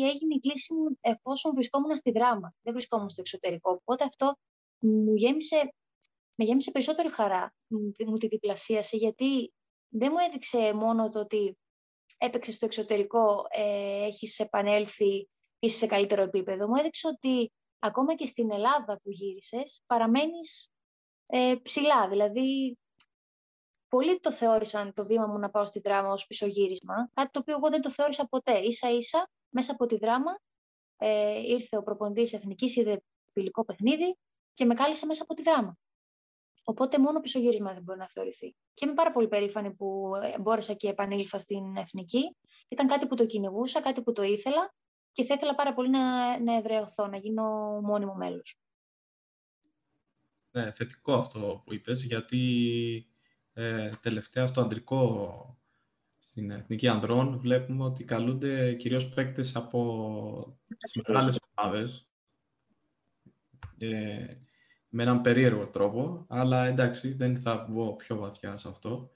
έγινε 0.03 0.35
η 0.35 0.39
κλίση 0.39 0.73
μου 0.73 0.97
εφόσον 1.01 1.53
βρισκόμουν 1.53 1.95
στη 1.95 2.11
δράμα, 2.11 2.53
δεν 2.61 2.73
βρισκόμουν 2.73 3.09
στο 3.09 3.21
εξωτερικό. 3.21 3.71
Οπότε 3.71 4.03
αυτό 4.03 4.35
μου 4.79 5.15
γέμισε, 5.15 5.73
με 6.35 6.45
γέμισε 6.45 6.71
περισσότερη 6.71 7.09
χαρά, 7.09 7.53
μου 8.07 8.17
τη 8.17 8.27
διπλασίασε, 8.27 8.97
γιατί 8.97 9.53
δεν 9.89 10.09
μου 10.11 10.17
έδειξε 10.27 10.73
μόνο 10.73 11.09
το 11.09 11.19
ότι 11.19 11.57
έπαιξε 12.17 12.51
στο 12.51 12.65
εξωτερικό, 12.65 13.45
ε, 13.49 14.03
έχεις 14.03 14.39
επανέλθει, 14.39 15.29
είσαι 15.59 15.77
σε 15.77 15.87
καλύτερο 15.87 16.21
επίπεδο. 16.21 16.67
Μου 16.67 16.75
έδειξε 16.75 17.07
ότι 17.07 17.51
ακόμα 17.79 18.15
και 18.15 18.27
στην 18.27 18.51
Ελλάδα 18.51 18.99
που 19.03 19.11
γύρισες, 19.11 19.83
παραμένεις 19.85 20.69
ε, 21.25 21.55
ψηλά. 21.61 22.09
Δηλαδή, 22.09 22.78
πολλοί 23.89 24.19
το 24.19 24.31
θεώρησαν 24.31 24.93
το 24.93 25.05
βήμα 25.05 25.27
μου 25.27 25.37
να 25.37 25.49
πάω 25.49 25.65
στη 25.65 25.79
δράμα 25.79 26.09
ως 26.13 26.27
πισωγύρισμα, 26.27 27.09
κάτι 27.13 27.29
το 27.31 27.39
οποίο 27.39 27.55
εγώ 27.55 27.69
δεν 27.69 27.81
το 27.81 27.91
θεώρησα 27.91 28.25
ποτέ. 28.25 28.59
Ίσα-ίσα, 28.59 29.29
μέσα 29.49 29.71
από 29.71 29.85
τη 29.85 29.97
δράμα, 29.97 30.39
ε, 30.97 31.39
ήρθε 31.39 31.77
ο 31.77 31.83
προπονητής 31.83 32.33
εθνικής, 32.33 32.75
είδε 32.75 33.01
φιλικό 33.33 33.65
παιχνίδι 33.65 34.17
και 34.53 34.65
με 34.65 34.73
κάλεσε 34.73 35.05
μέσα 35.05 35.23
από 35.23 35.33
τη 35.33 35.41
δράμα. 35.41 35.77
Οπότε 36.63 36.99
μόνο 36.99 37.19
πισωγύρισμα 37.19 37.73
δεν 37.73 37.83
μπορεί 37.83 37.99
να 37.99 38.09
θεωρηθεί. 38.09 38.55
Και 38.73 38.85
είμαι 38.85 38.93
πάρα 38.93 39.11
πολύ 39.11 39.27
περήφανη 39.27 39.73
που 39.73 40.11
ε, 40.23 40.39
μπόρεσα 40.39 40.73
και 40.73 40.89
επανήλθα 40.89 41.39
στην 41.39 41.77
εθνική. 41.77 42.35
Ήταν 42.67 42.87
κάτι 42.87 43.07
που 43.07 43.15
το 43.15 43.25
κυνηγούσα, 43.25 43.81
κάτι 43.81 44.01
που 44.01 44.11
το 44.11 44.23
ήθελα 44.23 44.73
και 45.11 45.23
θα 45.23 45.33
ήθελα 45.33 45.55
πάρα 45.55 45.73
πολύ 45.73 45.89
να, 45.89 46.39
να 46.39 46.53
ευρεωθώ, 46.53 47.07
να 47.07 47.17
γίνω 47.17 47.79
μόνιμο 47.81 48.13
μέλος. 48.13 48.57
Ναι, 50.51 50.71
θετικό 50.71 51.13
αυτό 51.13 51.61
που 51.65 51.73
είπες, 51.73 52.03
γιατί 52.03 52.39
ε, 53.59 53.89
τελευταία 54.01 54.47
στο 54.47 54.61
αντρικό 54.61 55.57
στην 56.19 56.51
Εθνική 56.51 56.87
Ανδρών 56.87 57.39
βλέπουμε 57.39 57.83
ότι 57.83 58.03
καλούνται 58.03 58.73
κυρίως 58.73 59.09
παίκτες 59.09 59.55
από 59.55 60.59
τις 60.77 61.01
μεγάλες 61.07 61.39
ομάδες 61.55 62.11
ε, 63.77 64.25
με 64.89 65.03
έναν 65.03 65.21
περίεργο 65.21 65.67
τρόπο, 65.67 66.25
αλλά 66.29 66.65
εντάξει, 66.65 67.13
δεν 67.13 67.37
θα 67.37 67.65
βγω 67.69 67.95
πιο 67.95 68.15
βαθιά 68.15 68.57
σε 68.57 68.69
αυτό. 68.69 69.11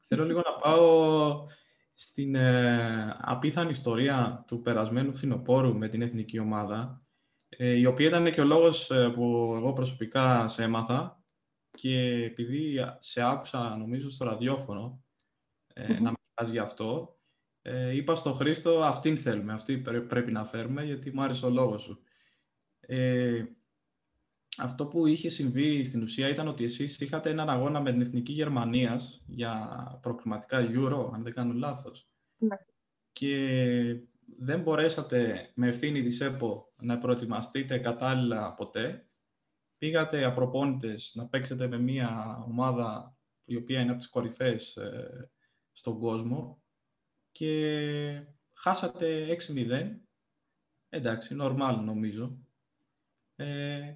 Θέλω 0.00 0.24
λίγο 0.24 0.38
να 0.40 0.52
πάω 0.52 1.46
στην 1.94 2.34
ε, 2.34 3.16
απίθανη 3.20 3.70
ιστορία 3.70 4.44
του 4.46 4.62
περασμένου 4.62 5.14
φθινοπόρου 5.14 5.78
με 5.78 5.88
την 5.88 6.02
εθνική 6.02 6.38
ομάδα, 6.38 7.02
ε, 7.48 7.70
η 7.70 7.84
οποία 7.84 8.06
ήταν 8.06 8.32
και 8.32 8.40
ο 8.40 8.44
λόγος 8.44 8.90
ε, 8.90 9.08
που 9.14 9.52
εγώ 9.56 9.72
προσωπικά 9.72 10.48
σε 10.48 10.62
έμαθα 10.62 11.20
και 11.76 12.24
επειδή 12.24 12.76
σε 12.98 13.22
άκουσα 13.22 13.76
νομίζω 13.76 14.10
στο 14.10 14.24
ραδιόφωνο 14.24 15.04
να 15.76 15.94
μιλάς 15.96 16.52
γι' 16.52 16.58
αυτό, 16.58 17.18
είπα 17.92 18.14
στον 18.14 18.34
Χρήστο 18.34 18.80
αυτήν 18.80 19.16
θέλουμε, 19.16 19.52
αυτή 19.52 19.78
πρέπει 20.08 20.32
να 20.32 20.44
φέρουμε 20.44 20.84
γιατί 20.84 21.10
μου 21.10 21.22
άρεσε 21.22 21.46
ο 21.46 21.50
λόγος 21.50 21.82
σου 21.82 22.00
αυτό 24.58 24.86
που 24.86 25.06
είχε 25.06 25.28
συμβεί 25.28 25.84
στην 25.84 26.02
ουσία 26.02 26.28
ήταν 26.28 26.48
ότι 26.48 26.64
εσείς 26.64 27.00
είχατε 27.00 27.30
έναν 27.30 27.50
αγώνα 27.50 27.80
με 27.80 27.92
την 27.92 28.00
Εθνική 28.00 28.32
Γερμανίας 28.32 29.22
για 29.26 29.68
προκριματικά 30.02 30.70
Euro, 30.72 31.10
αν 31.14 31.22
δεν 31.22 31.32
κάνω 31.32 31.52
λάθος. 31.52 32.08
Ναι. 32.36 32.56
Και 33.12 34.00
δεν 34.38 34.60
μπορέσατε 34.60 35.50
με 35.54 35.68
ευθύνη 35.68 36.02
της 36.02 36.20
ΕΠΟ 36.20 36.72
να 36.80 36.98
προετοιμαστείτε 36.98 37.78
κατάλληλα 37.78 38.54
ποτέ. 38.54 39.05
Πήγατε 39.78 40.24
απροπόνητες 40.24 41.12
να 41.14 41.26
παίξετε 41.28 41.66
με 41.66 41.78
μια 41.78 42.38
ομάδα 42.46 43.16
η 43.44 43.56
οποία 43.56 43.80
είναι 43.80 43.90
από 43.90 43.98
τις 43.98 44.08
κορυφές 44.08 44.76
ε, 44.76 45.30
στον 45.72 45.98
κόσμο 45.98 46.62
και 47.32 48.26
χάσατε 48.52 49.36
6-0. 49.48 49.96
Εντάξει, 50.88 51.36
normal 51.40 51.80
νομίζω. 51.84 52.38
Ε, 53.36 53.94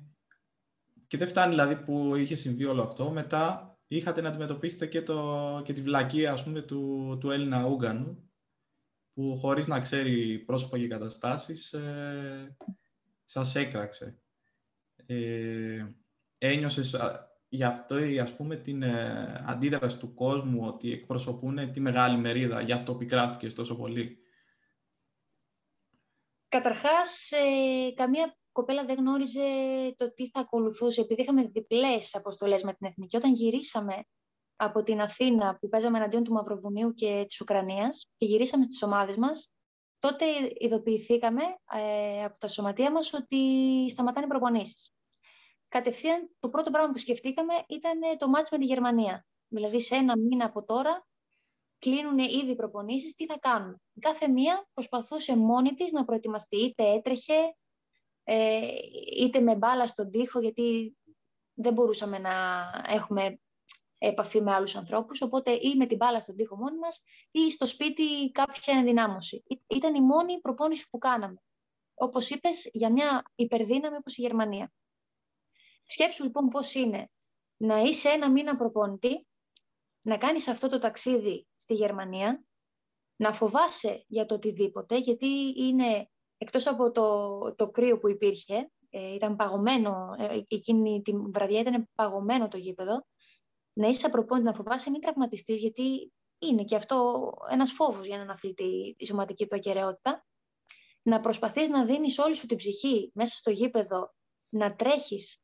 και 1.06 1.16
δεν 1.16 1.28
φτάνει 1.28 1.50
δηλαδή 1.50 1.76
που 1.76 2.14
είχε 2.14 2.34
συμβεί 2.34 2.64
όλο 2.64 2.82
αυτό. 2.82 3.10
Μετά 3.10 3.74
είχατε 3.86 4.20
να 4.20 4.28
αντιμετωπίσετε 4.28 4.86
και, 4.86 5.02
το, 5.02 5.62
και 5.64 5.72
τη 5.72 5.82
βλακεία 5.82 6.32
ας 6.32 6.44
πούμε, 6.44 6.62
του, 6.62 7.16
του 7.20 7.30
Έλληνα 7.30 7.66
Ούγκανου, 7.66 8.30
που 9.12 9.36
χωρίς 9.36 9.66
να 9.66 9.80
ξέρει 9.80 10.38
πρόσωπο 10.38 10.76
και 10.76 10.88
καταστάσεις, 10.88 11.72
ε, 11.72 12.56
σας 13.24 13.54
έκραξε. 13.54 14.22
Ε, 15.12 15.94
ένιωσες 16.38 16.96
γι' 17.48 17.64
αυτό 17.64 17.96
ας 18.22 18.36
πούμε, 18.36 18.56
την 18.56 18.82
ε, 18.82 19.44
αντίδραση 19.46 19.98
του 19.98 20.14
κόσμου 20.14 20.66
ότι 20.66 20.92
εκπροσωπούν 20.92 21.72
τη 21.72 21.80
μεγάλη 21.80 22.18
μερίδα, 22.18 22.60
γι' 22.60 22.72
αυτό 22.72 22.94
πικράθηκες 22.94 23.54
τόσο 23.54 23.76
πολύ; 23.76 24.20
Καταρχάς, 26.48 27.30
ε, 27.30 27.92
καμία 27.94 28.36
κοπέλα 28.52 28.84
δεν 28.84 28.96
γνώριζε 28.96 29.40
το 29.96 30.14
τι 30.14 30.28
θα 30.30 30.40
ακολουθούσε, 30.40 31.00
επειδή 31.00 31.22
είχαμε 31.22 31.42
διπλές 31.42 32.14
αποστολές 32.14 32.62
με 32.62 32.72
την 32.72 32.86
Εθνική. 32.86 33.16
Όταν 33.16 33.32
γυρίσαμε 33.32 34.04
από 34.56 34.82
την 34.82 35.00
Αθήνα 35.00 35.58
που 35.60 35.68
παίζαμε 35.68 35.98
εναντίον 35.98 36.24
του 36.24 36.32
Μαυροβουνίου 36.32 36.94
και 36.94 37.24
της 37.28 37.40
Ουκρανίας 37.40 38.10
και 38.16 38.26
γυρίσαμε 38.26 38.64
στις 38.64 38.82
ομάδες 38.82 39.16
μας, 39.16 39.50
τότε 39.98 40.24
ειδοποιηθήκαμε 40.58 41.42
ε, 41.72 42.24
από 42.24 42.38
τα 42.38 42.48
σωματεία 42.48 42.90
μας 42.90 43.12
ότι 43.12 43.36
σταματάνε 43.90 44.26
οι 44.26 44.28
προπονήσεις. 44.28 44.92
Κατευθείαν 45.70 46.30
το 46.40 46.48
πρώτο 46.48 46.70
πράγμα 46.70 46.92
που 46.92 46.98
σκεφτήκαμε 46.98 47.54
ήταν 47.68 48.00
το 48.18 48.28
μάτς 48.28 48.50
με 48.50 48.58
τη 48.58 48.64
Γερμανία. 48.64 49.26
Δηλαδή 49.48 49.80
σε 49.80 49.96
ένα 49.96 50.18
μήνα 50.18 50.44
από 50.44 50.64
τώρα 50.64 51.06
κλείνουν 51.78 52.18
ήδη 52.18 52.50
οι 52.50 52.54
προπονήσεις, 52.54 53.14
τι 53.14 53.26
θα 53.26 53.38
κάνουν; 53.38 53.82
Κάθε 54.00 54.28
μία 54.28 54.68
προσπαθούσε 54.74 55.36
μόνη 55.36 55.74
της 55.74 55.92
να 55.92 56.04
προετοιμαστεί, 56.04 56.56
είτε 56.56 56.84
έτρεχε, 56.84 57.56
ε, 58.24 58.68
είτε 59.20 59.40
με 59.40 59.56
μπάλα 59.56 59.86
στον 59.86 60.10
τοίχο, 60.10 60.40
γιατί 60.40 60.96
δεν 61.54 61.72
μπορούσαμε 61.72 62.18
να 62.18 62.32
έχουμε 62.86 63.40
επαφή 63.98 64.42
με 64.42 64.52
άλλους 64.52 64.76
ανθρώπους, 64.76 65.22
οπότε 65.22 65.50
ή 65.50 65.74
με 65.76 65.86
την 65.86 65.96
μπάλα 65.96 66.20
στον 66.20 66.36
τοίχο 66.36 66.56
μόνοι 66.56 66.78
μας 66.78 67.02
ή 67.30 67.50
στο 67.50 67.66
σπίτι 67.66 68.30
κάποια 68.30 68.74
ενδυνάμωση. 68.78 69.42
Ήταν 69.66 69.94
η 69.94 70.00
μόνη 70.00 70.40
προπόνηση 70.40 70.88
που 70.90 70.98
κάναμε. 70.98 71.42
Όπως 71.94 72.30
είπες, 72.30 72.68
για 72.72 72.90
μια 72.90 73.22
υπερδύναμη 73.34 73.96
όπως 73.96 74.16
η 74.16 74.20
Γερμανία. 74.20 74.72
Σκέψου 75.90 76.22
λοιπόν 76.22 76.48
πώς 76.48 76.74
είναι 76.74 77.10
να 77.56 77.78
είσαι 77.78 78.08
ένα 78.08 78.30
μήνα 78.30 78.56
προπόνητη, 78.56 79.26
να 80.02 80.18
κάνεις 80.18 80.48
αυτό 80.48 80.68
το 80.68 80.78
ταξίδι 80.78 81.46
στη 81.56 81.74
Γερμανία, 81.74 82.44
να 83.16 83.32
φοβάσαι 83.32 84.04
για 84.06 84.26
το 84.26 84.34
οτιδήποτε, 84.34 84.96
γιατί 84.98 85.54
είναι 85.56 86.10
εκτός 86.38 86.66
από 86.66 86.90
το, 86.90 87.54
το 87.54 87.70
κρύο 87.70 87.98
που 87.98 88.08
υπήρχε, 88.08 88.70
ε, 88.90 89.14
ήταν 89.14 89.36
παγωμένο, 89.36 90.14
ε, 90.18 90.40
εκείνη 90.48 91.02
την 91.02 91.32
βραδιά 91.32 91.60
ήταν 91.60 91.88
παγωμένο 91.94 92.48
το 92.48 92.56
γήπεδο, 92.56 93.06
να 93.72 93.88
είσαι 93.88 94.06
απροπόνητη 94.06 94.46
να 94.46 94.54
φοβάσαι 94.54 94.90
μην 94.90 95.00
τραυματιστείς, 95.00 95.58
γιατί 95.58 96.12
είναι 96.38 96.64
και 96.64 96.76
αυτό 96.76 97.30
ένας 97.50 97.72
φόβος 97.72 98.06
για 98.06 98.16
έναν 98.16 98.30
αθλητή, 98.30 98.94
η 98.98 99.06
σωματική 99.06 99.46
του 99.46 99.56
ακαιρεότητα. 99.56 100.24
Να 101.02 101.20
προσπαθείς 101.20 101.68
να 101.68 101.84
δίνεις 101.84 102.18
όλη 102.18 102.36
σου 102.36 102.46
την 102.46 102.56
ψυχή 102.56 103.10
μέσα 103.14 103.36
στο 103.36 103.50
γήπεδο, 103.50 104.14
να 104.48 104.74
τρέχεις, 104.74 105.42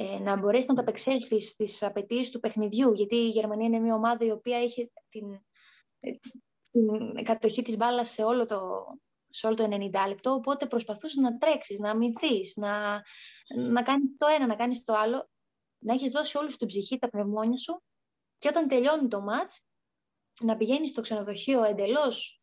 ε, 0.00 0.18
να 0.18 0.36
μπορέσεις 0.36 0.66
να 0.66 0.74
ταπεξέλθεις 0.74 1.50
στις 1.50 1.82
απαιτήσεις 1.82 2.30
του 2.30 2.40
παιχνιδιού, 2.40 2.92
γιατί 2.92 3.16
η 3.16 3.28
Γερμανία 3.28 3.66
είναι 3.66 3.78
μια 3.78 3.94
ομάδα 3.94 4.24
η 4.24 4.30
οποία 4.30 4.62
είχε 4.62 4.90
την, 5.08 5.40
την 6.70 7.24
κατοχή 7.24 7.62
της 7.62 7.76
μπάλας 7.76 8.10
σε 8.10 8.24
όλο 8.24 8.46
το, 8.46 8.60
σε 9.28 9.46
όλο 9.46 9.56
το 9.56 9.64
90 9.70 10.08
λεπτό, 10.08 10.32
οπότε 10.32 10.66
προσπαθούσες 10.66 11.16
να 11.16 11.38
τρέξεις, 11.38 11.78
να 11.78 11.90
αμυνθείς, 11.90 12.56
να, 12.56 13.02
να 13.56 13.82
κάνεις 13.82 14.16
το 14.18 14.26
ένα, 14.26 14.46
να 14.46 14.56
κάνεις 14.56 14.84
το 14.84 14.94
άλλο, 14.94 15.28
να 15.78 15.94
έχεις 15.94 16.10
δώσει 16.10 16.38
όλη 16.38 16.56
την 16.56 16.66
ψυχή, 16.66 16.98
τα 16.98 17.08
πνευμόνια 17.08 17.56
σου 17.56 17.82
και 18.38 18.48
όταν 18.48 18.68
τελειώνει 18.68 19.08
το 19.08 19.20
μάτς, 19.20 19.62
να 20.40 20.56
πηγαίνεις 20.56 20.90
στο 20.90 21.00
ξενοδοχείο 21.00 21.62
εντελώς 21.62 22.42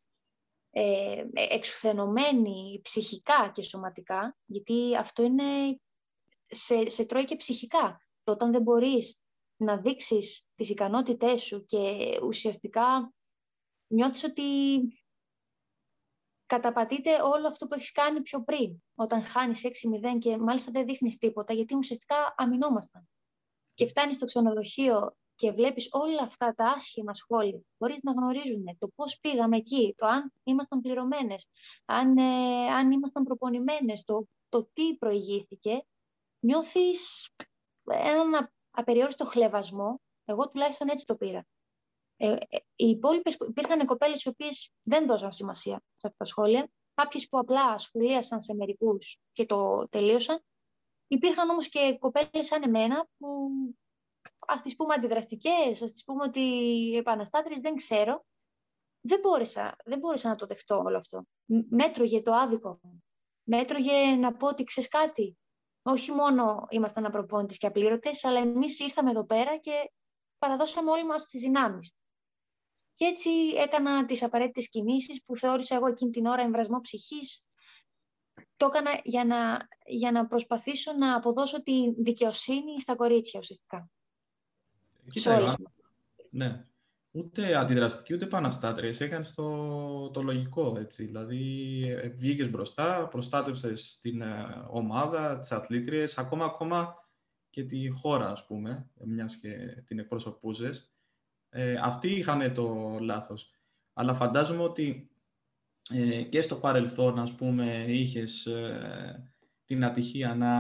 ε, 0.70 1.24
εξουθενωμένη 1.34 2.80
ψυχικά 2.84 3.51
και 3.53 3.64
σωματικά, 3.64 4.38
γιατί 4.45 4.95
αυτό 4.95 5.24
είναι, 5.24 5.80
σε, 6.48 6.89
σε 6.89 7.06
τρώει 7.06 7.26
και 7.26 7.36
ψυχικά. 7.36 8.02
Το 8.24 8.32
όταν 8.32 8.52
δεν 8.52 8.62
μπορείς 8.62 9.20
να 9.58 9.78
δείξεις 9.78 10.48
τις 10.56 10.70
ικανότητές 10.70 11.43
σου 11.43 11.66
και 11.66 12.10
ουσιαστικά 12.24 13.14
νιώθεις 13.88 14.24
ότι 14.24 14.43
καταπατείται 16.46 17.22
όλο 17.22 17.48
αυτό 17.48 17.68
που 17.68 17.74
έχεις 17.74 17.91
κάνει 17.91 18.22
πιο 18.22 18.43
πριν, 18.43 18.84
όταν 18.96 19.24
χάνεις 19.24 19.62
6-0 19.64 20.20
και 20.20 20.38
μάλιστα 20.38 20.72
δεν 20.72 20.86
δείχνεις 20.86 21.18
τίποτα, 21.18 21.54
γιατί 21.54 21.76
ουσιαστικά 21.76 22.36
αμυνόμασταν. 22.38 23.10
Και 23.74 23.86
φτάνεις 23.86 24.16
στο 24.16 24.26
ξενοδοχείο 24.26 25.16
και 25.36 25.52
βλέπεις 25.52 25.88
όλα 25.91 26.22
αυτά 26.22 26.54
τα 26.54 26.66
άσχημα 26.66 27.14
σχόλια, 27.14 27.60
χωρίς 27.78 28.00
να 28.04 28.12
γνωρίζουν 28.12 28.64
το 28.80 28.88
πώς 28.96 29.20
πήγαμε 29.20 29.58
εκεί, 29.58 29.93
το 29.98 30.06
αν 30.06 30.34
ήμασταν 30.43 30.82
πληρωμένες, 30.82 31.50
αν, 31.86 32.18
ε, 32.18 32.68
αν 32.68 32.91
ήμασταν 32.91 33.24
προπονημένες, 33.24 34.04
το, 34.04 34.28
το 34.50 34.70
τι 34.74 34.96
προηγήθηκε, 34.98 35.86
νιώθεις 36.40 37.30
έναν 37.84 38.52
απεριόριστο 38.72 39.26
χλεβασμό. 39.26 40.02
Εγώ 40.26 40.50
τουλάχιστον 40.50 40.90
έτσι 40.90 41.06
το 41.06 41.16
πήρα. 41.16 41.46
Ε, 42.18 42.32
ε, 42.32 42.58
οι 42.76 42.90
υπόλοιπες 42.90 43.38
υπήρχαν 43.48 43.86
κοπέλες 43.86 44.24
οι 44.24 44.30
οποίες 44.30 44.72
δεν 44.84 45.08
δώσαν 45.08 45.32
σημασία 45.32 45.82
σε 45.98 46.08
αυτά 46.08 46.18
τα 46.18 46.26
σχόλια. 46.26 46.70
Κάποιες 46.94 47.28
που 47.30 47.38
απλά 47.38 47.78
σχολίασαν 47.78 48.42
σε 48.42 48.54
μερικούς 48.54 49.18
και 49.32 49.46
το 49.46 49.88
τελείωσαν. 49.90 50.44
Υπήρχαν 51.08 51.50
όμως 51.50 51.70
και 51.70 51.98
κοπέλες 52.00 52.48
σαν 52.48 52.64
εμένα 52.64 53.08
που 53.18 53.50
ας 54.40 54.62
τις 54.62 54.76
πούμε 54.76 54.94
αντιδραστικές, 54.94 55.82
ας 55.82 55.92
τις 55.92 56.04
πούμε 56.04 56.24
ότι 56.24 56.42
επαναστάτριες, 56.96 57.60
δεν 57.60 57.76
ξέρω. 57.76 58.26
Δεν 59.02 59.20
μπόρεσα, 59.20 59.76
δεν 59.86 60.00
μπόρεσα 60.00 60.30
να 60.30 60.36
το 60.36 60.46
δεχτώ 60.46 60.78
όλο 60.78 60.98
αυτό. 60.98 61.24
Μέτρωγε 61.70 62.22
το 62.22 62.34
άδικο. 62.34 62.80
Μέτρωγε 63.44 64.16
να 64.16 64.36
πω 64.36 64.48
ότι 64.48 64.64
ξέρεις 64.64 64.90
κάτι. 64.90 65.38
Όχι 65.88 66.12
μόνο 66.12 66.66
ήμασταν 66.70 67.06
απροπόνητες 67.06 67.58
και 67.58 67.68
απλήρωτες, 67.68 68.24
αλλά 68.24 68.40
εμείς 68.40 68.80
ήρθαμε 68.80 69.10
εδώ 69.10 69.26
πέρα 69.26 69.58
και 69.58 69.92
παραδώσαμε 70.38 70.92
όλοι 70.92 71.06
μας 71.06 71.26
τις 71.26 71.42
δυνάμεις. 71.42 71.96
Και 72.94 73.06
έτσι 73.06 73.30
έκανα 73.56 74.06
τις 74.06 74.24
απαραίτητες 74.24 74.70
κινήσεις 74.70 75.24
που 75.26 75.38
θεώρησα 75.38 75.76
εγώ 75.76 75.88
εκείνη 75.88 76.12
την 76.12 76.26
ώρα 76.26 76.42
εμβρασμό 76.42 76.82
ψυχής. 76.82 77.48
Το 78.58 78.66
έκανα 78.66 79.00
για 79.04 79.26
να, 79.26 79.68
για 79.86 80.12
να 80.12 80.28
προσπαθήσω 80.28 80.94
να 80.94 81.16
αποδώσω 81.16 81.64
τη 81.64 81.94
δικαιοσύνη 81.98 82.82
στα 82.82 82.96
κορίτσια 82.96 83.40
ουσιαστικά. 83.40 83.90
Κοίτα, 85.10 85.56
ναι. 86.30 86.66
Ούτε 87.18 87.55
αντιδραστική, 87.55 88.13
ούτε 88.13 88.26
επαναστάτρια. 88.26 88.95
Έκανε 88.99 89.26
το, 89.36 90.09
το 90.09 90.22
λογικό, 90.22 90.76
έτσι. 90.80 91.05
Δηλαδή, 91.05 91.84
ε, 91.89 92.09
βγήκες 92.09 92.49
μπροστά, 92.49 93.07
προστάτευσες 93.07 93.99
την 94.01 94.22
ε, 94.22 94.66
ομάδα, 94.68 95.39
τις 95.39 95.51
αθλήτριες, 95.51 96.18
ακόμα, 96.18 96.45
ακόμα 96.45 96.95
και 97.49 97.63
τη 97.63 97.89
χώρα, 97.89 98.30
ας 98.32 98.45
πούμε, 98.45 98.89
μιας 99.05 99.36
και 99.36 99.57
την 99.86 99.99
εκπροσωπούσες. 99.99 100.93
Ε, 101.49 101.76
αυτοί 101.82 102.07
είχαν 102.09 102.53
το 102.53 102.97
λάθος. 103.01 103.49
Αλλά 103.93 104.13
φαντάζομαι 104.13 104.63
ότι 104.63 105.11
ε, 105.89 106.22
και 106.22 106.41
στο 106.41 106.55
παρελθόν, 106.55 107.20
ας 107.20 107.36
πούμε, 107.36 107.86
είχες 107.88 108.45
ε, 108.45 109.34
την 109.66 109.84
ατυχία 109.84 110.36
να 110.36 110.53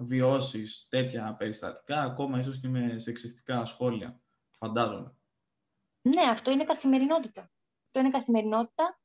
βιώσεις 0.00 0.86
τέτοια 0.90 1.34
περιστατικά, 1.38 2.00
ακόμα 2.00 2.38
ίσως 2.38 2.60
και 2.60 2.68
με 2.68 2.98
σεξιστικά 2.98 3.64
σχόλια. 3.64 4.20
Φαντάζομαι. 4.58 5.15
Ναι, 6.14 6.22
αυτό 6.30 6.50
είναι 6.50 6.64
καθημερινότητα. 6.64 7.40
Αυτό 7.86 8.00
είναι 8.00 8.10
καθημερινότητα. 8.10 8.98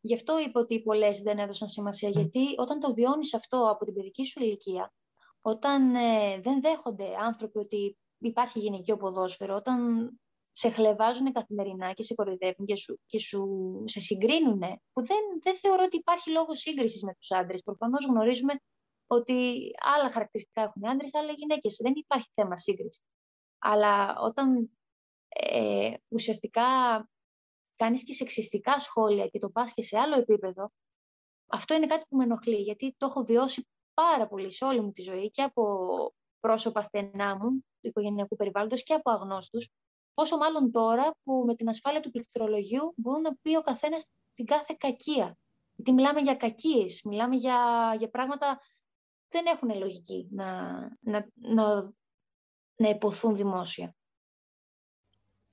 Γι' 0.00 0.14
αυτό 0.14 0.38
είπα 0.38 0.60
ότι 0.60 0.82
πολλές 0.82 1.18
δεν 1.20 1.38
έδωσαν 1.38 1.68
σημασία. 1.68 2.08
Γιατί 2.08 2.54
όταν 2.56 2.80
το 2.80 2.94
βιώνεις 2.94 3.34
αυτό 3.34 3.70
από 3.70 3.84
την 3.84 3.94
παιδική 3.94 4.24
σου 4.24 4.42
ηλικία, 4.42 4.92
όταν 5.40 5.94
ε, 5.94 6.40
δεν 6.40 6.60
δέχονται 6.60 7.16
άνθρωποι 7.20 7.58
ότι 7.58 7.98
υπάρχει 8.18 8.58
γυναικείο 8.58 8.96
ποδόσφαιρο, 8.96 9.54
όταν 9.54 10.10
σε 10.52 10.70
χλεβάζουν 10.70 11.32
καθημερινά 11.32 11.92
και 11.92 12.02
σε 12.02 12.14
κοροϊδεύουν 12.14 12.66
και 12.66 12.76
σου, 12.76 13.00
και 13.06 13.20
σου 13.20 13.72
σε 13.86 14.00
συγκρίνουν, 14.00 14.60
που 14.92 15.06
δεν, 15.06 15.18
δεν 15.42 15.56
θεωρώ 15.56 15.82
ότι 15.84 15.96
υπάρχει 15.96 16.30
λόγος 16.30 16.58
σύγκρισης 16.58 17.02
με 17.02 17.14
τους 17.14 17.30
άντρες. 17.30 17.62
Προφανώς 17.62 18.06
γνωρίζουμε 18.06 18.54
ότι 19.06 19.70
άλλα 19.96 20.10
χαρακτηριστικά 20.10 20.62
έχουν 20.62 20.88
άντρες, 20.88 21.14
άλλα 21.14 21.32
γυναίκες. 21.32 21.76
Δεν 21.82 21.92
υπάρχει 21.96 22.30
θέμα 22.34 22.56
σύγκρισης. 22.56 23.02
Αλλά 23.58 24.16
όταν 24.20 24.77
ε, 25.28 25.94
ουσιαστικά 26.08 26.64
κάνεις 27.76 28.04
και 28.04 28.12
σεξιστικά 28.12 28.78
σχόλια 28.78 29.26
και 29.26 29.38
το 29.38 29.50
πας 29.50 29.74
και 29.74 29.82
σε 29.82 29.98
άλλο 29.98 30.18
επίπεδο, 30.18 30.70
αυτό 31.46 31.74
είναι 31.74 31.86
κάτι 31.86 32.04
που 32.08 32.16
με 32.16 32.24
ενοχλεί, 32.24 32.56
γιατί 32.56 32.94
το 32.98 33.06
έχω 33.06 33.22
βιώσει 33.22 33.66
πάρα 33.94 34.28
πολύ 34.28 34.52
σε 34.52 34.64
όλη 34.64 34.80
μου 34.80 34.92
τη 34.92 35.02
ζωή 35.02 35.30
και 35.30 35.42
από 35.42 35.62
πρόσωπα 36.40 36.82
στενά 36.82 37.36
μου, 37.36 37.50
του 37.50 37.88
οικογενειακού 37.88 38.36
περιβάλλοντος 38.36 38.82
και 38.82 38.94
από 38.94 39.10
αγνώστους, 39.10 39.68
πόσο 40.14 40.36
μάλλον 40.36 40.72
τώρα 40.72 41.14
που 41.22 41.44
με 41.46 41.54
την 41.54 41.68
ασφάλεια 41.68 42.00
του 42.00 42.10
πληκτρολογίου 42.10 42.92
μπορούν 42.96 43.20
να 43.20 43.36
πει 43.42 43.56
ο 43.56 43.62
καθένας 43.62 44.06
την 44.34 44.44
κάθε 44.44 44.76
κακία. 44.78 45.36
Γιατί 45.74 45.92
μιλάμε 45.92 46.20
για 46.20 46.34
κακίες, 46.34 47.02
μιλάμε 47.04 47.36
για, 47.36 47.58
για 47.98 48.08
πράγματα 48.08 48.58
που 48.58 49.28
δεν 49.28 49.46
έχουν 49.46 49.78
λογική 49.78 50.28
να, 50.30 50.78
να, 51.00 51.28
να, 51.34 51.92
να 52.76 52.88
υποθούν 52.88 53.36
δημόσια. 53.36 53.94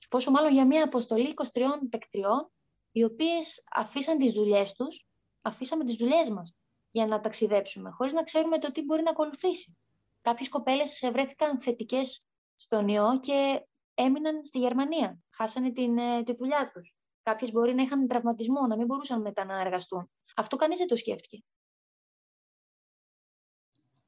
Πόσο 0.08 0.30
μάλλον 0.30 0.52
για 0.52 0.66
μια 0.66 0.84
αποστολή 0.84 1.34
23 1.52 1.62
παικτριών, 1.90 2.50
οι 2.92 3.04
οποίες 3.04 3.64
αφήσαν 3.74 4.18
τις 4.18 4.32
δουλειές 4.32 4.72
τους, 4.72 5.06
αφήσαμε 5.42 5.84
τις 5.84 5.96
δουλειές 5.96 6.28
μας 6.28 6.56
για 6.90 7.06
να 7.06 7.20
ταξιδέψουμε, 7.20 7.90
χωρίς 7.90 8.12
να 8.12 8.22
ξέρουμε 8.22 8.58
το 8.58 8.72
τι 8.72 8.82
μπορεί 8.82 9.02
να 9.02 9.10
ακολουθήσει. 9.10 9.76
Κάποιες 10.22 10.48
κοπέλες 10.48 11.08
βρέθηκαν 11.12 11.60
θετικές 11.60 12.26
στον 12.56 12.88
ιό 12.88 13.20
και 13.20 13.66
έμειναν 13.94 14.44
στη 14.44 14.58
Γερμανία. 14.58 15.18
Χάσανε 15.30 15.72
την, 15.72 15.98
ε, 15.98 16.22
τη 16.22 16.36
δουλειά 16.36 16.70
τους. 16.74 16.94
Κάποιες 17.22 17.50
μπορεί 17.52 17.74
να 17.74 17.82
είχαν 17.82 18.06
τραυματισμό, 18.08 18.66
να 18.66 18.76
μην 18.76 18.86
μπορούσαν 18.86 19.20
μετά 19.20 19.44
να 19.44 19.60
εργαστούν. 19.60 20.10
Αυτό 20.36 20.56
κανείς 20.56 20.78
δεν 20.78 20.86
το 20.86 20.96
σκέφτηκε. 20.96 21.42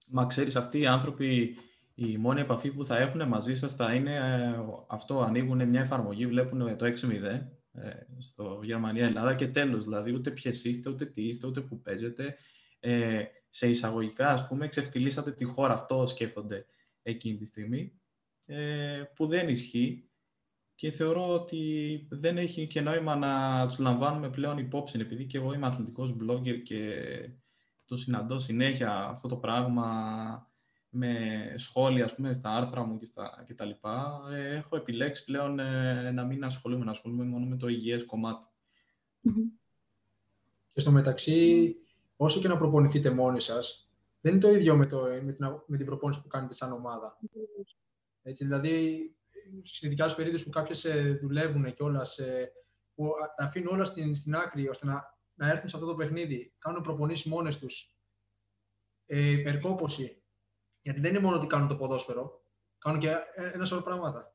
Μα 0.07 0.27
ξέρεις, 0.27 0.57
αυτοί 0.57 0.79
οι 0.79 0.87
άνθρωποι 0.87 1.59
η 2.01 2.17
μόνη 2.17 2.41
επαφή 2.41 2.71
που 2.71 2.87
θα 2.87 2.99
έχουν 2.99 3.29
μαζί 3.29 3.55
σας 3.55 3.75
θα 3.75 3.95
είναι 3.95 4.15
ε, 4.15 4.65
αυτό, 4.87 5.21
ανοίγουν 5.21 5.69
μια 5.69 5.81
εφαρμογή, 5.81 6.27
βλέπουν 6.27 6.77
το 6.77 6.87
6-0 6.87 6.91
ε, 7.73 7.91
στο 8.19 8.61
Γερμανία-Ελλάδα 8.63 9.35
και 9.35 9.49
τέλος, 9.49 9.85
δηλαδή 9.85 10.13
ούτε 10.13 10.31
ποιες 10.31 10.65
είστε, 10.65 10.91
ούτε 10.91 11.05
τι 11.05 11.23
είστε, 11.23 11.47
ούτε 11.47 11.61
που 11.61 11.81
παίζετε. 11.81 12.37
Ε, 12.81 13.25
σε 13.49 13.69
εισαγωγικά, 13.69 14.29
ας 14.31 14.47
πούμε, 14.47 14.69
ξεφτυλίσατε 14.69 15.33
τη 15.33 15.45
χώρα, 15.45 15.73
αυτό 15.73 16.07
σκέφτονται 16.07 16.67
εκείνη 17.03 17.37
τη 17.37 17.45
στιγμή, 17.45 18.01
ε, 18.47 19.03
που 19.15 19.27
δεν 19.27 19.49
ισχύει 19.49 20.09
και 20.75 20.91
θεωρώ 20.91 21.33
ότι 21.35 22.07
δεν 22.11 22.39
έχει 22.39 22.67
και 22.67 22.81
νόημα 22.81 23.17
να 23.17 23.67
τους 23.67 23.79
λαμβάνουμε 23.79 24.31
πλέον 24.31 24.59
υπόψη, 24.59 24.99
επειδή 25.01 25.27
και 25.27 25.39
εγώ 25.39 25.53
είμαι 25.53 25.67
αθλητικός 25.67 26.17
blogger 26.21 26.63
και 26.65 26.95
το 27.85 27.97
συναντώ 27.97 28.39
συνέχεια 28.39 29.05
αυτό 29.05 29.29
το 29.29 29.37
πράγμα 29.37 29.87
με 30.91 31.55
σχόλια 31.57 32.05
ας 32.05 32.15
πούμε, 32.15 32.33
στα 32.33 32.51
άρθρα 32.51 32.85
μου 32.85 32.99
και, 32.99 33.05
στα, 33.05 33.45
και 33.47 33.55
τα 33.55 33.65
λοιπά, 33.65 34.21
ε, 34.33 34.57
έχω 34.57 34.77
επιλέξει 34.77 35.25
πλέον 35.25 35.59
ε, 35.59 36.11
να 36.11 36.25
μην 36.25 36.45
ασχολούμαι, 36.45 36.85
να 36.85 36.91
ασχολούμαι 36.91 37.25
μόνο 37.25 37.47
με 37.47 37.57
το 37.57 37.69
υγιές 37.69 38.07
Και 40.73 40.81
στο 40.81 40.91
μεταξύ, 40.91 41.77
όσο 42.17 42.41
και 42.41 42.49
να 42.49 42.57
προπονηθείτε 42.57 43.11
μόνοι 43.11 43.41
σας, 43.41 43.91
δεν 44.21 44.33
είναι 44.33 44.41
το 44.41 44.51
ίδιο 44.51 44.77
με, 44.77 44.87
το, 44.87 45.03
με, 45.23 45.33
την, 45.33 45.47
με 45.67 45.77
την 45.77 45.87
προπόνηση 45.87 46.23
που 46.23 46.29
κάνετε 46.29 46.55
σαν 46.55 46.73
ομάδα. 46.73 47.19
Έτσι, 48.23 48.45
δηλαδή, 48.45 49.01
στη 49.63 49.89
δικιά 49.89 50.09
σου 50.09 50.17
περίπτωση 50.17 50.45
που 50.45 50.51
κάποιες 50.51 50.85
ε, 50.85 51.19
δουλεύουν 51.21 51.75
και 51.75 51.83
όλα, 51.83 52.07
που 52.95 53.11
αφήνουν 53.37 53.75
όλα 53.75 53.85
στην, 53.85 54.15
στην 54.15 54.35
άκρη 54.35 54.69
ώστε 54.69 54.87
να, 54.87 55.19
να 55.35 55.49
έρθουν 55.51 55.69
σε 55.69 55.77
αυτό 55.77 55.89
το 55.89 55.95
παιχνίδι, 55.95 56.53
κάνουν 56.59 56.83
προπονήσεις 56.83 57.27
μόνες 57.27 57.59
τους, 57.59 57.97
ε, 59.07 59.31
υπερκόπωση, 59.31 60.18
γιατί 60.83 61.01
δεν 61.01 61.11
είναι 61.11 61.21
μόνο 61.21 61.37
ότι 61.37 61.47
κάνουν 61.47 61.69
το 61.69 61.77
ποδόσφαιρο, 61.77 62.43
κάνουν 62.79 63.01
και 63.01 63.17
ένα 63.53 63.65
σωρό 63.65 63.83
πράγματα. 63.83 64.35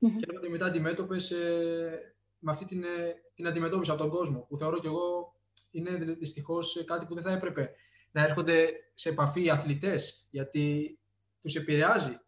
Mm-hmm. 0.00 0.16
Και 0.18 0.24
έρχονται 0.28 0.48
μετά 0.48 0.66
αντιμέτωπες 0.66 1.30
ε, 1.30 2.14
με 2.38 2.50
αυτή 2.50 2.64
την, 2.64 2.84
ε, 2.84 3.14
την 3.34 3.46
αντιμετώπιση 3.46 3.90
από 3.90 4.00
τον 4.00 4.10
κόσμο, 4.10 4.46
που 4.48 4.56
θεωρώ 4.56 4.78
κι 4.78 4.86
εγώ 4.86 5.34
είναι 5.70 5.90
δυστυχώς 5.90 6.84
κάτι 6.86 7.06
που 7.06 7.14
δεν 7.14 7.22
θα 7.22 7.30
έπρεπε 7.30 7.70
να 8.10 8.22
έρχονται 8.22 8.68
σε 8.94 9.08
επαφή 9.08 9.44
οι 9.44 9.50
αθλητές, 9.50 10.26
γιατί 10.30 10.98
τους 11.42 11.54
επηρεάζει. 11.54 12.20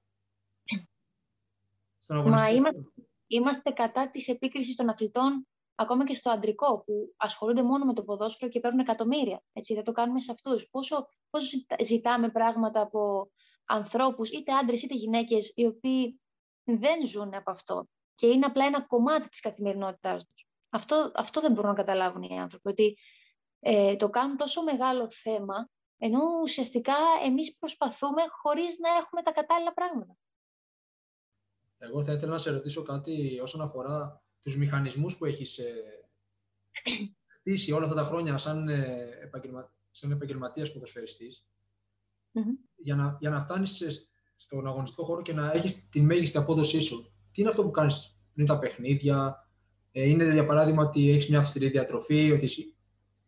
Μα 2.08 2.50
είμαστε, 2.50 2.82
είμαστε 3.26 3.70
κατά 3.70 4.10
της 4.10 4.28
επίκρισης 4.28 4.76
των 4.76 4.88
αθλητών 4.88 5.46
ακόμα 5.74 6.04
και 6.04 6.14
στο 6.14 6.30
αντρικό, 6.30 6.82
που 6.86 7.14
ασχολούνται 7.16 7.62
μόνο 7.62 7.84
με 7.84 7.92
το 7.92 8.02
ποδόσφαιρο 8.02 8.50
και 8.50 8.60
παίρνουν 8.60 8.80
εκατομμύρια. 8.80 9.42
Έτσι, 9.52 9.74
δεν 9.74 9.84
το 9.84 9.92
κάνουμε 9.92 10.20
σε 10.20 10.32
αυτούς. 10.32 10.68
Πόσο, 10.70 11.08
πόσο 11.30 11.56
ζητάμε 11.84 12.28
πράγματα 12.28 12.80
από 12.80 13.30
ανθρώπους, 13.64 14.30
είτε 14.30 14.52
άντρες 14.52 14.82
είτε 14.82 14.94
γυναίκες, 14.94 15.52
οι 15.54 15.66
οποίοι 15.66 16.20
δεν 16.64 17.06
ζουν 17.06 17.34
από 17.34 17.50
αυτό 17.50 17.88
και 18.14 18.26
είναι 18.26 18.46
απλά 18.46 18.64
ένα 18.64 18.80
κομμάτι 18.86 19.28
της 19.28 19.40
καθημερινότητάς 19.40 20.24
τους. 20.26 20.46
Αυτό, 20.68 21.12
αυτό 21.14 21.40
δεν 21.40 21.52
μπορούν 21.52 21.70
να 21.70 21.76
καταλάβουν 21.76 22.22
οι 22.22 22.40
άνθρωποι, 22.40 22.68
ότι 22.68 22.96
ε, 23.60 23.96
το 23.96 24.10
κάνουν 24.10 24.36
τόσο 24.36 24.62
μεγάλο 24.62 25.10
θέμα, 25.10 25.68
ενώ 25.98 26.20
ουσιαστικά 26.42 26.96
εμείς 27.24 27.56
προσπαθούμε 27.58 28.22
χωρίς 28.42 28.78
να 28.78 28.88
έχουμε 28.88 29.22
τα 29.22 29.32
κατάλληλα 29.32 29.72
πράγματα. 29.72 30.16
Εγώ 31.78 32.04
θα 32.04 32.12
ήθελα 32.12 32.32
να 32.32 32.38
σε 32.38 32.50
ρωτήσω 32.50 32.82
κάτι 32.82 33.40
όσον 33.42 33.60
αφορά 33.60 34.22
τους 34.40 34.56
μηχανισμούς 34.56 35.16
που 35.16 35.24
έχεις 35.24 35.58
ε, 35.58 35.72
χτίσει 37.26 37.72
όλα 37.72 37.84
αυτά 37.84 37.96
τα 37.96 38.04
χρόνια 38.04 38.38
σαν, 38.38 38.68
ε, 38.68 39.18
επαγγελμα, 39.20 39.74
σαν 39.90 40.10
επαγγελματίας 40.10 40.72
ποδοσφαιριστής, 40.72 41.46
για, 42.76 42.94
να, 42.94 43.16
για 43.20 43.30
να 43.30 43.40
φτάνεις 43.40 43.82
στον 44.36 44.66
αγωνιστικό 44.66 45.04
χώρο 45.04 45.22
και 45.22 45.32
να 45.32 45.52
έχεις 45.52 45.88
τη 45.88 46.00
μέγιστη 46.00 46.36
απόδοσή 46.36 46.80
σου. 46.80 47.12
Τι 47.32 47.40
είναι 47.40 47.50
αυτό 47.50 47.62
που 47.62 47.70
κάνεις, 47.70 48.18
είναι 48.34 48.46
τα 48.46 48.58
παιχνίδια, 48.58 49.48
ε, 49.92 50.08
είναι 50.08 50.32
για 50.32 50.46
παράδειγμα 50.46 50.82
ότι 50.82 51.10
έχεις 51.10 51.28
μια 51.28 51.38
αυστηρή 51.38 51.68
διατροφή, 51.68 52.30
ότι 52.30 52.76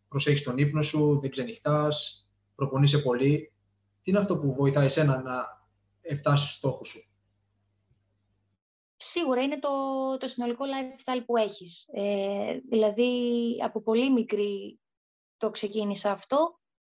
προσέχεις 0.07 0.43
τον 0.43 0.57
ύπνο 0.57 0.81
σου, 0.81 1.19
δεν 1.19 1.29
ξενυχτάς, 1.29 2.27
προπονείσαι 2.55 2.99
πολύ. 2.99 3.53
Τι 4.01 4.11
είναι 4.11 4.19
αυτό 4.19 4.39
που 4.39 4.53
βοηθάει 4.53 4.85
εσένα 4.85 5.21
να 5.21 5.45
φτάσεις 6.15 6.45
στους 6.45 6.57
στόχους 6.57 6.87
σου; 6.87 7.11
Σίγουρα 8.95 9.41
είναι 9.41 9.59
το, 9.59 9.69
το 10.19 10.27
συνολικό 10.27 10.65
lifestyle 10.65 11.23
που 11.25 11.37
έχεις. 11.37 11.87
Ε, 11.91 12.59
δηλαδή, 12.69 13.11
από 13.63 13.81
πολύ 13.81 14.11
μικρή 14.11 14.79
το 15.37 15.49
ξεκίνησα 15.49 16.11
αυτό. 16.11 16.56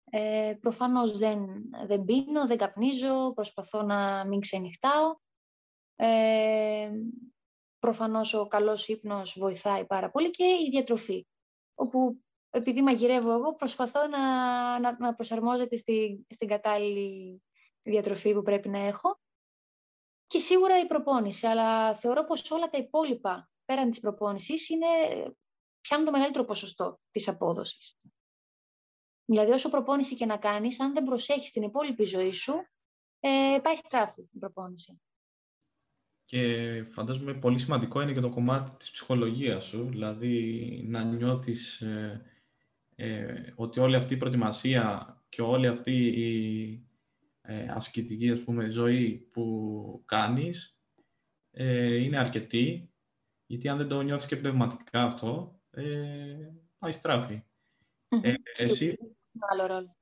Ε, 0.10 0.54
προφανώς 0.62 1.18
δεν, 1.18 1.48
δεν 1.88 2.06
πίνω, 2.06 2.48
δεν 2.48 2.58
καπνίζω, 2.58 3.34
προσπαθώ 3.34 3.82
να 3.82 4.26
μην 4.26 4.40
ξενυχτάω. 4.40 5.16
Ε, 5.96 6.92
προφανώς 7.80 8.34
ο 8.34 8.48
καλός 8.48 8.88
ύπνος 8.88 9.36
βοηθάει 9.40 9.86
πάρα 9.86 10.12
πολύ 10.12 10.30
και 10.30 10.44
η 10.44 10.70
διατροφή. 10.72 11.28
Όπου 11.76 12.22
επειδή 12.50 12.82
μαγειρεύω 12.82 13.32
εγώ, 13.32 13.56
προσπαθώ 13.56 14.08
να, 14.08 14.80
να, 14.80 14.98
να 15.00 15.16
προσαρμόζεται 15.16 15.78
στη, 15.78 16.26
στην 16.30 16.48
κατάλληλη 16.48 17.42
διατροφή 17.82 18.34
που 18.34 18.42
πρέπει 18.42 18.70
να 18.70 18.80
έχω. 18.80 19.20
Και 20.28 20.40
σίγουρα 20.40 20.80
η 20.80 20.88
προπόνηση, 20.88 21.48
αλλά 21.48 21.96
θεωρώ 21.96 22.24
πως 22.24 22.52
όλα 22.52 22.70
τα 22.70 22.78
υπόλοιπα 22.78 23.50
πέραν 23.66 23.90
της 23.90 24.00
προπόνησης 24.00 24.70
είναι, 24.70 24.88
πιάνουν 25.82 26.06
το 26.06 26.12
μεγαλύτερο 26.12 26.46
ποσοστό 26.46 27.00
της 27.12 27.28
απόδοσης. 27.28 28.00
Δηλαδή 29.30 29.52
όσο 29.52 29.70
προπόνηση 29.70 30.16
και 30.16 30.26
να 30.26 30.38
κάνεις, 30.38 30.80
αν 30.80 30.94
δεν 30.94 31.04
προσέχεις 31.04 31.52
την 31.52 31.64
υπόλοιπη 31.64 32.04
ζωή 32.04 32.32
σου, 32.32 32.54
ε, 33.20 33.60
πάει 33.62 33.76
στράφη 33.76 34.22
η 34.22 34.38
προπόνηση. 34.40 35.02
Και 36.26 36.84
φαντάζομαι 36.90 37.34
πολύ 37.34 37.58
σημαντικό 37.58 38.02
είναι 38.02 38.14
και 38.14 38.20
το 38.20 38.30
κομμάτι 38.30 38.72
της 38.78 38.92
ψυχολογίας 38.92 39.66
σου, 39.66 39.90
δηλαδή 39.90 40.84
να 40.88 41.04
νιώθεις 41.04 41.82
ε, 41.82 42.26
ε, 42.96 43.54
ότι 43.56 43.80
όλη 43.80 43.96
αυτή 43.96 44.14
η 44.14 44.18
προετοιμασία 44.18 45.16
και 45.30 45.42
όλη 45.42 45.68
αυτή 45.68 46.08
η 46.08 46.88
ε, 47.42 47.68
ασκητική 47.70 48.30
ας 48.30 48.44
πούμε, 48.44 48.70
ζωή 48.70 49.30
που 49.32 50.04
κάνεις 50.06 50.82
ε, 51.52 51.96
είναι 51.96 52.20
αρκετή, 52.20 52.94
γιατί 53.46 53.70
αν 53.70 53.78
δεν 53.78 53.88
το 53.88 54.02
νιώθεις 54.02 54.28
και 54.28 54.38
πνευματικά 54.38 55.04
αυτό, 55.04 55.60
ε, 55.70 56.52
πάει 56.78 56.92
στράφη. 56.92 57.42
Ε, 58.22 58.34
εσύ, 58.56 59.17
ρόλο. 59.68 59.96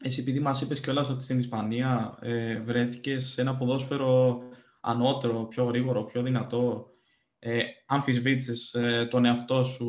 εσύ, 0.00 0.20
επειδή 0.20 0.40
μας 0.40 0.60
είπες 0.60 0.80
κιόλας 0.80 1.08
ότι 1.08 1.22
στην 1.22 1.38
Ισπανία 1.38 2.18
ε, 2.20 2.60
βρέθηκες 2.60 3.24
σε 3.26 3.40
ένα 3.40 3.56
ποδόσφαιρο 3.56 4.42
ανώτερο, 4.80 5.44
πιο 5.44 5.64
γρήγορο, 5.64 6.04
πιο 6.04 6.22
δυνατό, 6.22 6.90
ε, 7.38 7.62
αμφισβήτησες 7.86 8.74
ε, 8.74 9.06
τον 9.10 9.24
εαυτό 9.24 9.64
σου 9.64 9.88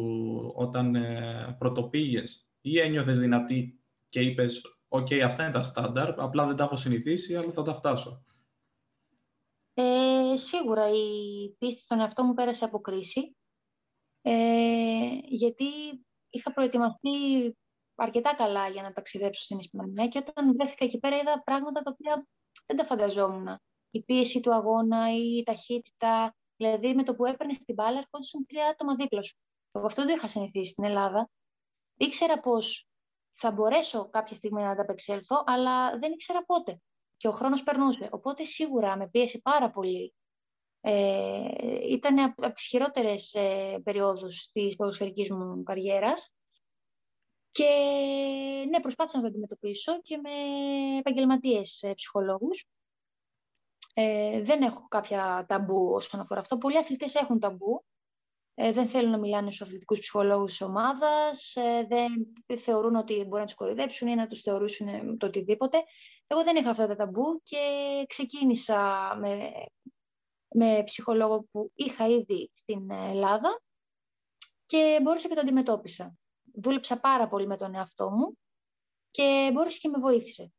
όταν 0.55 0.95
ε, 0.95 1.55
πρωτοπήγες 1.59 2.49
ή 2.61 2.79
ένιωθες 2.79 3.19
δυνατή 3.19 3.79
και 4.05 4.21
είπες 4.21 4.61
«ΟΚ, 4.87 5.07
αυτά 5.13 5.43
είναι 5.43 5.51
τα 5.51 5.63
στάνταρ, 5.63 6.21
απλά 6.21 6.45
δεν 6.45 6.55
τα 6.55 6.63
έχω 6.63 6.75
συνηθίσει, 6.75 7.35
αλλά 7.35 7.51
θα 7.51 7.63
τα 7.63 7.73
φτάσω». 7.73 8.23
Ε, 9.73 10.37
σίγουρα 10.37 10.89
η 10.89 11.49
πίστη 11.57 11.81
στον 11.81 11.99
εαυτό 11.99 12.23
μου 12.23 12.33
πέρασε 12.33 12.65
από 12.65 12.79
κρίση, 12.79 13.35
ε, 14.21 14.33
γιατί 15.27 15.65
είχα 16.29 16.53
προετοιμαστεί 16.53 17.09
αρκετά 17.99 18.35
καλά 18.35 18.67
για 18.67 18.81
να 18.81 18.93
ταξιδέψω 18.93 19.41
στην 19.41 19.57
Ισπανία 19.57 20.07
και 20.07 20.17
όταν 20.17 20.55
βρέθηκα 20.55 20.85
εκεί 20.85 20.99
πέρα 20.99 21.17
είδα 21.17 21.41
πράγματα 21.43 21.81
τα 21.81 21.91
οποία 21.93 22.27
δεν 22.65 22.77
τα 22.77 22.83
φανταζόμουν. 22.83 23.59
Η 23.91 24.03
πίεση 24.03 24.39
του 24.39 24.53
αγώνα, 24.53 25.13
η 25.15 25.43
ταχύτητα, 25.43 26.33
Δηλαδή, 26.59 26.95
με 26.95 27.03
το 27.03 27.15
που 27.15 27.25
έπαιρνε 27.25 27.53
την 27.53 27.75
μπάλα, 27.75 27.97
ερχόντουσαν 27.97 28.45
τρία 28.45 28.67
άτομα 28.67 28.95
δίπλα 28.95 29.23
σου. 29.23 29.37
Εγώ 29.71 29.85
αυτό 29.85 30.01
δεν 30.01 30.11
το 30.11 30.17
είχα 30.17 30.27
συνηθίσει 30.27 30.71
στην 30.71 30.83
Ελλάδα. 30.83 31.29
Ήξερα 31.97 32.39
πως 32.39 32.87
θα 33.35 33.51
μπορέσω 33.51 34.09
κάποια 34.09 34.35
στιγμή 34.35 34.61
να 34.61 34.69
ανταπεξέλθω, 34.71 35.43
αλλά 35.45 35.99
δεν 35.99 36.11
ήξερα 36.11 36.45
πότε. 36.45 36.79
Και 37.17 37.27
ο 37.27 37.31
χρόνος 37.31 37.63
περνούσε. 37.63 38.09
Οπότε 38.11 38.43
σίγουρα 38.43 38.97
με 38.97 39.09
πίεσε 39.09 39.39
πάρα 39.39 39.71
πολύ. 39.71 40.13
Ε, 40.81 41.45
ήταν 41.89 42.19
από 42.19 42.51
τις 42.51 42.65
χειρότερες 42.65 43.33
ε, 43.33 43.79
περιόδους 43.83 44.49
της 44.49 44.75
ποδοσφαιρικής 44.75 45.31
μου 45.31 45.63
καριέρας. 45.63 46.33
Και 47.51 47.65
ναι, 48.69 48.79
προσπάθησα 48.79 49.17
να 49.17 49.23
το 49.23 49.29
αντιμετωπίσω 49.29 50.01
και 50.01 50.17
με 50.17 50.29
επαγγελματίες 50.99 51.83
ε, 51.83 51.93
ψυχολόγους. 51.93 52.67
Ε, 53.93 54.41
δεν 54.41 54.61
έχω 54.61 54.87
κάποια 54.87 55.45
ταμπού 55.47 55.91
όσον 55.93 56.19
αφορά 56.19 56.39
αυτό. 56.39 56.57
Πολλοί 56.57 56.77
αθλητές 56.77 57.15
έχουν 57.15 57.39
ταμπού. 57.39 57.83
Ε, 58.53 58.71
δεν 58.71 58.87
θέλουν 58.87 59.11
να 59.11 59.17
μιλάνε 59.17 59.51
στους 59.51 59.67
αθλητικούς 59.67 59.99
ψυχολόγους 59.99 60.49
της 60.49 60.61
ομάδας, 60.61 61.55
ε, 61.55 61.87
δεν 61.87 62.35
θεωρούν 62.57 62.95
ότι 62.95 63.13
μπορεί 63.13 63.41
να 63.41 63.45
τους 63.45 63.55
κορυδέψουν 63.55 64.07
ή 64.07 64.15
να 64.15 64.27
τους 64.27 64.41
θεωρήσουν 64.41 65.17
το 65.17 65.25
οτιδήποτε. 65.25 65.77
Εγώ 66.27 66.43
δεν 66.43 66.55
είχα 66.55 66.69
αυτά 66.69 66.87
τα 66.87 66.95
ταμπού 66.95 67.41
και 67.43 67.57
ξεκίνησα 68.07 69.11
με, 69.19 69.51
με 70.55 70.83
ψυχολόγο 70.83 71.47
που 71.51 71.71
είχα 71.75 72.07
ήδη 72.07 72.51
στην 72.53 72.91
Ελλάδα 72.91 73.61
και 74.65 74.99
μπόρεσα 75.03 75.27
και 75.27 75.35
το 75.35 75.41
αντιμετώπισα. 75.41 76.17
Δούλεψα 76.53 76.99
πάρα 76.99 77.27
πολύ 77.27 77.47
με 77.47 77.57
τον 77.57 77.75
εαυτό 77.75 78.09
μου 78.09 78.37
και 79.11 79.49
μπόρεσε 79.53 79.77
και 79.81 79.89
με 79.89 79.99
βοήθησε. 79.99 80.53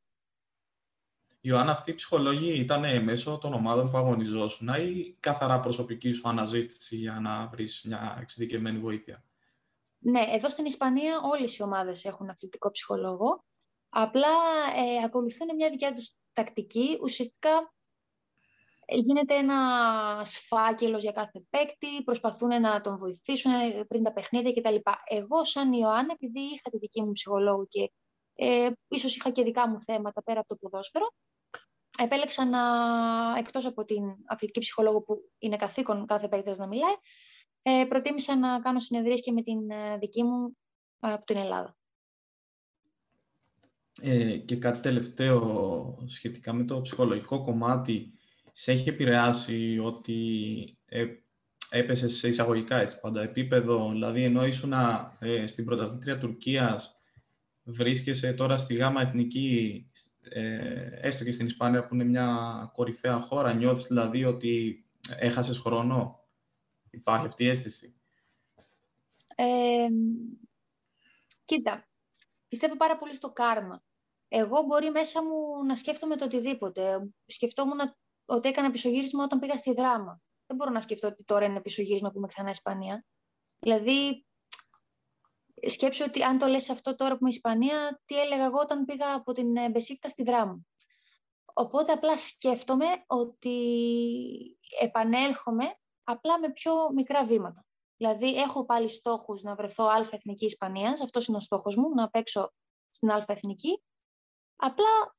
Ιωάννα, 1.40 1.72
αυτή 1.72 1.90
η 1.90 1.94
ψυχολογία 1.94 2.54
ήταν 2.54 3.04
μέσω 3.04 3.38
των 3.38 3.52
ομάδων 3.54 3.90
που 3.90 3.96
αγωνιζόσουν 3.96 4.68
ή 4.68 5.16
καθαρά 5.20 5.60
προσωπική 5.60 6.12
σου 6.12 6.28
αναζήτηση 6.28 6.96
για 6.96 7.20
να 7.20 7.46
βρεις 7.46 7.82
μια 7.86 8.18
εξειδικευμένη 8.20 8.78
βοήθεια; 8.78 9.24
Ναι, 9.98 10.20
εδώ 10.28 10.48
στην 10.48 10.64
Ισπανία 10.64 11.20
όλες 11.20 11.56
οι 11.56 11.62
ομάδες 11.62 12.04
έχουν 12.04 12.30
αθλητικό 12.30 12.70
ψυχολόγο. 12.70 13.44
Απλά 13.88 14.28
ε, 14.76 15.04
ακολουθούν 15.04 15.54
μια 15.56 15.70
δικιά 15.70 15.94
τους 15.94 16.12
τακτική. 16.32 16.98
Ουσιαστικά 17.02 17.50
ε, 17.50 17.79
γίνεται 18.90 19.34
ένα 19.34 19.56
φάκελο 20.24 20.96
για 20.96 21.12
κάθε 21.12 21.42
παίκτη, 21.50 22.02
προσπαθούν 22.04 22.60
να 22.60 22.80
τον 22.80 22.98
βοηθήσουν 22.98 23.52
πριν 23.88 24.02
τα 24.02 24.12
παιχνίδια 24.12 24.52
κτλ. 24.52 24.76
Εγώ, 25.08 25.44
σαν 25.44 25.72
Ιωάννα, 25.72 26.12
επειδή 26.12 26.40
είχα 26.40 26.70
τη 26.70 26.78
δική 26.78 27.02
μου 27.02 27.12
ψυχολόγο 27.12 27.66
και 27.66 27.90
ε, 28.34 28.70
ίσως 28.88 29.16
είχα 29.16 29.30
και 29.30 29.42
δικά 29.42 29.68
μου 29.68 29.80
θέματα 29.80 30.22
πέρα 30.22 30.40
από 30.40 30.48
το 30.48 30.56
ποδόσφαιρο, 30.56 31.12
επέλεξα 31.98 32.44
να, 32.44 32.60
εκτός 33.38 33.66
από 33.66 33.84
την 33.84 34.02
αθλητική 34.26 34.60
ψυχολόγο 34.60 35.02
που 35.02 35.30
είναι 35.38 35.56
καθήκον 35.56 36.06
κάθε 36.06 36.28
παίκτης 36.28 36.58
να 36.58 36.66
μιλάει, 36.66 36.94
ε, 37.62 37.84
προτίμησα 37.88 38.36
να 38.36 38.60
κάνω 38.60 38.80
συνεδρίες 38.80 39.20
και 39.20 39.32
με 39.32 39.42
την 39.42 39.70
ε, 39.70 39.98
δική 39.98 40.22
μου 40.22 40.56
από 40.98 41.24
την 41.24 41.36
Ελλάδα. 41.36 41.76
Ε, 44.02 44.36
και 44.36 44.56
κάτι 44.56 44.80
τελευταίο 44.80 46.04
σχετικά 46.06 46.52
με 46.52 46.64
το 46.64 46.80
ψυχολογικό 46.80 47.42
κομμάτι, 47.42 48.18
σε 48.52 48.72
έχει 48.72 48.88
επηρεάσει 48.88 49.78
ότι 49.82 50.78
ε, 50.84 51.06
έπεσες 51.70 52.16
σε 52.16 52.28
εισαγωγικά 52.28 52.80
έτσι 52.80 53.00
πάντα 53.00 53.22
επίπεδο, 53.22 53.90
δηλαδή 53.90 54.24
ενώ 54.24 54.46
ήσουν 54.46 54.72
ε, 55.18 55.46
στην 55.46 55.64
πρωταθλήτρια 55.64 56.18
Τουρκίας, 56.18 57.00
βρίσκεσαι 57.62 58.32
τώρα 58.32 58.56
στη 58.56 58.74
γάμα 58.74 59.00
εθνική 59.00 59.86
ε, 60.28 60.88
έστω 61.00 61.24
και 61.24 61.32
στην 61.32 61.46
Ισπανία 61.46 61.86
που 61.86 61.94
είναι 61.94 62.04
μια 62.04 62.70
κορυφαία 62.74 63.18
χώρα, 63.18 63.54
νιώθεις 63.54 63.86
δηλαδή 63.86 64.24
ότι 64.24 64.84
έχασες 65.18 65.58
χρόνο; 65.58 66.24
Υπάρχει 66.90 67.26
αυτή 67.26 67.44
η 67.44 67.48
αίσθηση; 67.48 67.94
Ε, 69.36 69.88
κοίτα, 71.44 71.88
πιστεύω 72.48 72.76
πάρα 72.76 72.98
πολύ 72.98 73.14
στο 73.14 73.30
κάρμα. 73.30 73.82
Εγώ 74.28 74.62
μπορεί 74.62 74.90
μέσα 74.90 75.22
μου 75.22 75.64
να 75.66 75.76
σκέφτομαι 75.76 76.16
το 76.16 76.24
οτιδήποτε. 76.24 77.10
Σκεφτόμουν 77.26 77.78
ότι 78.30 78.48
έκανα 78.48 78.70
πισωγύρισμα 78.70 79.24
όταν 79.24 79.38
πήγα 79.38 79.56
στη 79.56 79.74
δράμα. 79.74 80.20
Δεν 80.46 80.56
μπορώ 80.56 80.70
να 80.70 80.80
σκεφτώ 80.80 81.08
ότι 81.08 81.24
τώρα 81.24 81.44
είναι 81.44 81.60
πισωγύρισμα 81.60 82.10
που 82.10 82.18
είμαι 82.18 82.26
ξανά 82.26 82.50
Ισπανία. 82.50 83.04
Δηλαδή, 83.58 84.26
σκέψω 85.68 86.04
ότι 86.04 86.22
αν 86.22 86.38
το 86.38 86.46
λες 86.46 86.70
αυτό 86.70 86.94
τώρα 86.94 87.12
που 87.12 87.18
είμαι 87.20 87.30
Ισπανία, 87.30 88.00
τι 88.04 88.20
έλεγα 88.20 88.44
εγώ 88.44 88.58
όταν 88.58 88.84
πήγα 88.84 89.14
από 89.14 89.32
την 89.32 89.56
ε, 89.56 89.70
Μπεσίκτα 89.70 90.08
στη 90.08 90.22
Δράμου. 90.22 90.66
Οπότε 91.52 91.92
απλά 91.92 92.16
σκέφτομαι 92.16 92.86
ότι 93.06 93.58
επανέλχομαι 94.80 95.64
απλά 96.04 96.38
με 96.38 96.52
πιο 96.52 96.92
μικρά 96.94 97.26
βήματα. 97.26 97.64
Δηλαδή, 97.96 98.34
έχω 98.34 98.64
πάλι 98.64 98.88
στόχους 98.88 99.42
να 99.42 99.54
βρεθώ 99.54 99.84
Α 99.84 100.08
Εθνική 100.10 100.44
Ισπανίας, 100.44 101.00
αυτός 101.00 101.26
είναι 101.26 101.36
ο 101.36 101.40
στόχος 101.40 101.76
μου, 101.76 101.94
να 101.94 102.10
παίξω 102.10 102.52
στην 102.88 103.10
Α 103.10 103.24
Εθνική. 103.26 103.82
Απλά, 104.56 105.16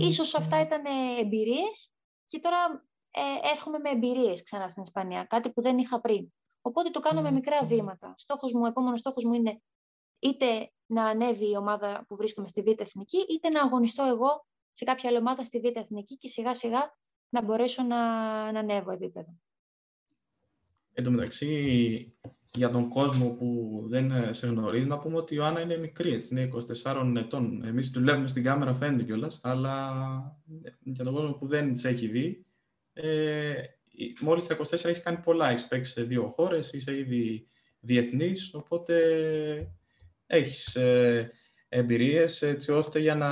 ίσως 0.00 0.34
αυτά 0.34 0.60
ήταν 0.60 0.82
εμπειρίες 1.18 1.92
και 2.26 2.40
τώρα 2.40 2.86
ε, 3.10 3.48
έρχομαι 3.52 3.78
με 3.78 3.90
εμπειρίες 3.90 4.42
ξανά 4.42 4.70
στην 4.70 4.82
Ισπανία, 4.82 5.24
κάτι 5.24 5.52
που 5.52 5.62
δεν 5.62 5.78
είχα 5.78 6.00
πριν. 6.00 6.32
Οπότε 6.60 6.90
το 6.90 7.00
κάνω 7.00 7.20
με 7.20 7.30
μικρά 7.30 7.64
βήματα. 7.64 8.14
Στόχος 8.18 8.52
μου, 8.52 8.60
ο 8.64 8.66
επόμενος 8.66 9.00
στόχος 9.00 9.24
μου 9.24 9.32
είναι 9.32 9.62
είτε 10.18 10.72
να 10.86 11.04
ανέβει 11.04 11.50
η 11.50 11.56
ομάδα 11.56 12.04
που 12.08 12.16
βρίσκομαι 12.16 12.48
στη 12.48 12.62
Β' 12.62 12.80
Εθνική, 12.80 13.18
είτε 13.28 13.48
να 13.48 13.62
αγωνιστώ 13.62 14.02
εγώ 14.02 14.46
σε 14.72 14.84
κάποια 14.84 15.08
άλλη 15.08 15.18
ομάδα 15.18 15.44
στη 15.44 15.60
Β' 15.60 15.76
Εθνική 15.76 16.16
και 16.16 16.28
σιγά 16.28 16.54
σιγά 16.54 16.96
να 17.28 17.42
μπορέσω 17.42 17.82
να, 17.82 17.96
να 18.52 18.58
ανέβω 18.58 18.90
επίπεδο. 18.90 19.34
Εν 20.92 21.04
τω 21.04 21.10
μεταξύ, 21.10 22.18
για 22.56 22.70
τον 22.70 22.88
κόσμο 22.88 23.28
που 23.28 23.80
δεν 23.88 24.34
σε 24.34 24.46
γνωρίζει, 24.46 24.86
να 24.86 24.98
πούμε 24.98 25.16
ότι 25.16 25.34
η 25.34 25.36
Ιωάννα 25.40 25.60
είναι 25.60 25.78
μικρή, 25.78 26.12
έτσι, 26.12 26.28
είναι 26.32 26.48
24 26.84 27.12
ετών. 27.16 27.64
Εμείς 27.64 27.90
δουλεύουμε 27.90 28.28
στην 28.28 28.42
κάμερα, 28.42 28.74
φαίνεται 28.74 29.02
κιόλας, 29.02 29.40
αλλά 29.42 29.92
για 30.82 31.04
τον 31.04 31.14
κόσμο 31.14 31.32
που 31.32 31.46
δεν 31.46 31.74
σε 31.74 31.88
έχει 31.88 32.06
δει, 32.06 32.46
ε, 32.92 33.52
μόλις 34.20 34.46
τα 34.46 34.54
24 34.54 34.88
έχεις 34.88 35.02
κάνει 35.02 35.18
πολλά. 35.18 35.50
Έχεις 35.50 35.66
παίξει 35.66 35.92
σε 35.92 36.02
δύο 36.02 36.32
χώρες, 36.36 36.72
είσαι 36.72 36.98
ήδη 36.98 37.48
διεθνής, 37.80 38.54
οπότε 38.54 38.96
έχεις 40.26 40.74
ε, 40.76 41.32
εμπειρίες 41.68 42.42
έτσι 42.42 42.72
ώστε 42.72 42.98
για 42.98 43.14
να 43.14 43.30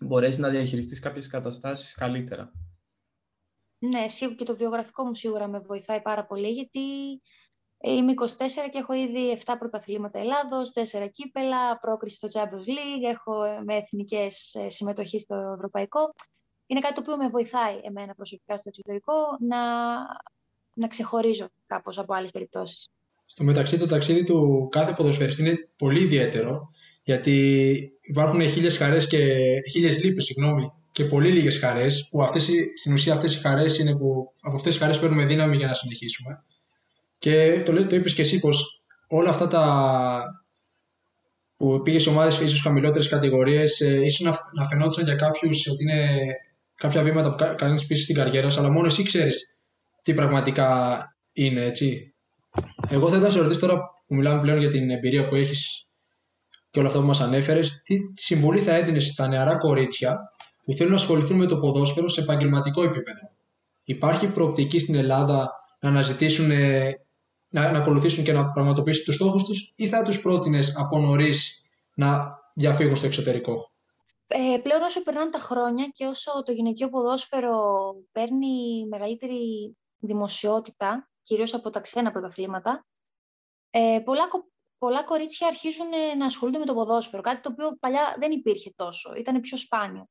μπορέσεις 0.00 0.38
να 0.38 0.48
διαχειριστείς 0.48 1.00
κάποιες 1.00 1.26
καταστάσεις 1.26 1.94
καλύτερα. 1.94 2.52
Ναι, 3.78 4.08
σίγουρα 4.08 4.36
και 4.36 4.44
το 4.44 4.56
βιογραφικό 4.56 5.04
μου 5.04 5.14
σίγουρα 5.14 5.48
με 5.48 5.58
βοηθάει 5.58 6.00
πάρα 6.00 6.26
πολύ, 6.26 6.50
γιατί 6.50 6.80
είμαι 7.80 8.12
24 8.16 8.26
και 8.72 8.78
έχω 8.78 8.92
ήδη 8.92 9.42
7 9.44 9.52
πρωταθλήματα 9.58 10.18
Ελλάδος, 10.18 10.72
4 10.74 11.08
κύπελα, 11.12 11.78
πρόκριση 11.78 12.16
στο 12.16 12.28
Champions 12.32 12.68
League, 12.68 13.10
έχω 13.12 13.44
ε, 13.44 13.60
με 13.64 13.74
εθνικές 13.76 14.54
ε, 14.54 14.68
συμμετοχή 14.68 15.20
στο 15.20 15.34
Ευρωπαϊκό. 15.54 16.14
Είναι 16.66 16.80
κάτι 16.80 16.94
το 16.94 17.00
οποίο 17.00 17.16
με 17.16 17.28
βοηθάει 17.28 17.80
εμένα 17.82 18.14
προσωπικά 18.14 18.58
στο 18.58 18.68
εξωτερικό 18.68 19.12
να, 19.40 19.58
να 20.74 20.86
ξεχωρίζω 20.88 21.48
κάπως 21.66 21.98
από 21.98 22.14
άλλες 22.14 22.30
περιπτώσεις. 22.30 22.88
Στο 23.26 23.44
μεταξύ 23.44 23.78
το 23.78 23.86
ταξίδι 23.86 24.24
του 24.24 24.68
κάθε 24.70 24.92
ποδοσφαιριστή 24.92 25.42
είναι 25.42 25.68
πολύ 25.76 26.02
ιδιαίτερο 26.02 26.68
γιατί 27.06 27.92
υπάρχουν 28.00 28.48
χίλιες 28.48 28.76
χαρές 28.76 29.06
και 29.06 29.18
χίλιες 29.70 30.04
λύπες, 30.04 30.24
συγγνώμη, 30.24 30.72
και 30.92 31.04
πολύ 31.04 31.32
λίγες 31.32 31.58
χαρές, 31.58 32.08
που 32.10 32.22
αυτές, 32.22 32.48
στην 32.74 32.92
ουσία 32.92 33.12
αυτές 33.14 33.34
οι 33.34 33.40
χαρές 33.40 33.78
είναι 33.78 33.96
που 33.96 34.32
από 34.40 34.56
αυτές 34.56 34.72
τις 34.72 34.82
χαρές 34.82 34.98
παίρνουμε 34.98 35.24
δύναμη 35.24 35.56
για 35.56 35.66
να 35.66 35.74
συνεχίσουμε. 35.74 36.44
Και 37.18 37.62
το, 37.64 37.86
το 37.86 37.96
είπες 37.96 38.14
και 38.14 38.22
εσύ 38.22 38.40
πως 38.40 38.82
όλα 39.08 39.30
αυτά 39.30 39.48
τα 39.48 40.22
που 41.56 41.80
πήγες 41.82 42.02
σε 42.02 42.08
ομάδες 42.08 42.40
ίσως 42.40 42.60
χαμηλότερες 42.60 43.08
κατηγορίες, 43.08 43.80
ε, 43.80 44.04
ίσως 44.04 44.20
να, 44.20 44.36
να 44.52 44.68
φαινόταν 44.68 45.04
για 45.04 45.14
κάποιους 45.14 45.68
ότι 45.68 45.82
είναι 45.82 46.26
κάποια 46.76 47.02
βήματα 47.02 47.34
που 47.34 47.54
κάνει 47.56 47.86
πίσω 47.86 48.02
στην 48.02 48.14
καριέρα 48.14 48.50
σου, 48.50 48.58
αλλά 48.58 48.70
μόνο 48.70 48.86
εσύ 48.86 49.02
ξέρεις 49.02 49.56
τι 50.02 50.14
πραγματικά 50.14 51.00
είναι, 51.32 51.64
έτσι. 51.64 52.14
Εγώ 52.88 53.08
θα 53.08 53.16
ήθελα 53.16 53.26
να 53.26 53.30
σε 53.30 53.40
ρωτήσω 53.40 53.60
τώρα 53.60 53.76
που 54.06 54.14
μιλάμε 54.14 54.40
πλέον 54.40 54.58
για 54.58 54.68
την 54.68 54.90
εμπειρία 54.90 55.28
που 55.28 55.34
έχεις 55.34 55.86
και 56.70 56.78
όλα 56.78 56.88
αυτά 56.88 57.00
που 57.00 57.06
μας 57.06 57.20
ανέφερες, 57.20 57.82
τι 57.84 57.96
συμβουλή 58.14 58.60
θα 58.60 58.74
έδινες 58.74 59.06
στα 59.06 59.28
νεαρά 59.28 59.56
κορίτσια 59.56 60.18
που 60.64 60.72
θέλουν 60.72 60.92
να 60.92 60.98
ασχοληθούν 60.98 61.36
με 61.36 61.46
το 61.46 61.58
ποδόσφαιρο 61.58 62.08
σε 62.08 62.20
επαγγελματικό 62.20 62.82
επίπεδο; 62.82 63.30
Υπάρχει 63.84 64.26
προοπτική 64.26 64.78
στην 64.78 64.94
Ελλάδα 64.94 65.50
να 65.80 65.88
αναζητήσουν, 65.88 66.50
ε, 66.50 67.05
να, 67.48 67.70
να 67.70 67.78
ακολουθήσουν 67.78 68.24
και 68.24 68.32
να 68.32 68.50
πραγματοποιήσουν 68.52 69.04
τους 69.04 69.14
στόχους 69.14 69.44
τους, 69.44 69.72
ή 69.76 69.88
θα 69.88 70.02
τους 70.02 70.20
πρότεινες 70.20 70.76
από 70.76 70.98
νωρίς 70.98 71.62
να 71.94 72.38
διαφύγουν 72.54 72.96
στο 72.96 73.06
εξωτερικό; 73.06 73.70
Ε, 74.26 74.58
πλέον 74.62 74.82
όσο 74.82 75.02
περνάνε 75.02 75.30
τα 75.30 75.38
χρόνια 75.38 75.86
και 75.86 76.06
όσο 76.06 76.42
το 76.42 76.52
γυναικείο 76.52 76.88
ποδόσφαιρο 76.88 77.58
παίρνει 78.12 78.86
μεγαλύτερη 78.88 79.76
δημοσιότητα, 79.98 81.10
κυρίως 81.22 81.54
από 81.54 81.70
τα 81.70 81.80
ξένα 81.80 82.10
πρωταθλήματα, 82.10 82.86
ε, 83.70 84.00
πολλά 84.04 84.28
πολλά 84.78 85.04
κορίτσια 85.04 85.46
αρχίζουν 85.46 85.92
ε, 85.92 86.14
να 86.14 86.26
ασχολούνται 86.26 86.58
με 86.58 86.64
το 86.64 86.74
ποδόσφαιρο, 86.74 87.22
κάτι 87.22 87.40
το 87.40 87.48
οποίο 87.52 87.76
παλιά 87.80 88.16
δεν 88.18 88.30
υπήρχε 88.30 88.72
τόσο, 88.76 89.14
ήταν 89.14 89.40
πιο 89.40 89.56
σπάνιο. 89.56 90.08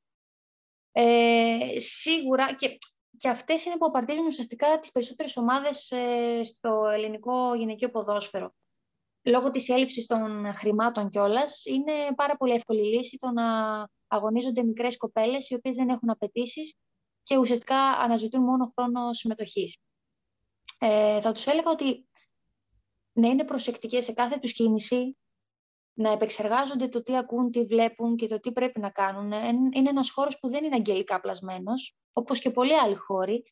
Ε, 0.91 1.79
σίγουρα 1.79 2.55
και, 2.55 2.77
και 3.17 3.29
αυτές 3.29 3.65
είναι 3.65 3.77
που 3.77 3.85
απαρτίζουν 3.85 4.25
ουσιαστικά 4.25 4.79
τις 4.79 4.91
περισσότερες 4.91 5.37
ομάδες 5.37 5.91
ε, 5.91 6.43
στο 6.43 6.85
ελληνικό 6.93 7.55
γυναικείο 7.55 7.89
ποδόσφαιρο. 7.89 8.53
Λόγω 9.23 9.51
της 9.51 9.69
έλλειψης 9.69 10.05
των 10.05 10.53
χρημάτων 10.53 11.09
κιόλας, 11.09 11.65
είναι 11.65 11.93
πάρα 12.15 12.35
πολύ 12.37 12.53
εύκολη 12.53 12.81
λύση 12.81 13.17
το 13.17 13.31
να 13.31 13.43
αγωνίζονται 14.07 14.63
μικρές 14.63 14.97
κοπέλες 14.97 15.49
οι 15.49 15.53
οποίες 15.53 15.75
δεν 15.75 15.89
έχουν 15.89 16.09
απαιτήσεις 16.09 16.75
και 17.23 17.37
ουσιαστικά 17.37 17.77
αναζητούν 17.77 18.43
μόνο 18.43 18.73
χρόνο 18.77 19.13
συμμετοχής. 19.13 19.77
Ε, 20.79 21.21
θα 21.21 21.31
τους 21.31 21.45
έλεγα 21.45 21.71
ότι 21.71 22.07
να 23.13 23.27
είναι 23.27 23.43
προσεκτικές 23.43 24.05
σε 24.05 24.13
κάθε 24.13 24.39
τους 24.39 24.53
κίνηση, 24.53 25.17
να 25.97 26.11
επεξεργάζονται 26.11 26.87
το 26.87 27.03
τι 27.03 27.17
ακούν, 27.17 27.51
τι 27.51 27.65
βλέπουν 27.65 28.15
και 28.15 28.27
το 28.27 28.39
τι 28.39 28.51
πρέπει 28.51 28.79
να 28.79 28.89
κάνουν. 28.89 29.31
Είναι 29.71 29.89
ένας 29.89 30.11
χώρος 30.11 30.39
που 30.39 30.49
δεν 30.49 30.63
είναι 30.63 30.75
αγγελικά 30.75 31.19
πλασμένος, 31.19 31.97
όπως 32.13 32.39
και 32.39 32.49
πολλοί 32.49 32.79
άλλοι 32.79 32.95
χώροι. 32.95 33.43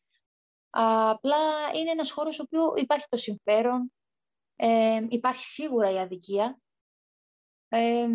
Απλά 0.70 1.38
είναι 1.76 1.92
ένας 1.92 2.12
χώρος 2.12 2.40
όπου 2.40 2.74
υπάρχει 2.78 3.06
το 3.10 3.18
συμφέρον, 3.18 3.94
ε, 4.56 5.06
υπάρχει 5.10 5.44
σίγουρα 5.44 5.92
η 5.92 6.00
αδικία 6.00 6.60
ε, 7.68 8.08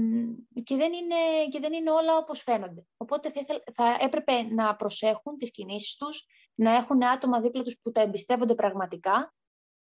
και, 0.64 0.76
δεν 0.76 0.92
είναι, 0.92 1.16
και 1.50 1.60
δεν 1.60 1.72
είναι 1.72 1.90
όλα 1.90 2.16
όπως 2.16 2.42
φαίνονται. 2.42 2.86
Οπότε 2.96 3.30
θα, 3.30 3.44
θα 3.74 3.96
έπρεπε 4.00 4.42
να 4.42 4.76
προσέχουν 4.76 5.36
τις 5.36 5.50
κινήσεις 5.50 5.96
τους, 5.96 6.26
να 6.54 6.74
έχουν 6.74 7.04
άτομα 7.04 7.40
δίπλα 7.40 7.62
τους 7.62 7.78
που 7.82 7.92
τα 7.92 8.00
εμπιστεύονται 8.00 8.54
πραγματικά 8.54 9.34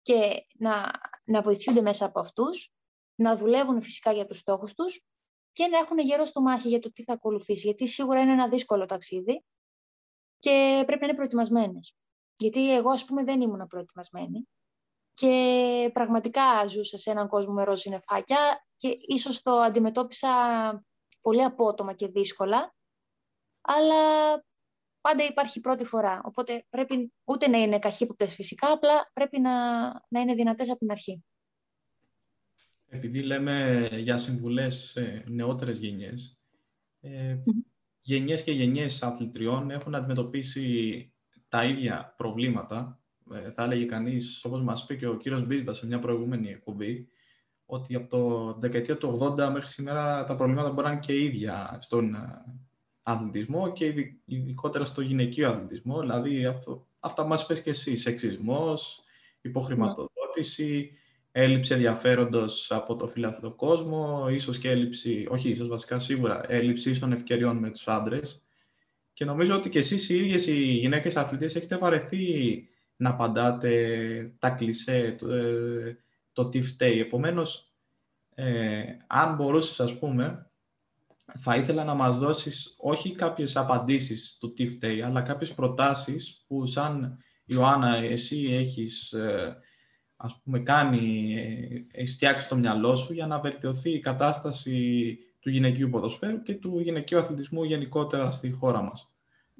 και 0.01 0.45
να, 0.57 0.91
να 1.23 1.41
βοηθούνται 1.41 1.81
μέσα 1.81 2.05
από 2.05 2.19
αυτούς, 2.19 2.73
να 3.21 3.35
δουλεύουν 3.35 3.81
φυσικά 3.81 4.11
για 4.11 4.25
τους 4.25 4.39
στόχους 4.39 4.73
τους 4.73 5.01
και 5.51 5.67
να 5.67 5.77
έχουν 5.77 5.99
γέρο 5.99 6.25
στο 6.25 6.41
μάχη 6.41 6.67
για 6.67 6.79
το 6.79 6.91
τι 6.91 7.03
θα 7.03 7.13
ακολουθήσει. 7.13 7.65
Γιατί 7.67 7.87
σίγουρα 7.87 8.21
είναι 8.21 8.31
ένα 8.31 8.49
δύσκολο 8.49 8.85
ταξίδι 8.85 9.43
και 10.39 10.83
πρέπει 10.85 11.01
να 11.01 11.07
είναι 11.07 11.15
προετοιμασμένες. 11.15 11.95
Γιατί 12.37 12.75
εγώ, 12.75 12.89
ας 12.89 13.05
πούμε, 13.05 13.23
δεν 13.23 13.41
ήμουν 13.41 13.67
προετοιμασμένη 13.67 14.47
και 15.13 15.89
πραγματικά 15.93 16.67
ζούσα 16.67 16.97
σε 16.97 17.11
έναν 17.11 17.27
κόσμο 17.27 17.53
με 17.53 17.63
ροζ 17.63 17.81
συννεφάκια 17.81 18.65
και 18.77 18.97
ίσως 19.07 19.41
το 19.41 19.51
αντιμετώπισα 19.51 20.29
πολύ 21.21 21.43
απότομα 21.43 21.93
και 21.93 22.07
δύσκολα, 22.07 22.75
αλλά 23.61 24.33
πάντα 25.01 25.23
υπάρχει 25.23 25.59
πρώτη 25.59 25.83
φορά. 25.83 26.21
Οπότε 26.23 26.65
πρέπει 26.69 27.13
ούτε 27.23 27.47
να 27.47 27.57
είναι 27.57 27.79
καχύποπτες 27.79 28.33
φυσικά, 28.33 28.71
απλά 28.71 29.09
πρέπει 29.13 29.39
να, 29.39 29.81
να 30.07 30.19
είναι 30.19 30.33
δυνατές 30.33 30.69
από 30.69 30.79
την 30.79 30.91
αρχή. 30.91 31.23
Επειδή 32.93 33.21
λέμε 33.21 33.87
για 33.97 34.17
συμβουλές 34.17 34.75
σε 34.75 35.23
νεότερες 35.27 35.79
γενιές, 35.79 36.39
ε, 36.99 37.37
γενιές 38.01 38.43
και 38.43 38.51
γενιές 38.51 39.03
αθλητριών 39.03 39.71
έχουν 39.71 39.95
αντιμετωπίσει 39.95 41.13
τα 41.49 41.65
ίδια 41.65 42.13
προβλήματα. 42.17 42.99
Ε, 43.33 43.51
θα 43.51 43.63
έλεγε 43.63 43.85
κανείς, 43.85 44.45
όπως 44.45 44.61
μας 44.61 44.83
είπε 44.83 44.95
και 44.95 45.07
ο 45.07 45.17
κύριος 45.17 45.45
Μπίσμπα 45.45 45.73
σε 45.73 45.87
μια 45.87 45.99
προηγούμενη 45.99 46.49
εκπομπή, 46.49 47.07
ότι 47.65 47.95
από 47.95 48.09
το 48.09 48.53
δεκαετία 48.59 48.97
του 48.97 49.35
80 49.37 49.49
μέχρι 49.51 49.67
σήμερα 49.67 50.23
τα 50.23 50.35
προβλήματα 50.35 50.69
μπορεί 50.69 50.87
να 50.87 50.91
είναι 50.91 51.01
και 51.01 51.23
ίδια 51.23 51.77
στον 51.81 52.15
αθλητισμό 53.03 53.71
και 53.71 53.93
ειδικότερα 54.25 54.85
στο 54.85 55.01
γυναικείο 55.01 55.49
αθλητισμό, 55.49 55.99
δηλαδή 55.99 56.45
αυτό, 56.45 56.87
αυτά 56.99 57.23
μας 57.23 57.45
πες 57.45 57.61
και 57.61 57.69
εσύ, 57.69 57.95
σεξισμός, 57.97 59.03
υποχρηματοδότηση, 59.41 60.91
έλλειψη 61.31 61.73
ενδιαφέροντος 61.73 62.71
από 62.71 62.95
το 62.95 63.07
φιλάθλο 63.07 63.51
κόσμο, 63.55 64.27
ίσως 64.29 64.57
και 64.57 64.69
έλλειψη, 64.69 65.25
όχι 65.29 65.49
ίσως 65.49 65.67
βασικά 65.67 65.99
σίγουρα, 65.99 66.41
έλλειψη 66.47 66.99
των 66.99 67.11
ευκαιριών 67.11 67.57
με 67.57 67.69
τους 67.71 67.87
άντρες. 67.87 68.43
Και 69.13 69.25
νομίζω 69.25 69.55
ότι 69.55 69.69
και 69.69 69.79
εσείς 69.79 70.09
οι 70.09 70.15
ίδιες 70.15 70.47
οι 70.47 70.61
γυναίκες 70.61 71.15
αθλητές 71.15 71.55
έχετε 71.55 71.77
βαρεθεί 71.77 72.67
να 72.95 73.09
απαντάτε 73.09 74.35
τα 74.39 74.49
κλισέ, 74.49 75.15
το, 75.19 75.31
ε, 75.31 75.97
το 76.33 76.49
τι 76.49 76.61
φταίει. 76.61 76.99
Επομένως, 76.99 77.73
ε, 78.35 78.83
αν 79.07 79.35
μπορούσες, 79.35 79.79
ας 79.79 79.97
πούμε, 79.99 80.51
θα 81.37 81.55
ήθελα 81.55 81.83
να 81.83 81.93
μας 81.93 82.19
δώσεις 82.19 82.75
όχι 82.77 83.15
κάποιες 83.15 83.55
απαντήσεις 83.55 84.37
του 84.39 84.53
τι 84.53 84.67
φταίει, 84.67 85.01
αλλά 85.01 85.21
κάποιες 85.21 85.53
προτάσεις 85.53 86.43
που 86.47 86.67
σαν 86.67 87.17
Ιωάννα 87.45 87.95
εσύ 87.95 88.47
έχεις 88.51 89.11
ε, 89.11 89.57
ας 90.21 90.39
πούμε, 90.43 90.59
κάνει, 90.59 91.35
ε, 91.91 92.05
φτιάξει 92.05 92.49
το 92.49 92.55
μυαλό 92.55 92.95
σου 92.95 93.13
για 93.13 93.27
να 93.27 93.39
βελτιωθεί 93.39 93.91
η 93.91 93.99
κατάσταση 93.99 95.17
του 95.39 95.49
γυναικείου 95.49 95.89
ποδοσφαίρου 95.89 96.41
και 96.41 96.55
του 96.55 96.79
γυναικείου 96.79 97.19
αθλητισμού 97.19 97.63
γενικότερα 97.63 98.31
στη 98.31 98.51
χώρα 98.51 98.81
μας. 98.81 99.15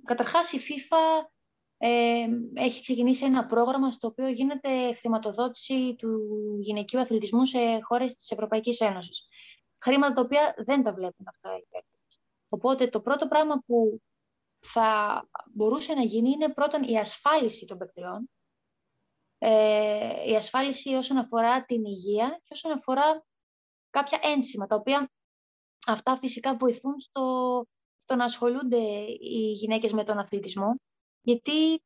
Καταρχάς, 0.05 0.51
η 0.51 0.57
FIFA 0.57 1.29
ε, 1.77 2.25
έχει 2.53 2.81
ξεκινήσει 2.81 3.25
ένα 3.25 3.45
πρόγραμμα 3.45 3.91
στο 3.91 4.07
οποίο 4.07 4.27
γίνεται 4.27 4.93
χρηματοδότηση 4.99 5.95
του 5.97 6.19
γυναικείου 6.59 6.99
αθλητισμού 6.99 7.45
σε 7.45 7.59
χώρες 7.81 8.13
της 8.13 8.31
Ευρωπαϊκής 8.31 8.79
Ένωσης. 8.79 9.27
Χρήματα 9.77 10.13
τα 10.13 10.21
οποία 10.21 10.53
δεν 10.57 10.83
τα 10.83 10.93
βλέπουν 10.93 11.25
αυτά 11.27 11.49
οι 11.57 11.65
παίκτες. 11.69 12.19
Οπότε 12.49 12.87
το 12.87 13.01
πρώτο 13.01 13.27
πράγμα 13.27 13.63
που 13.65 14.01
θα 14.59 15.21
μπορούσε 15.53 15.93
να 15.93 16.01
γίνει 16.01 16.29
είναι 16.29 16.49
πρώτον 16.49 16.83
η 16.83 16.97
ασφάλιση 16.97 17.65
των 17.65 17.77
παικτριών, 17.77 18.29
ε, 19.43 20.29
η 20.31 20.35
ασφάλιση 20.35 20.93
όσον 20.93 21.17
αφορά 21.17 21.65
την 21.65 21.85
υγεία 21.85 22.29
και 22.43 22.53
όσον 22.53 22.71
αφορά 22.71 23.25
κάποια 23.89 24.19
ένσημα, 24.21 24.67
τα 24.67 24.75
οποία 24.75 25.11
αυτά 25.87 26.17
φυσικά 26.17 26.57
βοηθούν 26.57 26.99
στο, 26.99 27.65
στο 27.97 28.15
να 28.15 28.25
ασχολούνται 28.25 28.77
οι 29.19 29.51
γυναίκες 29.51 29.91
με 29.91 30.03
τον 30.03 30.17
αθλητισμό, 30.17 30.75
γιατί 31.21 31.83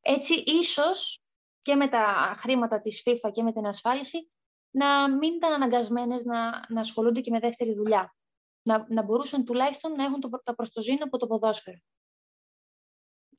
έτσι 0.00 0.34
ίσως 0.46 1.20
και 1.62 1.74
με 1.74 1.88
τα 1.88 2.34
χρήματα 2.38 2.80
της 2.80 3.02
FIFA 3.04 3.30
και 3.32 3.42
με 3.42 3.52
την 3.52 3.66
ασφάλιση 3.66 4.30
να 4.70 5.16
μην 5.16 5.34
ήταν 5.34 5.52
αναγκασμένες 5.52 6.24
να, 6.24 6.66
να 6.68 6.80
ασχολούνται 6.80 7.20
και 7.20 7.30
με 7.30 7.38
δεύτερη 7.38 7.74
δουλειά. 7.74 8.14
Να, 8.62 8.86
να 8.88 9.02
μπορούσαν 9.02 9.44
τουλάχιστον 9.44 9.92
να 9.92 10.04
έχουν 10.04 10.20
το, 10.20 10.28
τα 10.44 10.54
προστοζήν 10.54 11.02
από 11.02 11.18
το 11.18 11.26
ποδόσφαιρο. 11.26 11.78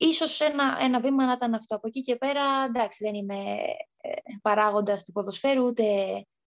Ίσως 0.00 0.40
ένα, 0.40 0.76
ένα 0.80 1.00
βήμα 1.00 1.26
να 1.26 1.32
ήταν 1.32 1.54
αυτό. 1.54 1.76
Από 1.76 1.86
εκεί 1.86 2.00
και 2.00 2.16
πέρα, 2.16 2.64
εντάξει, 2.64 3.04
δεν 3.04 3.14
είμαι 3.14 3.54
ε, 3.96 4.10
παράγοντας 4.42 5.04
του 5.04 5.12
ποδοσφαίρου, 5.12 5.64
ούτε 5.64 5.84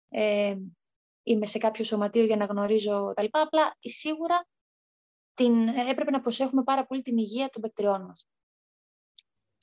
ε, 0.10 0.56
είμαι 1.24 1.46
σε 1.46 1.58
κάποιο 1.58 1.84
σωματείο 1.84 2.24
για 2.24 2.36
να 2.36 2.46
γνωρίζω 2.46 3.14
τα 3.16 3.22
λοιπά. 3.22 3.42
Απλά 3.42 3.78
σίγουρα 3.80 4.48
την, 5.34 5.68
έπρεπε 5.68 6.12
να 6.12 6.22
προσέχουμε 6.22 6.64
πάρα 6.64 6.86
πολύ 6.86 7.02
την 7.02 7.18
υγεία 7.18 7.50
των 7.50 7.62
παικτριών 7.62 8.02
μας. 8.02 8.28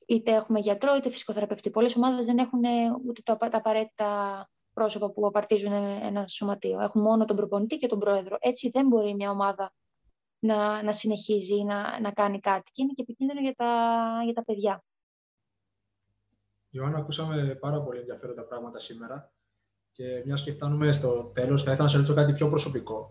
Είτε 0.06 0.32
έχουμε 0.32 0.58
γιατρό, 0.58 0.94
είτε 0.94 1.10
φυσικοθεραπευτή. 1.10 1.70
Πολλές 1.70 1.96
ομάδες 1.96 2.26
δεν 2.26 2.38
έχουν 2.38 2.60
ούτε 3.06 3.22
τα 3.22 3.38
απαραίτητα 3.52 4.50
πρόσωπα 4.72 5.10
που 5.10 5.26
απαρτίζουν 5.26 5.72
ένα 6.02 6.26
σωματείο. 6.26 6.80
Έχουν 6.80 7.02
μόνο 7.02 7.24
τον 7.24 7.36
προπονητή 7.36 7.78
και 7.78 7.86
τον 7.86 7.98
πρόεδρο. 7.98 8.36
Έτσι 8.40 8.70
δεν 8.70 8.86
μπορεί 8.86 9.14
μια 9.14 9.30
ομάδα 9.30 9.72
να, 10.46 10.82
να 10.82 10.92
συνεχίζει 10.92 11.62
να, 11.62 12.00
να 12.00 12.12
κάνει 12.12 12.40
κάτι 12.40 12.70
και 12.72 12.82
είναι 12.82 12.92
και 12.92 13.02
επικίνδυνο 13.02 13.40
για 13.40 13.54
τα, 13.54 14.20
για 14.24 14.32
τα 14.32 14.44
παιδιά. 14.44 14.84
Ιωάννα, 16.70 16.98
ακούσαμε 16.98 17.58
πάρα 17.60 17.82
πολύ 17.82 17.98
ενδιαφέροντα 17.98 18.44
πράγματα 18.44 18.78
σήμερα 18.78 19.32
και 19.90 20.22
μιας 20.24 20.42
και 20.42 20.52
φτάνουμε 20.52 20.92
στο 20.92 21.24
τέλος, 21.24 21.62
θα 21.62 21.70
ήθελα 21.70 21.84
να 21.84 21.90
σε 21.90 21.96
ρωτήσω 21.96 22.14
κάτι 22.14 22.32
πιο 22.32 22.48
προσωπικό. 22.48 23.10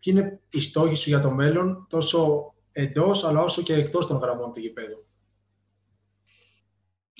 Ποιοι 0.00 0.14
είναι 0.16 0.40
οι 0.50 0.60
στόχοι 0.60 0.94
σου 0.94 1.08
για 1.08 1.20
το 1.20 1.30
μέλλον, 1.30 1.86
τόσο 1.88 2.52
εντός 2.72 3.24
αλλά 3.24 3.40
όσο 3.40 3.62
και 3.62 3.74
εκτός 3.74 4.06
των 4.06 4.16
γραμμών 4.16 4.52
του 4.52 4.60
γηπέδου; 4.60 5.06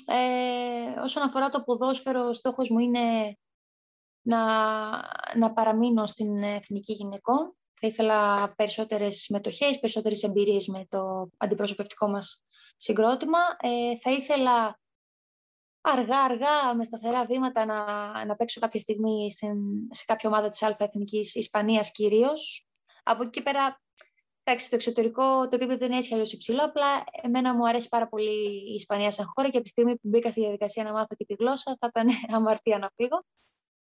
Ε, 0.05 0.99
όσον 1.01 1.23
αφορά 1.23 1.49
το 1.49 1.61
ποδόσφαιρο, 1.61 2.27
ο 2.27 2.33
στόχος 2.33 2.69
μου 2.69 2.79
είναι 2.79 3.37
να, 4.21 4.39
να 5.37 5.53
παραμείνω 5.53 6.05
στην 6.05 6.43
Εθνική 6.43 6.93
Γυναικών 6.93 7.55
θα 7.81 7.87
ήθελα 7.87 8.49
περισσότερες 8.55 9.15
συμμετοχές, 9.15 9.79
περισσότερες 9.79 10.23
εμπειρίες 10.23 10.67
με 10.67 10.85
το 10.89 11.29
αντιπροσωπευτικό 11.37 12.07
μας 12.09 12.43
συγκρότημα. 12.77 13.39
Ε, 13.61 13.97
θα 14.01 14.11
ήθελα 14.11 14.79
αργά-αργά, 15.81 16.75
με 16.75 16.83
σταθερά 16.83 17.25
βήματα, 17.25 17.65
να, 17.65 18.25
να 18.25 18.35
παίξω 18.35 18.59
κάποια 18.59 18.79
στιγμή 18.79 19.31
σε 19.91 20.05
κάποια 20.05 20.29
ομάδα 20.29 20.49
της 20.49 20.63
ΑΕ 20.63 20.75
Εθνικής 20.77 21.35
Ισπανίας 21.35 21.91
κυρίως. 21.91 22.67
Από 23.03 23.21
εκεί 23.21 23.31
και 23.31 23.41
πέρα, 23.41 23.81
εντάξει, 24.43 24.65
στο 24.65 24.75
εξωτερικό 24.75 25.47
το 25.47 25.55
επίπεδο 25.55 25.85
είναι 25.85 25.97
έτσι 25.97 26.13
αλλιώς 26.13 26.33
υψηλό, 26.33 26.63
απλά 26.63 27.03
εμένα 27.23 27.55
μου 27.55 27.67
αρέσει 27.67 27.89
πάρα 27.89 28.07
πολύ 28.07 28.71
η 28.71 28.73
Ισπανία 28.73 29.11
σαν 29.11 29.31
χώρα 29.35 29.49
και 29.49 29.55
από 29.55 29.65
τη 29.65 29.69
στιγμή 29.71 29.95
που 29.95 30.07
μπήκα 30.07 30.31
στη 30.31 30.39
διαδικασία 30.39 30.83
να 30.83 30.91
μάθω 30.91 31.15
και 31.17 31.25
τη 31.25 31.33
γλώσσα, 31.33 31.77
θα 31.79 31.87
ήταν 31.87 32.09
αμαρτία 32.37 32.77
να 32.77 32.89
φύγω. 32.95 33.23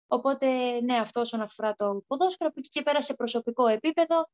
Οπότε, 0.08 0.80
ναι, 0.82 0.98
αυτό 0.98 1.20
όσον 1.22 1.42
αφορά 1.42 1.74
το 1.74 2.04
ποδόσφαιρο, 2.08 2.50
από 2.50 2.60
εκεί 2.60 2.70
και 2.70 2.82
πέρα 2.82 3.02
σε 3.02 3.14
προσωπικό 3.14 3.68
επίπεδο, 3.68 4.30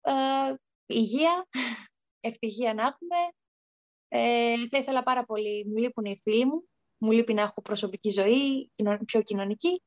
ε, 0.00 0.54
υγεία, 0.86 1.46
ευτυχία 2.28 2.74
να 2.74 2.82
έχουμε. 2.82 3.16
Ε, 4.08 4.68
θα 4.68 4.78
ήθελα 4.78 5.02
πάρα 5.02 5.24
πολύ, 5.24 5.66
μου 5.66 5.76
λείπουν 5.76 6.04
οι 6.04 6.20
φίλοι 6.22 6.44
μου, 6.44 6.68
μου 6.98 7.10
λείπει 7.10 7.34
να 7.34 7.42
έχω 7.42 7.62
προσωπική 7.62 8.10
ζωή, 8.10 8.70
πιο 9.04 9.22
κοινωνική, 9.22 9.82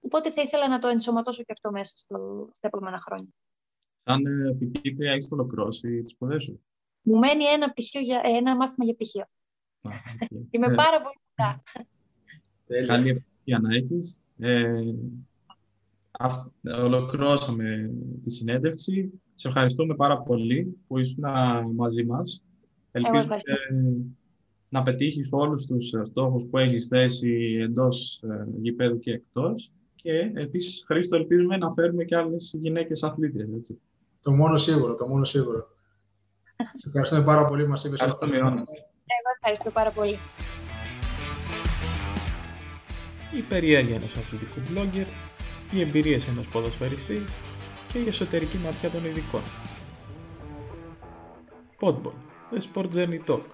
οπότε 0.00 0.30
θα 0.30 0.42
ήθελα 0.42 0.68
να 0.68 0.78
το 0.78 0.88
ενσωματώσω 0.88 1.42
και 1.42 1.52
αυτό 1.52 1.70
μέσα 1.70 1.96
στο, 1.96 2.48
στα 2.52 2.66
επόμενα 2.66 3.00
χρόνια. 3.00 3.30
Σαν 4.02 4.26
ε, 4.26 4.54
φοιτήτρια, 4.58 5.12
έχεις 5.12 5.30
ολοκληρώσει 5.30 6.02
τις 6.02 6.12
σπουδές 6.12 6.42
σου; 6.42 6.62
Μου 7.02 7.18
μένει 7.18 7.44
ένα, 7.44 7.70
πτυχίο 7.70 8.00
για, 8.00 8.20
ένα 8.24 8.56
μάθημα 8.56 8.84
για 8.84 8.94
πτυχίο. 8.94 9.24
Είμαι 10.50 10.66
ε. 10.66 10.74
πάρα 10.74 11.02
πολύ 11.02 11.20
κοντά. 11.28 11.62
Καλή 12.86 13.08
επιτυχία 13.08 13.58
να 13.58 13.74
έχεις. 13.74 14.22
Ε, 14.38 14.80
ολοκληρώσαμε 16.82 17.90
τη 18.22 18.30
συνέντευξη. 18.30 19.20
Σε 19.34 19.48
ευχαριστούμε 19.48 19.94
πάρα 19.94 20.18
πολύ 20.18 20.76
που 20.86 20.98
ήσουν 20.98 21.24
μαζί 21.74 22.04
μας. 22.04 22.42
Ελπίζουμε 22.92 23.36
να 24.68 24.82
πετύχεις 24.82 25.28
όλους 25.32 25.66
τους 25.66 25.92
στόχους 26.02 26.46
που 26.50 26.58
έχεις 26.58 26.86
θέσει 26.86 27.58
εντός 27.60 28.22
ε, 28.22 28.46
γηπέδου 28.60 28.98
και 28.98 29.12
εκτός. 29.12 29.72
Και 29.94 30.32
επίσης, 30.34 30.84
Χρήστο, 30.86 31.16
ελπίζουμε 31.16 31.56
να 31.56 31.72
φέρουμε 31.72 32.04
και 32.04 32.16
άλλες 32.16 32.54
γυναίκες 32.60 33.02
αθλήτες. 33.02 33.48
Έτσι. 33.56 33.80
Το 34.22 34.32
μόνο 34.32 34.56
σίγουρο, 34.56 34.94
το 34.94 35.06
μόνο 35.08 35.24
σίγουρο. 35.24 35.66
Σε 36.80 36.88
ευχαριστούμε 36.88 37.24
πάρα 37.24 37.44
πολύ 37.44 37.62
που 37.62 37.70
μας 37.70 37.84
είπες 37.84 38.00
αυτό. 38.00 38.26
Εγώ 38.26 38.64
ευχαριστώ 39.40 39.70
πάρα 39.70 39.90
πολύ 39.90 40.18
η 43.36 43.40
περιέργεια 43.40 43.94
ενός 43.94 44.16
αθλητικού 44.16 44.60
blogger, 44.74 45.06
οι 45.70 45.80
εμπειρίες 45.80 46.28
ενός 46.28 46.46
ποδοσφαιριστή 46.46 47.22
και 47.92 47.98
η 47.98 48.08
εσωτερική 48.08 48.58
ματιά 48.58 48.90
των 48.90 49.04
ειδικών. 49.04 49.40
Podball, 51.80 52.12
The 52.52 52.58
Sport 52.58 52.88
Journey 52.94 53.20
Talk 53.26 53.44